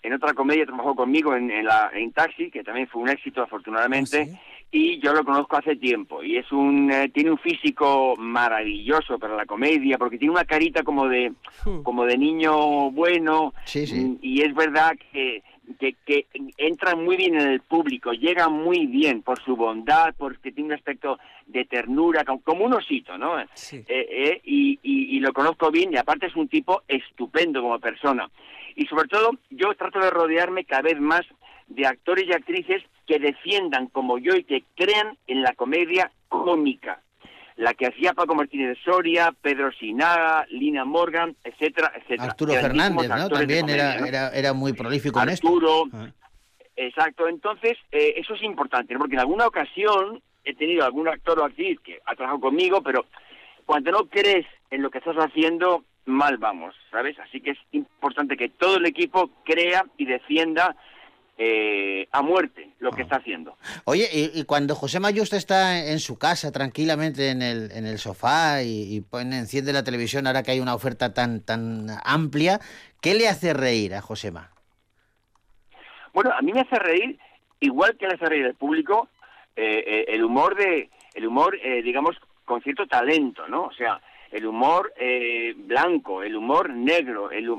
en 0.03 0.13
otra 0.13 0.33
comedia 0.33 0.65
trabajó 0.65 0.95
conmigo 0.95 1.35
en, 1.35 1.49
en, 1.49 1.65
la, 1.65 1.89
en 1.93 2.11
Taxi, 2.11 2.51
que 2.51 2.63
también 2.63 2.87
fue 2.87 3.01
un 3.01 3.09
éxito 3.09 3.41
afortunadamente, 3.41 4.29
¿Ah, 4.33 4.39
y 4.69 4.99
yo 4.99 5.13
lo 5.13 5.23
conozco 5.23 5.55
hace 5.55 5.75
tiempo. 5.77 6.23
Y 6.23 6.37
es 6.37 6.51
un 6.51 6.91
eh, 6.91 7.09
tiene 7.09 7.31
un 7.31 7.37
físico 7.37 8.15
maravilloso 8.17 9.17
para 9.17 9.35
la 9.35 9.45
comedia, 9.45 9.97
porque 9.97 10.17
tiene 10.17 10.33
una 10.33 10.45
carita 10.45 10.83
como 10.83 11.07
de 11.07 11.31
como 11.83 12.05
de 12.05 12.17
niño 12.17 12.91
bueno, 12.91 13.53
mm, 13.73 14.15
y 14.21 14.41
es 14.41 14.53
verdad 14.53 14.93
que, 15.11 15.41
que, 15.79 15.93
que, 16.05 16.27
entra 16.57 16.95
muy 16.95 17.15
bien 17.17 17.35
en 17.35 17.47
el 17.47 17.61
público, 17.61 18.11
llega 18.13 18.49
muy 18.49 18.85
bien 18.85 19.21
por 19.21 19.41
su 19.43 19.55
bondad, 19.55 20.13
porque 20.17 20.51
tiene 20.51 20.69
un 20.69 20.75
aspecto 20.75 21.19
de 21.47 21.65
ternura, 21.65 22.23
como, 22.23 22.65
un 22.65 22.73
osito, 22.73 23.17
¿no? 23.17 23.39
Eh, 23.39 23.47
eh, 23.87 24.41
y, 24.43 24.79
y, 24.83 25.17
y 25.17 25.19
lo 25.19 25.33
conozco 25.33 25.71
bien, 25.71 25.93
y 25.93 25.97
aparte 25.97 26.27
es 26.27 26.35
un 26.35 26.47
tipo 26.47 26.83
estupendo 26.87 27.61
como 27.61 27.79
persona. 27.79 28.29
Y 28.75 28.85
sobre 28.87 29.07
todo 29.07 29.31
yo 29.49 29.73
trato 29.75 29.99
de 29.99 30.09
rodearme 30.09 30.65
cada 30.65 30.83
vez 30.83 30.99
más 30.99 31.21
de 31.67 31.85
actores 31.85 32.25
y 32.27 32.33
actrices 32.33 32.83
que 33.05 33.19
defiendan 33.19 33.87
como 33.87 34.17
yo 34.17 34.35
y 34.35 34.43
que 34.43 34.63
crean 34.75 35.17
en 35.27 35.41
la 35.41 35.53
comedia 35.53 36.11
cómica, 36.27 37.01
la 37.55 37.73
que 37.73 37.87
hacía 37.87 38.13
Paco 38.13 38.35
Martínez 38.35 38.69
de 38.69 38.83
Soria, 38.83 39.33
Pedro 39.41 39.71
Sinaga, 39.71 40.45
Lina 40.49 40.85
Morgan, 40.85 41.35
etcétera, 41.43 41.91
etcétera. 41.95 42.23
Arturo 42.23 42.53
Fernández, 42.53 43.09
¿no? 43.09 43.29
También 43.29 43.69
era, 43.69 44.29
era, 44.29 44.53
muy 44.53 44.73
prolífico 44.73 45.21
en 45.21 45.29
esto. 45.29 45.47
Arturo, 45.47 45.83
ah. 45.93 46.09
exacto. 46.75 47.27
Entonces, 47.27 47.77
eh, 47.91 48.15
eso 48.17 48.33
es 48.33 48.43
importante, 48.43 48.97
porque 48.97 49.15
en 49.15 49.19
alguna 49.19 49.47
ocasión 49.47 50.21
he 50.43 50.55
tenido 50.55 50.83
algún 50.83 51.07
actor 51.07 51.39
o 51.39 51.45
actriz 51.45 51.79
que 51.81 51.99
ha 52.05 52.15
trabajado 52.15 52.41
conmigo, 52.41 52.81
pero 52.81 53.05
cuando 53.65 53.91
no 53.91 54.05
crees 54.05 54.45
en 54.71 54.81
lo 54.81 54.89
que 54.89 54.97
estás 54.97 55.15
haciendo, 55.15 55.83
mal 56.05 56.37
vamos, 56.37 56.75
¿sabes? 56.91 57.17
Así 57.19 57.39
que 57.39 57.51
es 57.51 57.59
importante 57.71 58.35
que 58.35 58.49
todo 58.49 58.77
el 58.77 58.85
equipo 58.85 59.29
crea 59.45 59.85
y 59.97 60.05
defienda 60.05 60.75
eh, 61.37 62.07
a 62.11 62.21
muerte 62.21 62.69
lo 62.79 62.91
que 62.91 63.01
ah. 63.01 63.03
está 63.05 63.15
haciendo. 63.17 63.57
Oye, 63.85 64.07
y, 64.11 64.43
cuando 64.45 64.75
José 64.75 64.99
Mayusta 64.99 65.37
está 65.37 65.85
en 65.87 65.99
su 65.99 66.17
casa 66.17 66.51
tranquilamente 66.51 67.29
en 67.29 67.41
el, 67.41 67.71
en 67.71 67.85
el 67.85 67.97
sofá 67.97 68.61
y, 68.63 69.01
pone, 69.01 69.39
enciende 69.39 69.73
la 69.73 69.83
televisión 69.83 70.27
ahora 70.27 70.43
que 70.43 70.51
hay 70.51 70.59
una 70.59 70.75
oferta 70.75 71.13
tan, 71.13 71.41
tan 71.41 71.87
amplia, 72.03 72.59
¿qué 73.01 73.13
le 73.13 73.27
hace 73.27 73.53
reír 73.53 73.95
a 73.95 74.01
Josema? 74.01 74.51
Bueno, 76.13 76.31
a 76.31 76.41
mí 76.41 76.53
me 76.53 76.61
hace 76.61 76.77
reír, 76.77 77.19
igual 77.59 77.97
que 77.97 78.07
le 78.07 78.15
hace 78.15 78.25
reír 78.25 78.45
el 78.45 78.55
público, 78.55 79.09
eh, 79.55 79.83
eh, 79.85 80.05
el 80.09 80.23
humor 80.23 80.55
de, 80.55 80.89
el 81.15 81.27
humor, 81.27 81.57
digamos, 81.83 82.15
con 82.45 82.61
cierto 82.61 82.85
talento, 82.87 83.47
¿no? 83.47 83.63
O 83.63 83.73
sea, 83.73 83.99
el 84.33 84.47
humor 84.47 84.91
eh, 84.97 85.53
blanco, 85.55 86.23
el 86.23 86.35
humor 86.35 86.71
negro, 86.71 87.29
el, 87.31 87.53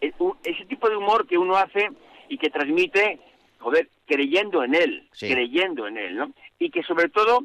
ese 0.00 0.64
tipo 0.66 0.88
de 0.88 0.96
humor 0.96 1.26
que 1.26 1.36
uno 1.36 1.56
hace 1.56 1.90
y 2.32 2.38
que 2.38 2.48
transmite, 2.48 3.18
joder, 3.58 3.90
creyendo 4.06 4.64
en 4.64 4.74
él, 4.74 5.06
creyendo 5.18 5.86
en 5.86 5.98
él, 5.98 6.16
¿no? 6.16 6.32
Y 6.58 6.70
que 6.70 6.82
sobre 6.82 7.10
todo 7.10 7.44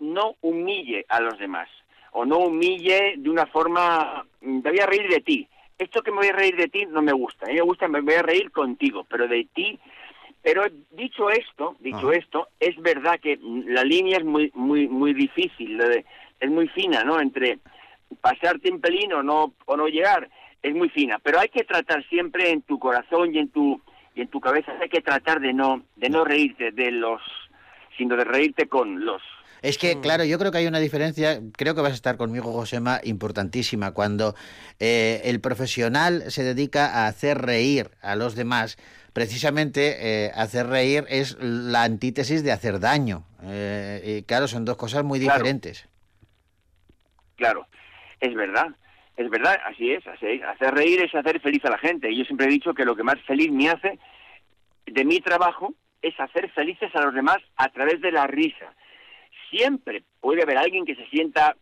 no 0.00 0.36
humille 0.42 1.06
a 1.08 1.18
los 1.20 1.38
demás, 1.38 1.66
o 2.10 2.26
no 2.26 2.38
humille 2.40 3.14
de 3.16 3.30
una 3.30 3.46
forma, 3.46 4.26
mm, 4.42 4.60
te 4.60 4.68
voy 4.68 4.80
a 4.80 4.86
reír 4.86 5.08
de 5.08 5.20
ti. 5.20 5.48
Esto 5.78 6.02
que 6.02 6.10
me 6.10 6.18
voy 6.18 6.26
a 6.26 6.32
reír 6.32 6.56
de 6.56 6.68
ti 6.68 6.84
no 6.84 7.00
me 7.00 7.12
gusta, 7.12 7.46
a 7.46 7.48
mí 7.48 7.54
me 7.54 7.62
gusta, 7.62 7.88
me 7.88 8.02
voy 8.02 8.14
a 8.14 8.22
reír 8.22 8.50
contigo, 8.50 9.06
pero 9.08 9.26
de 9.26 9.48
ti 9.54 9.80
pero 10.42 10.64
dicho 10.90 11.30
esto, 11.30 11.76
dicho 11.78 12.10
esto, 12.10 12.48
es 12.58 12.76
verdad 12.82 13.20
que 13.20 13.38
la 13.40 13.84
línea 13.84 14.18
es 14.18 14.24
muy 14.24 14.50
muy 14.54 14.88
muy 14.88 15.14
difícil, 15.14 15.80
es 16.40 16.50
muy 16.50 16.66
fina, 16.68 17.04
¿no? 17.04 17.20
Entre 17.20 17.60
pasarte 18.20 18.72
un 18.72 18.80
pelín 18.80 19.12
o 19.12 19.22
no 19.22 19.54
o 19.66 19.76
no 19.76 19.86
llegar, 19.86 20.28
es 20.60 20.74
muy 20.74 20.88
fina, 20.88 21.20
pero 21.20 21.38
hay 21.38 21.48
que 21.48 21.62
tratar 21.62 22.04
siempre 22.08 22.50
en 22.50 22.62
tu 22.62 22.80
corazón 22.80 23.32
y 23.32 23.38
en 23.38 23.50
tu 23.50 23.80
y 24.14 24.22
en 24.22 24.28
tu 24.28 24.40
cabeza 24.40 24.72
hay 24.80 24.88
que 24.88 25.00
tratar 25.00 25.40
de 25.40 25.52
no 25.52 25.82
de 25.96 26.08
no 26.08 26.24
reírte 26.24 26.70
de 26.70 26.90
los 26.90 27.20
sino 27.96 28.16
de 28.16 28.24
reírte 28.24 28.68
con 28.68 29.04
los 29.04 29.22
es 29.62 29.78
que, 29.78 30.00
claro, 30.00 30.24
yo 30.24 30.40
creo 30.40 30.50
que 30.50 30.58
hay 30.58 30.66
una 30.66 30.80
diferencia, 30.80 31.40
creo 31.56 31.76
que 31.76 31.80
vas 31.80 31.92
a 31.92 31.94
estar 31.94 32.16
conmigo, 32.16 32.52
Josema, 32.52 33.00
importantísima, 33.04 33.92
cuando 33.92 34.34
eh, 34.80 35.20
el 35.24 35.40
profesional 35.40 36.32
se 36.32 36.42
dedica 36.42 36.86
a 36.86 37.06
hacer 37.06 37.38
reír 37.38 37.92
a 38.02 38.16
los 38.16 38.34
demás, 38.34 38.76
precisamente 39.12 40.24
eh, 40.24 40.32
hacer 40.34 40.66
reír 40.66 41.04
es 41.08 41.38
la 41.40 41.84
antítesis 41.84 42.42
de 42.42 42.50
hacer 42.50 42.80
daño. 42.80 43.22
Eh, 43.44 44.18
y 44.18 44.22
claro, 44.24 44.48
son 44.48 44.64
dos 44.64 44.76
cosas 44.76 45.04
muy 45.04 45.20
diferentes. 45.20 45.88
Claro, 47.36 47.68
es 48.18 48.34
verdad. 48.34 48.66
Es 49.16 49.28
verdad, 49.28 49.58
así 49.66 49.92
es, 49.92 50.06
Hacer 50.06 50.74
reír 50.74 51.02
es 51.02 51.14
hacer 51.14 51.40
feliz 51.40 51.64
a 51.64 51.70
la 51.70 51.78
gente. 51.78 52.10
Y 52.10 52.18
yo 52.18 52.24
siempre 52.24 52.46
he 52.46 52.50
dicho 52.50 52.74
que 52.74 52.84
lo 52.84 52.96
que 52.96 53.02
más 53.02 53.20
feliz 53.22 53.50
me 53.50 53.68
hace 53.68 53.98
de 54.86 55.04
mi 55.04 55.20
trabajo 55.20 55.74
es 56.00 56.18
hacer 56.18 56.50
felices 56.50 56.94
a 56.94 57.02
los 57.02 57.14
demás 57.14 57.38
a 57.56 57.68
través 57.68 58.00
de 58.00 58.10
la 58.10 58.26
risa. 58.26 58.74
Siempre 59.50 60.02
puede 60.20 60.42
haber 60.42 60.58
alguien 60.58 60.84
que 60.84 60.96
se 60.96 61.06
sienta 61.06 61.56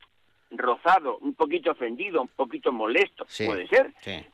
rozado, 0.51 1.18
un 1.18 1.34
poquito 1.34 1.72
ofendido, 1.72 2.22
un 2.22 2.28
poquito 2.28 2.72
molesto, 2.72 3.26
puede 3.46 3.68
ser, 3.68 3.92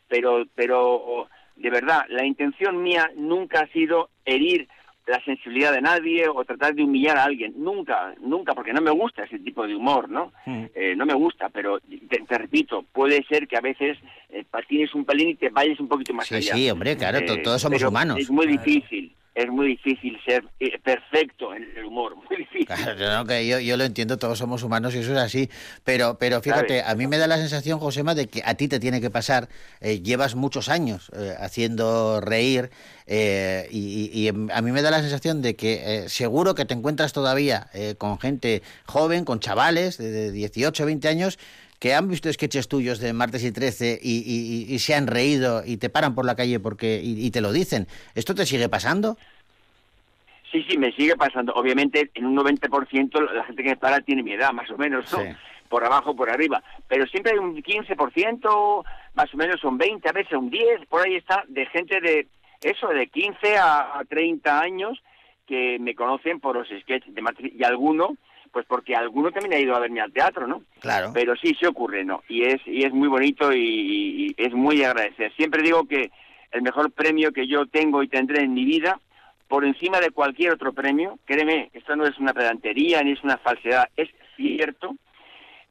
pero 0.09 0.45
pero 0.55 1.29
de 1.57 1.71
verdad, 1.71 2.05
la 2.09 2.25
intención 2.25 2.83
mía 2.83 3.11
nunca 3.17 3.61
ha 3.61 3.67
sido 3.69 4.11
herir 4.25 4.69
la 5.07 5.23
sensibilidad 5.25 5.73
de 5.73 5.81
nadie 5.81 6.29
o 6.29 6.45
tratar 6.45 6.75
de 6.75 6.83
humillar 6.83 7.17
a 7.17 7.25
alguien. 7.25 7.55
Nunca, 7.57 8.15
nunca, 8.21 8.55
porque 8.55 8.73
no 8.73 8.81
me 8.81 8.91
gusta 8.91 9.25
ese 9.25 9.39
tipo 9.39 9.67
de 9.67 9.75
humor, 9.75 10.09
¿no? 10.09 10.33
Mm. 10.47 10.65
Eh, 10.75 10.95
no 10.97 11.07
me 11.07 11.15
gusta, 11.15 11.49
pero 11.49 11.79
te, 11.81 12.39
repito, 12.39 12.85
puede 12.93 13.25
ser 13.25 13.47
que 13.47 13.57
a 13.57 13.61
veces 13.61 13.99
eh, 14.31 14.45
patines 14.51 14.95
un 14.95 15.05
pelín 15.05 15.29
y 15.29 15.35
te 15.37 15.49
vayas 15.49 15.79
un 15.79 15.89
poquito 15.89 16.13
más 16.13 16.31
allá. 16.31 16.55
Sí, 16.55 16.71
hombre, 16.71 16.97
claro, 16.97 17.19
eh, 17.19 17.43
todos 17.43 17.63
somos 17.63 17.83
humanos. 17.83 18.19
Es 18.19 18.31
muy 18.31 18.47
difícil 18.47 19.16
es 19.37 19.51
muy 19.51 19.69
difícil 19.69 20.19
ser 20.25 20.45
eh, 20.59 20.79
perfecto 20.83 21.55
en 21.55 21.65
el 21.77 21.85
humor, 21.85 22.17
muy 22.17 22.39
difícil. 22.39 22.67
Claro, 22.67 23.27
que 23.27 23.47
yo, 23.47 23.61
yo, 23.61 23.77
lo 23.77 23.85
entiendo, 23.85 24.17
todos 24.17 24.39
somos 24.39 24.63
humanos 24.63 24.95
y 24.95 25.01
eso 25.01 25.13
es 25.13 25.19
así, 25.19 25.51
pero, 25.85 26.17
pero 26.19 26.41
fíjate, 26.41 26.83
a 26.83 26.95
mí 26.95 27.07
me 27.07 27.19
da 27.19 27.27
la 27.27 27.37
sensación, 27.37 27.79
Josema, 27.79 28.15
de 28.15 28.29
que 28.29 28.43
a 28.47 28.55
ti 28.55 28.67
te 28.67 28.81
tiene 28.81 28.99
que 28.99 29.11
pasar, 29.11 29.51
eh, 29.83 30.01
llevas 30.01 30.37
muchos 30.37 30.71
años 30.71 31.11
eh, 31.15 31.35
haciendo 31.39 32.23
reír 32.23 32.71
y, 33.07 34.11
y, 34.13 34.29
a 34.29 34.63
mí 34.63 34.73
me 34.73 34.83
da 34.83 34.91
la 34.91 35.01
sensación 35.01 35.41
de 35.43 35.55
que 35.55 36.07
seguro 36.09 36.57
que 36.57 36.65
te 36.65 36.75
encuentras 36.75 37.13
todavía 37.13 37.69
con 37.99 38.19
gente 38.19 38.63
joven, 38.85 39.25
con 39.25 39.39
chavales 39.39 39.97
de 39.99 40.33
18, 40.33 40.87
20 40.87 41.07
años, 41.07 41.39
que 41.79 41.95
han 41.95 42.09
visto 42.09 42.33
sketches 42.33 42.69
tuyos 42.69 42.99
de 42.99 43.13
martes 43.13 43.45
y 43.45 43.53
13 43.53 43.99
y, 44.03 44.79
se 44.79 44.95
han 44.95 45.07
reído 45.07 45.63
y 45.65 45.77
te 45.77 45.91
paran 45.91 46.15
por 46.15 46.25
la 46.25 46.37
calle 46.37 46.61
porque 46.61 47.01
y, 47.03 47.31
te 47.31 47.41
lo 47.41 47.53
dicen. 47.53 47.87
¿Esto 48.15 48.35
te 48.35 48.47
sigue 48.47 48.69
pasando? 48.69 49.17
Sí, 50.51 50.65
sí, 50.69 50.79
me 50.79 50.93
sigue 50.93 51.17
pasando. 51.17 51.53
Obviamente, 51.55 52.11
en 52.15 52.27
un 52.27 52.37
90% 52.37 53.33
la 53.33 53.45
gente 53.45 53.63
que 53.63 53.71
me 53.71 53.77
para 53.77 54.01
tiene 54.01 54.23
mi 54.23 54.33
edad, 54.33 54.53
más 54.53 54.71
o 54.71 54.79
menos, 54.79 55.13
¿no? 55.13 55.19
Por 55.69 55.85
abajo, 55.85 56.15
por 56.15 56.31
arriba. 56.31 56.63
Pero 56.89 57.07
siempre 57.07 57.33
hay 57.33 57.39
un 57.39 57.61
15%, 57.63 58.85
más 59.15 59.35
o 59.35 59.37
menos 59.37 59.63
un 59.65 59.77
20, 59.77 60.09
a 60.09 60.13
veces 60.13 60.33
un 60.33 60.49
10, 60.49 60.87
por 60.89 61.03
ahí 61.03 61.17
está, 61.17 61.45
de 61.49 61.67
gente 61.67 62.01
de 62.01 62.29
eso, 62.63 62.89
de 62.89 63.09
15 63.09 63.59
a 63.59 64.01
30 64.09 64.61
años 64.61 65.03
que 65.47 65.79
me 65.79 65.95
conocen 65.95 66.41
por 66.41 66.57
los 66.57 66.69
sketches 66.69 67.15
de 67.15 67.23
martes 67.23 67.53
y 67.53 67.65
alguno 67.65 68.17
pues 68.57 68.65
porque 68.65 68.97
alguno 68.97 69.31
también 69.31 69.53
ha 69.53 69.59
ido 69.59 69.77
a 69.77 69.81
verme 69.81 70.01
al 70.01 70.15
teatro, 70.15 70.47
¿no? 70.47 70.63
Claro. 70.81 71.11
Pero 71.13 71.37
sí 71.37 71.55
se 71.61 71.67
ocurre, 71.67 72.07
¿no? 72.07 72.23
Y 72.27 72.45
es, 72.45 72.59
y 72.65 72.85
es 72.87 72.93
muy 72.95 73.07
bonito 73.07 73.53
y, 73.53 74.35
es 74.39 74.55
muy 74.55 74.83
agradecer. 74.83 75.31
Siempre 75.37 75.63
digo 75.63 75.87
que 75.87 76.11
el 76.53 76.63
mejor 76.63 76.91
premio 76.91 77.33
que 77.33 77.47
yo 77.47 77.67
tengo 77.67 78.03
y 78.03 78.09
tendré 78.09 78.45
en 78.45 78.55
mi 78.55 78.65
vida, 78.65 78.99
por 79.47 79.67
encima 79.67 80.01
de 80.01 80.11
cualquier 80.11 80.55
otro 80.55 80.73
premio, 80.73 81.19
créeme, 81.27 81.69
esto 81.75 81.97
no 81.97 82.07
es 82.07 82.17
una 82.17 82.33
pedantería 82.33 83.03
ni 83.03 83.13
es 83.13 83.23
una 83.23 83.37
falsedad, 83.37 83.91
es 83.95 84.09
cierto, 84.39 84.97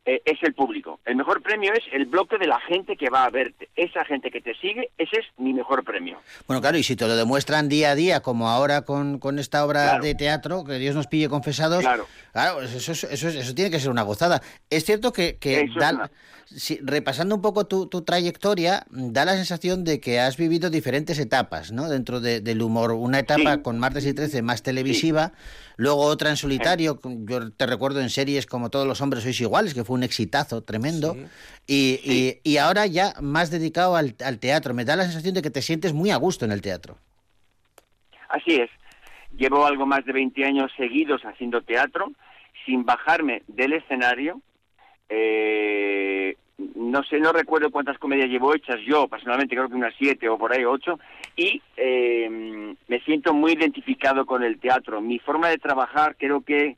eh, 0.07 0.21
es 0.23 0.37
el 0.43 0.53
público. 0.53 0.99
El 1.03 1.15
mejor 1.15 1.41
premio 1.41 1.73
es 1.73 1.83
el 1.91 2.05
bloque 2.05 2.37
de 2.37 2.45
la 2.45 2.59
gente 2.59 2.95
que 2.95 3.09
va 3.09 3.25
a 3.25 3.29
verte. 3.31 3.69
Esa 3.75 4.05
gente 4.05 4.29
que 4.29 4.39
te 4.39 4.53
sigue, 4.55 4.91
ese 4.99 5.17
es 5.17 5.25
mi 5.37 5.51
mejor 5.51 5.83
premio. 5.83 6.19
Bueno, 6.47 6.61
claro, 6.61 6.77
y 6.77 6.83
si 6.83 6.95
te 6.95 7.07
lo 7.07 7.15
demuestran 7.15 7.69
día 7.69 7.91
a 7.91 7.95
día, 7.95 8.19
como 8.21 8.49
ahora 8.49 8.83
con, 8.83 9.17
con 9.17 9.39
esta 9.39 9.65
obra 9.65 9.99
de 9.99 10.13
teatro, 10.13 10.63
que 10.63 10.73
Dios 10.73 10.95
nos 10.95 11.07
pille 11.07 11.27
confesados, 11.27 11.79
claro, 11.79 12.05
claro 12.31 12.61
eso, 12.61 12.91
eso, 12.91 13.07
eso, 13.09 13.29
eso, 13.29 13.55
tiene 13.55 13.71
que 13.71 13.79
ser 13.79 13.89
una 13.89 14.03
gozada. 14.03 14.41
Es 14.69 14.85
cierto 14.85 15.11
que, 15.11 15.37
que 15.37 15.67
repasando 16.83 17.35
un 17.35 17.41
poco 17.41 17.65
tu, 17.65 17.87
tu, 17.87 18.03
trayectoria, 18.03 18.85
da 18.89 19.25
la 19.25 19.33
sensación 19.33 19.83
de 19.83 19.99
que 19.99 20.19
has 20.19 20.37
vivido 20.37 20.69
diferentes 20.69 21.17
etapas 21.17 21.71
¿no? 21.71 21.89
dentro 21.89 22.21
del 22.21 22.61
humor. 22.61 22.91
Una 22.91 23.19
etapa 23.19 23.63
con 23.63 23.79
Martes 23.79 24.05
y 24.05 24.13
Trece 24.13 24.41
más 24.43 24.61
televisiva, 24.61 25.33
luego 25.78 26.01
otra 26.01 26.30
en 26.30 26.38
solitario. 26.38 26.99
Yo 27.03 27.51
te 27.51 27.65
recuerdo 27.65 28.01
en 28.01 28.09
series 28.09 28.45
como 28.45 28.69
Todos 28.69 28.88
los 28.88 29.01
hombres 29.01 29.23
sois 29.23 29.39
iguales, 29.41 29.73
que 29.73 29.84
fue 29.84 29.95
un 29.95 30.03
exitazo 30.03 30.63
tremendo. 30.63 31.15
Y, 31.67 32.39
y, 32.43 32.57
ahora 32.57 32.86
ya 32.86 33.13
más 33.21 33.51
dedicado 33.51 33.95
al, 33.95 34.15
al 34.23 34.39
teatro. 34.39 34.73
Me 34.73 34.86
da 34.86 34.95
la 34.95 35.03
sensación 35.03 35.34
de 35.34 35.41
que 35.41 35.49
te 35.49 35.61
sientes 35.61 35.93
muy 35.93 36.11
a 36.11 36.17
gusto 36.17 36.45
en 36.45 36.51
el 36.51 36.61
teatro. 36.61 36.97
Así 38.30 38.55
es. 38.55 38.69
Llevo 39.38 39.65
algo 39.65 39.86
más 39.86 40.05
de 40.05 40.13
20 40.13 40.45
años 40.45 40.71
seguidos 40.78 41.21
haciendo 41.23 41.61
teatro 41.61 42.11
sin 42.65 42.86
bajarme 42.86 43.43
del 43.47 43.73
escenario 43.73 44.41
eh, 45.09 46.36
no 46.57 47.03
sé, 47.03 47.19
no 47.19 47.33
recuerdo 47.33 47.69
cuántas 47.71 47.97
comedias 47.97 48.29
llevo 48.29 48.53
hechas 48.53 48.79
yo, 48.85 49.07
personalmente 49.07 49.55
creo 49.55 49.67
que 49.67 49.75
unas 49.75 49.93
siete 49.97 50.29
o 50.29 50.37
por 50.37 50.53
ahí 50.53 50.63
ocho, 50.63 50.99
y 51.35 51.61
eh, 51.75 52.75
me 52.87 52.99
siento 53.01 53.33
muy 53.33 53.53
identificado 53.53 54.25
con 54.25 54.43
el 54.43 54.59
teatro. 54.59 55.01
Mi 55.01 55.19
forma 55.19 55.49
de 55.49 55.57
trabajar 55.57 56.15
creo 56.17 56.41
que 56.41 56.77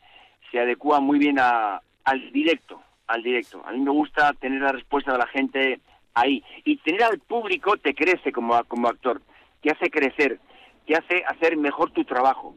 se 0.51 0.59
adecua 0.59 0.99
muy 0.99 1.19
bien 1.19 1.38
a, 1.39 1.82
al 2.03 2.32
directo, 2.32 2.82
al 3.05 3.21
directo. 3.21 3.61
A 3.65 3.71
mí 3.71 3.80
me 3.80 3.91
gusta 3.91 4.34
tener 4.34 4.61
la 4.61 4.71
respuesta 4.71 5.11
de 5.11 5.17
la 5.19 5.28
gente 5.28 5.80
ahí. 6.13 6.43
Y 6.63 6.78
tener 6.78 7.03
al 7.03 7.19
público 7.19 7.78
te 7.78 7.93
crece 7.93 8.32
como, 8.32 8.61
como 8.63 8.88
actor, 8.88 9.21
te 9.61 9.71
hace 9.71 9.89
crecer, 9.91 10.39
te 10.88 10.95
hace 10.95 11.23
hacer 11.28 11.57
mejor 11.57 11.91
tu 11.91 12.03
trabajo 12.03 12.55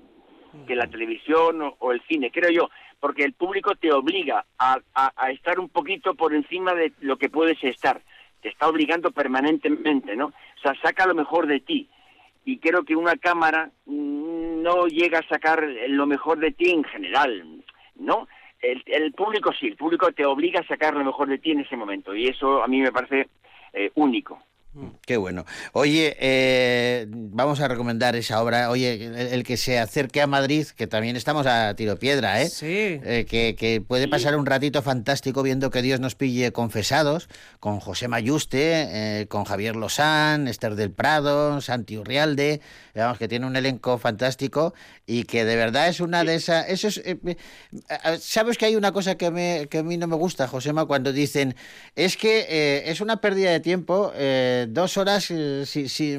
que 0.66 0.74
la 0.74 0.86
televisión 0.86 1.74
o 1.78 1.92
el 1.92 2.02
cine, 2.08 2.30
creo 2.30 2.50
yo 2.50 2.70
porque 3.00 3.24
el 3.24 3.32
público 3.32 3.74
te 3.74 3.92
obliga 3.92 4.44
a, 4.58 4.78
estar 5.30 5.58
un 5.58 5.70
poquito 5.70 6.14
por 6.14 6.34
encima 6.34 6.74
de 6.74 6.92
lo 7.00 7.16
que 7.16 7.30
puedes 7.30 7.62
estar. 7.64 8.02
Te 8.42 8.50
está 8.50 8.68
obligando 8.68 9.10
permanentemente, 9.10 10.14
¿no? 10.14 10.26
O 10.26 10.60
sea, 10.62 10.74
saca 10.82 11.06
lo 11.06 11.14
mejor 11.14 11.46
de 11.46 11.60
ti. 11.60 11.88
Y 12.44 12.58
creo 12.58 12.84
que 12.84 12.96
una 12.96 13.16
cámara 13.16 13.70
no 13.86 14.86
llega 14.86 15.20
a 15.20 15.28
sacar 15.28 15.62
lo 15.88 16.06
mejor 16.06 16.38
de 16.38 16.52
ti 16.52 16.70
en 16.70 16.84
general, 16.84 17.64
¿no? 17.96 18.28
El, 18.60 19.12
público 19.12 19.52
sí, 19.58 19.68
el 19.68 19.76
público 19.76 20.12
te 20.12 20.26
obliga 20.26 20.60
a 20.60 20.66
sacar 20.66 20.94
lo 20.94 21.04
mejor 21.04 21.28
de 21.28 21.38
ti 21.38 21.52
en 21.52 21.60
ese 21.60 21.76
momento. 21.76 22.14
Y 22.14 22.28
eso 22.28 22.62
a 22.62 22.68
mí 22.68 22.80
me 22.80 22.92
parece 22.92 23.28
eh, 23.72 23.90
único. 23.94 24.42
Mm, 24.72 24.86
qué 25.04 25.16
bueno. 25.16 25.44
Oye, 25.72 26.16
eh, 26.20 27.06
vamos 27.08 27.60
a 27.60 27.66
recomendar 27.66 28.14
esa 28.14 28.40
obra. 28.40 28.70
Oye, 28.70 29.34
el, 29.34 29.42
que 29.42 29.56
se 29.56 29.80
acerque 29.80 30.20
a 30.22 30.28
Madrid, 30.28 30.66
que 30.76 30.86
también 30.86 31.16
estamos 31.16 31.46
a 31.46 31.74
tiro 31.74 31.98
piedra, 31.98 32.40
¿eh? 32.40 32.48
Sí. 32.48 33.00
Eh, 33.02 33.26
que, 33.28 33.82
puede 33.86 34.06
pasar 34.06 34.36
un 34.36 34.46
ratito 34.46 34.80
fantástico 34.82 35.42
viendo 35.42 35.70
que 35.70 35.82
Dios 35.82 35.98
nos 35.98 36.14
pille 36.14 36.52
confesados, 36.52 37.28
con 37.58 37.80
José 37.80 38.06
Mayuste, 38.06 39.20
eh, 39.22 39.26
con 39.26 39.44
Javier 39.44 39.74
Lozán, 39.74 40.46
Esther 40.46 40.76
del 40.76 40.92
Prado, 40.92 41.60
Santi 41.60 41.98
Urrialde, 41.98 42.60
digamos 42.94 43.18
que 43.18 43.26
tiene 43.26 43.46
un 43.46 43.56
elenco 43.56 43.98
fantástico 43.98 44.72
y 45.04 45.24
que 45.24 45.44
de 45.44 45.56
verdad 45.56 45.88
es 45.88 45.98
una 46.00 46.22
de 46.22 46.36
esas... 46.36 46.68
Eso 46.68 46.86
es, 46.88 47.02
Sabes 48.20 48.56
que 48.56 48.66
hay 48.66 48.76
una 48.76 48.92
cosa 48.92 49.16
que, 49.16 49.30
me, 49.32 49.66
que 49.68 49.78
a 49.78 49.82
mí 49.82 49.96
no 49.96 50.06
me 50.06 50.16
gusta, 50.16 50.46
Josema, 50.46 50.86
cuando 50.86 51.12
dicen, 51.12 51.56
es 51.96 52.16
que 52.16 52.84
es 52.86 53.00
una 53.00 53.20
pérdida 53.20 53.50
de 53.50 53.60
tiempo. 53.60 54.12
Eh, 54.14 54.59
eh, 54.62 54.66
dos 54.68 54.96
horas, 54.96 55.30
eh, 55.30 55.64
si, 55.66 55.88
si, 55.88 56.16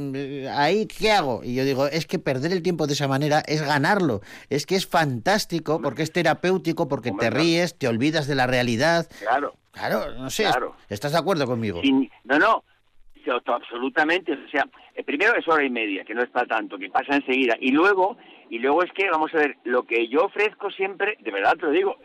ahí, 0.47 0.87
¿qué 0.87 1.11
hago? 1.11 1.41
Y 1.43 1.55
yo 1.55 1.63
digo, 1.63 1.87
es 1.87 2.05
que 2.05 2.19
perder 2.19 2.51
el 2.51 2.61
tiempo 2.61 2.87
de 2.87 2.93
esa 2.93 3.07
manera 3.07 3.39
es 3.47 3.61
ganarlo. 3.61 4.21
Es 4.49 4.65
que 4.65 4.75
es 4.75 4.87
fantástico 4.87 5.81
porque 5.81 6.03
es 6.03 6.11
terapéutico, 6.11 6.87
porque 6.87 7.11
te 7.11 7.29
ríes, 7.29 7.77
te 7.77 7.87
olvidas 7.87 8.27
de 8.27 8.35
la 8.35 8.47
realidad. 8.47 9.07
Claro. 9.19 9.53
Claro, 9.71 10.13
no 10.15 10.29
sé. 10.29 10.43
Claro. 10.43 10.75
¿Estás 10.89 11.13
de 11.13 11.17
acuerdo 11.19 11.45
conmigo? 11.45 11.81
Sin- 11.81 12.09
no, 12.25 12.37
no, 12.37 12.63
absolutamente. 13.45 14.33
O 14.33 14.49
sea, 14.49 14.65
eh, 14.95 15.03
primero 15.03 15.35
es 15.35 15.47
hora 15.47 15.63
y 15.63 15.69
media, 15.69 16.03
que 16.03 16.13
no 16.13 16.23
es 16.23 16.29
para 16.29 16.45
tanto, 16.47 16.77
que 16.77 16.89
pasa 16.89 17.15
enseguida. 17.15 17.55
Y 17.59 17.71
luego, 17.71 18.17
y 18.49 18.59
luego 18.59 18.83
es 18.83 18.91
que, 18.93 19.09
vamos 19.09 19.33
a 19.33 19.37
ver, 19.37 19.57
lo 19.63 19.83
que 19.83 20.07
yo 20.07 20.25
ofrezco 20.25 20.69
siempre, 20.71 21.17
de 21.21 21.31
verdad 21.31 21.55
te 21.55 21.65
lo 21.67 21.71
digo, 21.71 21.95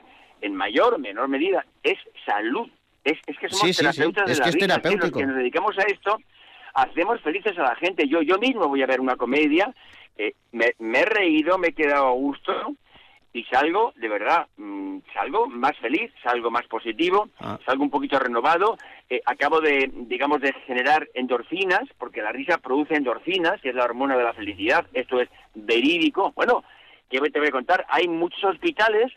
en 0.41 0.55
mayor 0.55 0.95
o 0.95 0.99
menor 0.99 1.28
medida, 1.28 1.64
es 1.82 1.99
salud. 2.24 2.68
Es, 3.07 3.19
es 3.27 3.39
que 3.39 3.49
somos 3.49 3.61
Sí, 3.61 3.73
sí, 3.73 3.73
sí, 3.73 3.79
terapeutas 3.83 4.27
de 4.27 4.35
la 4.37 4.43
que 4.45 4.49
es 4.49 4.55
risa, 4.55 4.67
los 4.67 4.83
terapéutico. 4.83 5.19
que 5.21 5.27
nos 5.27 5.37
dedicamos 5.37 5.79
a 5.79 5.83
esto, 5.83 6.19
hacemos 6.75 7.21
felices 7.23 7.57
a 7.59 7.63
la 7.63 7.75
gente. 7.77 8.09
Yo, 8.09 8.21
yo 8.23 8.39
mismo 8.39 8.67
voy 8.69 8.83
a 8.83 8.87
ver 8.87 9.01
una 9.01 9.17
comedia, 9.17 9.73
eh, 10.19 10.35
me, 10.53 10.73
me 10.79 11.01
he 11.01 11.05
reído, 11.05 11.57
me 11.59 11.69
he 11.69 11.73
quedado 11.73 12.09
a 12.09 12.13
gusto 12.13 12.53
y 13.33 13.45
salgo, 13.45 13.93
de 13.97 14.09
verdad, 14.09 14.47
mm, 14.57 14.99
salgo 15.13 15.47
más 15.47 15.77
feliz, 15.79 16.11
salgo 16.23 16.51
más 16.51 16.67
positivo, 16.67 17.29
Ah. 17.39 17.59
salgo 17.67 17.83
un 17.85 17.91
poquito 17.91 18.19
renovado, 18.19 18.79
eh, 19.11 19.21
acabo 19.27 19.61
de, 19.61 19.91
digamos, 19.93 20.41
de 20.41 20.53
generar 20.67 21.07
endorfinas, 21.15 21.83
porque 21.99 22.23
la 22.23 22.33
risa 22.33 22.57
produce 22.59 22.95
endorfinas, 22.97 23.61
que 23.61 23.69
es 23.69 23.75
la 23.75 23.85
hormona 23.85 24.17
de 24.17 24.25
la 24.25 24.33
felicidad, 24.33 24.87
esto 24.95 25.21
es 25.21 25.29
verídico. 25.55 26.33
Bueno, 26.35 26.65
¿qué 27.11 27.21
te 27.31 27.39
voy 27.39 27.49
a 27.49 27.53
contar? 27.53 27.85
Hay 27.91 28.09
muchos 28.09 28.43
hospitales 28.45 29.13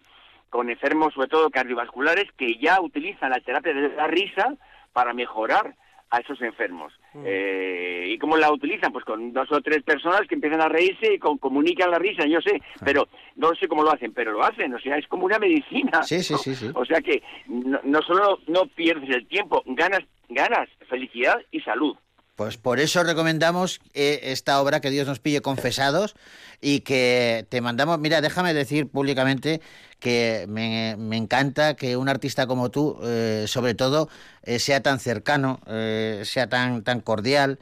con 0.50 0.70
enfermos, 0.70 1.14
sobre 1.14 1.28
todo 1.28 1.50
cardiovasculares, 1.50 2.32
que 2.38 2.58
ya 2.58 2.82
utilizan 2.82 3.32
la 3.32 3.39
terapia 3.39 3.74
de 3.74 3.89
la 3.89 4.08
risa 4.08 4.56
para 4.93 5.14
mejorar 5.14 5.76
a 6.12 6.20
esos 6.20 6.41
enfermos. 6.41 6.91
Eh, 7.24 8.08
¿Y 8.10 8.18
cómo 8.18 8.36
la 8.36 8.52
utilizan? 8.52 8.91
Pues 8.91 9.06
con 9.06 9.32
dos 9.32 9.52
o 9.52 9.62
tres 9.62 9.84
personas 9.84 10.22
que 10.28 10.36
empiezan 10.36 10.62
a 10.62 10.68
reírse 10.68 11.14
y 11.14 11.20
con, 11.20 11.38
comunican 11.38 11.91
la 11.91 12.00
risa, 12.00 12.26
yo 12.26 12.41
sé, 12.41 12.62
pero 12.84 13.08
no 13.36 13.54
sé 13.56 13.68
cómo 13.68 13.84
lo 13.84 13.93
hacen, 13.93 14.14
pero 14.14 14.32
lo 14.32 14.43
hacen, 14.43 14.74
o 14.74 14.80
sea, 14.80 14.97
es 14.97 15.08
como 15.08 15.26
una 15.26 15.38
medicina. 15.38 16.02
Sí, 16.04 16.24
sí, 16.24 16.36
sí, 16.41 16.56
sí. 16.56 16.72
O 16.74 16.86
sea 16.86 17.02
que 17.02 17.22
no, 17.47 17.80
no 17.84 18.02
solo 18.02 18.39
no 18.47 18.66
pierdes 18.68 19.10
el 19.16 19.28
tiempo, 19.28 19.62
ganas, 19.68 20.02
ganas 20.30 20.68
felicidad 20.88 21.39
y 21.52 21.62
salud. 21.62 21.95
Pues 22.39 22.56
por 22.56 22.80
eso 22.80 23.04
recomendamos 23.04 23.82
eh, 23.93 24.22
esta 24.24 24.62
obra 24.62 24.80
que 24.80 24.89
Dios 24.89 25.06
nos 25.06 25.20
pille 25.20 25.41
confesados 25.41 26.16
y 26.62 26.80
que 26.80 27.45
te 27.50 27.60
mandamos, 27.60 28.00
mira, 28.00 28.22
déjame 28.22 28.54
decir 28.54 28.88
públicamente 28.88 29.60
que 30.00 30.45
me, 30.47 30.95
me 30.97 31.18
encanta 31.18 31.76
que 31.76 31.97
un 31.97 32.10
artista 32.10 32.47
como 32.47 32.72
tú, 32.72 32.97
eh, 33.04 33.45
sobre 33.47 33.76
todo, 33.76 34.10
eh, 34.43 34.58
sea 34.58 34.82
tan 34.82 35.00
cercano, 35.00 35.60
eh, 35.68 36.24
sea 36.26 36.47
tan, 36.47 36.84
tan 36.84 37.02
cordial, 37.02 37.60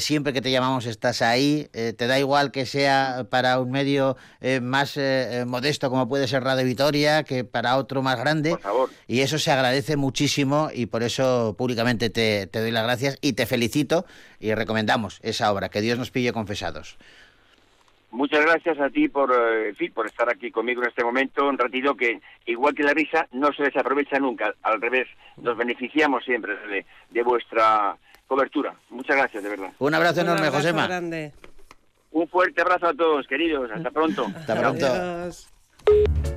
siempre 0.00 0.32
que 0.32 0.40
te 0.40 0.50
llamamos 0.50 0.86
estás 0.86 1.20
ahí, 1.20 1.68
te 1.72 2.06
da 2.06 2.18
igual 2.18 2.52
que 2.52 2.64
sea 2.64 3.26
para 3.28 3.58
un 3.58 3.70
medio 3.70 4.16
eh, 4.40 4.60
más 4.60 4.98
modesto 5.46 5.90
como 5.90 6.08
puede 6.08 6.28
ser 6.28 6.44
Radio 6.44 6.64
Vitoria, 6.64 7.24
que 7.24 7.44
para 7.44 7.76
otro 7.76 8.00
más 8.00 8.18
grande. 8.18 8.50
Por 8.50 8.60
favor. 8.60 8.90
Y 9.08 9.20
eso 9.20 9.38
se 9.38 9.50
agradece 9.50 9.96
muchísimo 9.96 10.70
y 10.72 10.86
por 10.86 11.02
eso 11.02 11.54
públicamente 11.58 12.08
te, 12.08 12.46
te 12.46 12.60
doy 12.60 12.70
las 12.70 12.84
gracias 12.84 13.18
y 13.20 13.34
te 13.34 13.46
felicito 13.46 14.06
y 14.40 14.54
recomendamos 14.54 15.18
esa 15.22 15.52
obra, 15.52 15.68
que 15.68 15.80
Dios 15.80 15.98
nos 15.98 16.10
pille 16.10 16.32
confesados. 16.32 16.96
Muchas 18.14 18.42
gracias 18.42 18.78
a 18.78 18.88
ti 18.90 19.08
por, 19.08 19.32
eh, 19.32 19.70
en 19.70 19.76
fin, 19.76 19.92
por 19.92 20.06
estar 20.06 20.30
aquí 20.30 20.52
conmigo 20.52 20.80
en 20.82 20.88
este 20.88 21.02
momento, 21.02 21.48
un 21.48 21.58
ratito 21.58 21.96
que, 21.96 22.20
igual 22.46 22.72
que 22.72 22.84
la 22.84 22.94
risa, 22.94 23.26
no 23.32 23.52
se 23.52 23.64
desaprovecha 23.64 24.20
nunca, 24.20 24.54
al 24.62 24.80
revés, 24.80 25.08
nos 25.36 25.56
beneficiamos 25.56 26.24
siempre 26.24 26.54
de, 26.68 26.86
de 27.10 27.22
vuestra 27.24 27.96
cobertura. 28.28 28.72
Muchas 28.90 29.16
gracias, 29.16 29.42
de 29.42 29.50
verdad. 29.50 29.72
Un 29.80 29.94
abrazo 29.94 30.20
Un 30.20 30.26
enorme, 30.28 30.46
abrazo 30.46 30.58
Josema. 30.58 30.86
grande. 30.86 31.32
Un 32.12 32.28
fuerte 32.28 32.62
abrazo 32.62 32.86
a 32.86 32.94
todos, 32.94 33.26
queridos. 33.26 33.68
Hasta 33.72 33.90
pronto. 33.90 34.26
Hasta 34.36 34.60
pronto. 34.60 34.86
Adiós. 34.86 36.33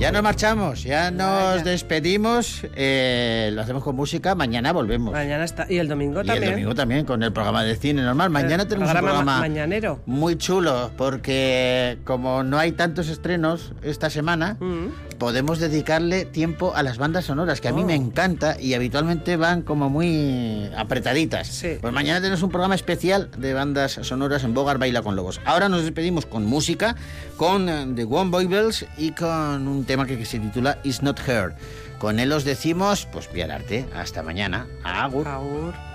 Ya 0.00 0.10
nos 0.12 0.22
marchamos, 0.22 0.82
ya 0.82 1.10
nos 1.10 1.58
Vaya. 1.60 1.62
despedimos. 1.62 2.62
eh, 2.74 3.50
lo 3.52 3.60
hacemos 3.60 3.84
con 3.84 3.94
música. 3.96 4.34
Mañana 4.34 4.72
volvemos. 4.72 5.12
Mañana 5.12 5.44
está. 5.44 5.66
Y 5.68 5.76
el 5.76 5.88
domingo 5.88 6.22
Y 6.22 6.26
también. 6.26 6.44
el 6.44 6.50
domingo 6.52 6.74
también 6.74 7.04
con 7.04 7.22
el 7.22 7.32
programa 7.34 7.62
de 7.64 7.76
cine 7.76 8.00
normal. 8.00 8.30
Mañana 8.30 8.62
El 8.62 8.68
tenemos 8.70 8.88
un 8.88 8.92
programa 8.94 9.10
programa 9.18 9.32
ma- 9.34 9.40
mañanero. 9.40 10.00
muy 10.06 10.36
chulo 10.36 10.90
porque 10.96 11.98
como 12.04 12.42
no 12.42 12.58
hay 12.58 12.72
tantos 12.72 13.08
estrenos 13.08 13.72
esta 13.82 14.08
semana, 14.08 14.56
Mm. 14.58 15.18
podemos 15.18 15.58
dedicarle 15.58 16.24
tiempo 16.24 16.72
a 16.74 16.82
las 16.82 16.96
bandas 16.96 17.26
sonoras 17.26 17.60
que 17.60 17.68
a 17.68 17.72
mí 17.72 17.82
Oh. 17.82 17.86
me 17.86 17.94
encanta 17.94 18.58
y 18.58 18.72
habitualmente 18.72 19.36
van 19.36 19.60
como 19.60 19.90
muy 19.90 20.70
apretaditas. 20.78 21.46
Sí. 21.48 21.76
Pues 21.78 21.92
mañana 21.92 22.20
tenemos 22.22 22.42
un 22.42 22.48
programa 22.50 22.74
especial 22.74 23.30
de 23.36 23.52
bandas 23.52 23.92
sonoras 24.00 24.44
en 24.44 24.54
Bogar 24.54 24.78
Baila 24.78 25.02
con 25.02 25.14
Lobos. 25.14 25.42
Ahora 25.44 25.68
nos 25.68 25.82
despedimos 25.82 26.24
con 26.24 26.46
música, 26.46 26.96
con 27.36 27.68
eh, 27.68 27.86
The 27.94 28.04
One 28.04 28.30
Boy 28.30 28.46
Bells 28.46 28.86
y 28.96 29.10
con 29.10 29.68
un 29.68 29.84
tema 29.90 30.06
que, 30.06 30.24
se 30.24 30.38
titula 30.38 30.78
Is 30.84 31.02
Not 31.02 31.18
Her. 31.26 31.52
Con 31.98 32.20
él 32.20 32.30
os 32.30 32.44
decimos, 32.44 33.08
pues 33.10 33.26
piararte. 33.26 33.86
Hasta 33.92 34.22
mañana. 34.22 34.68
Agur. 34.84 35.26
Agur. 35.26 35.89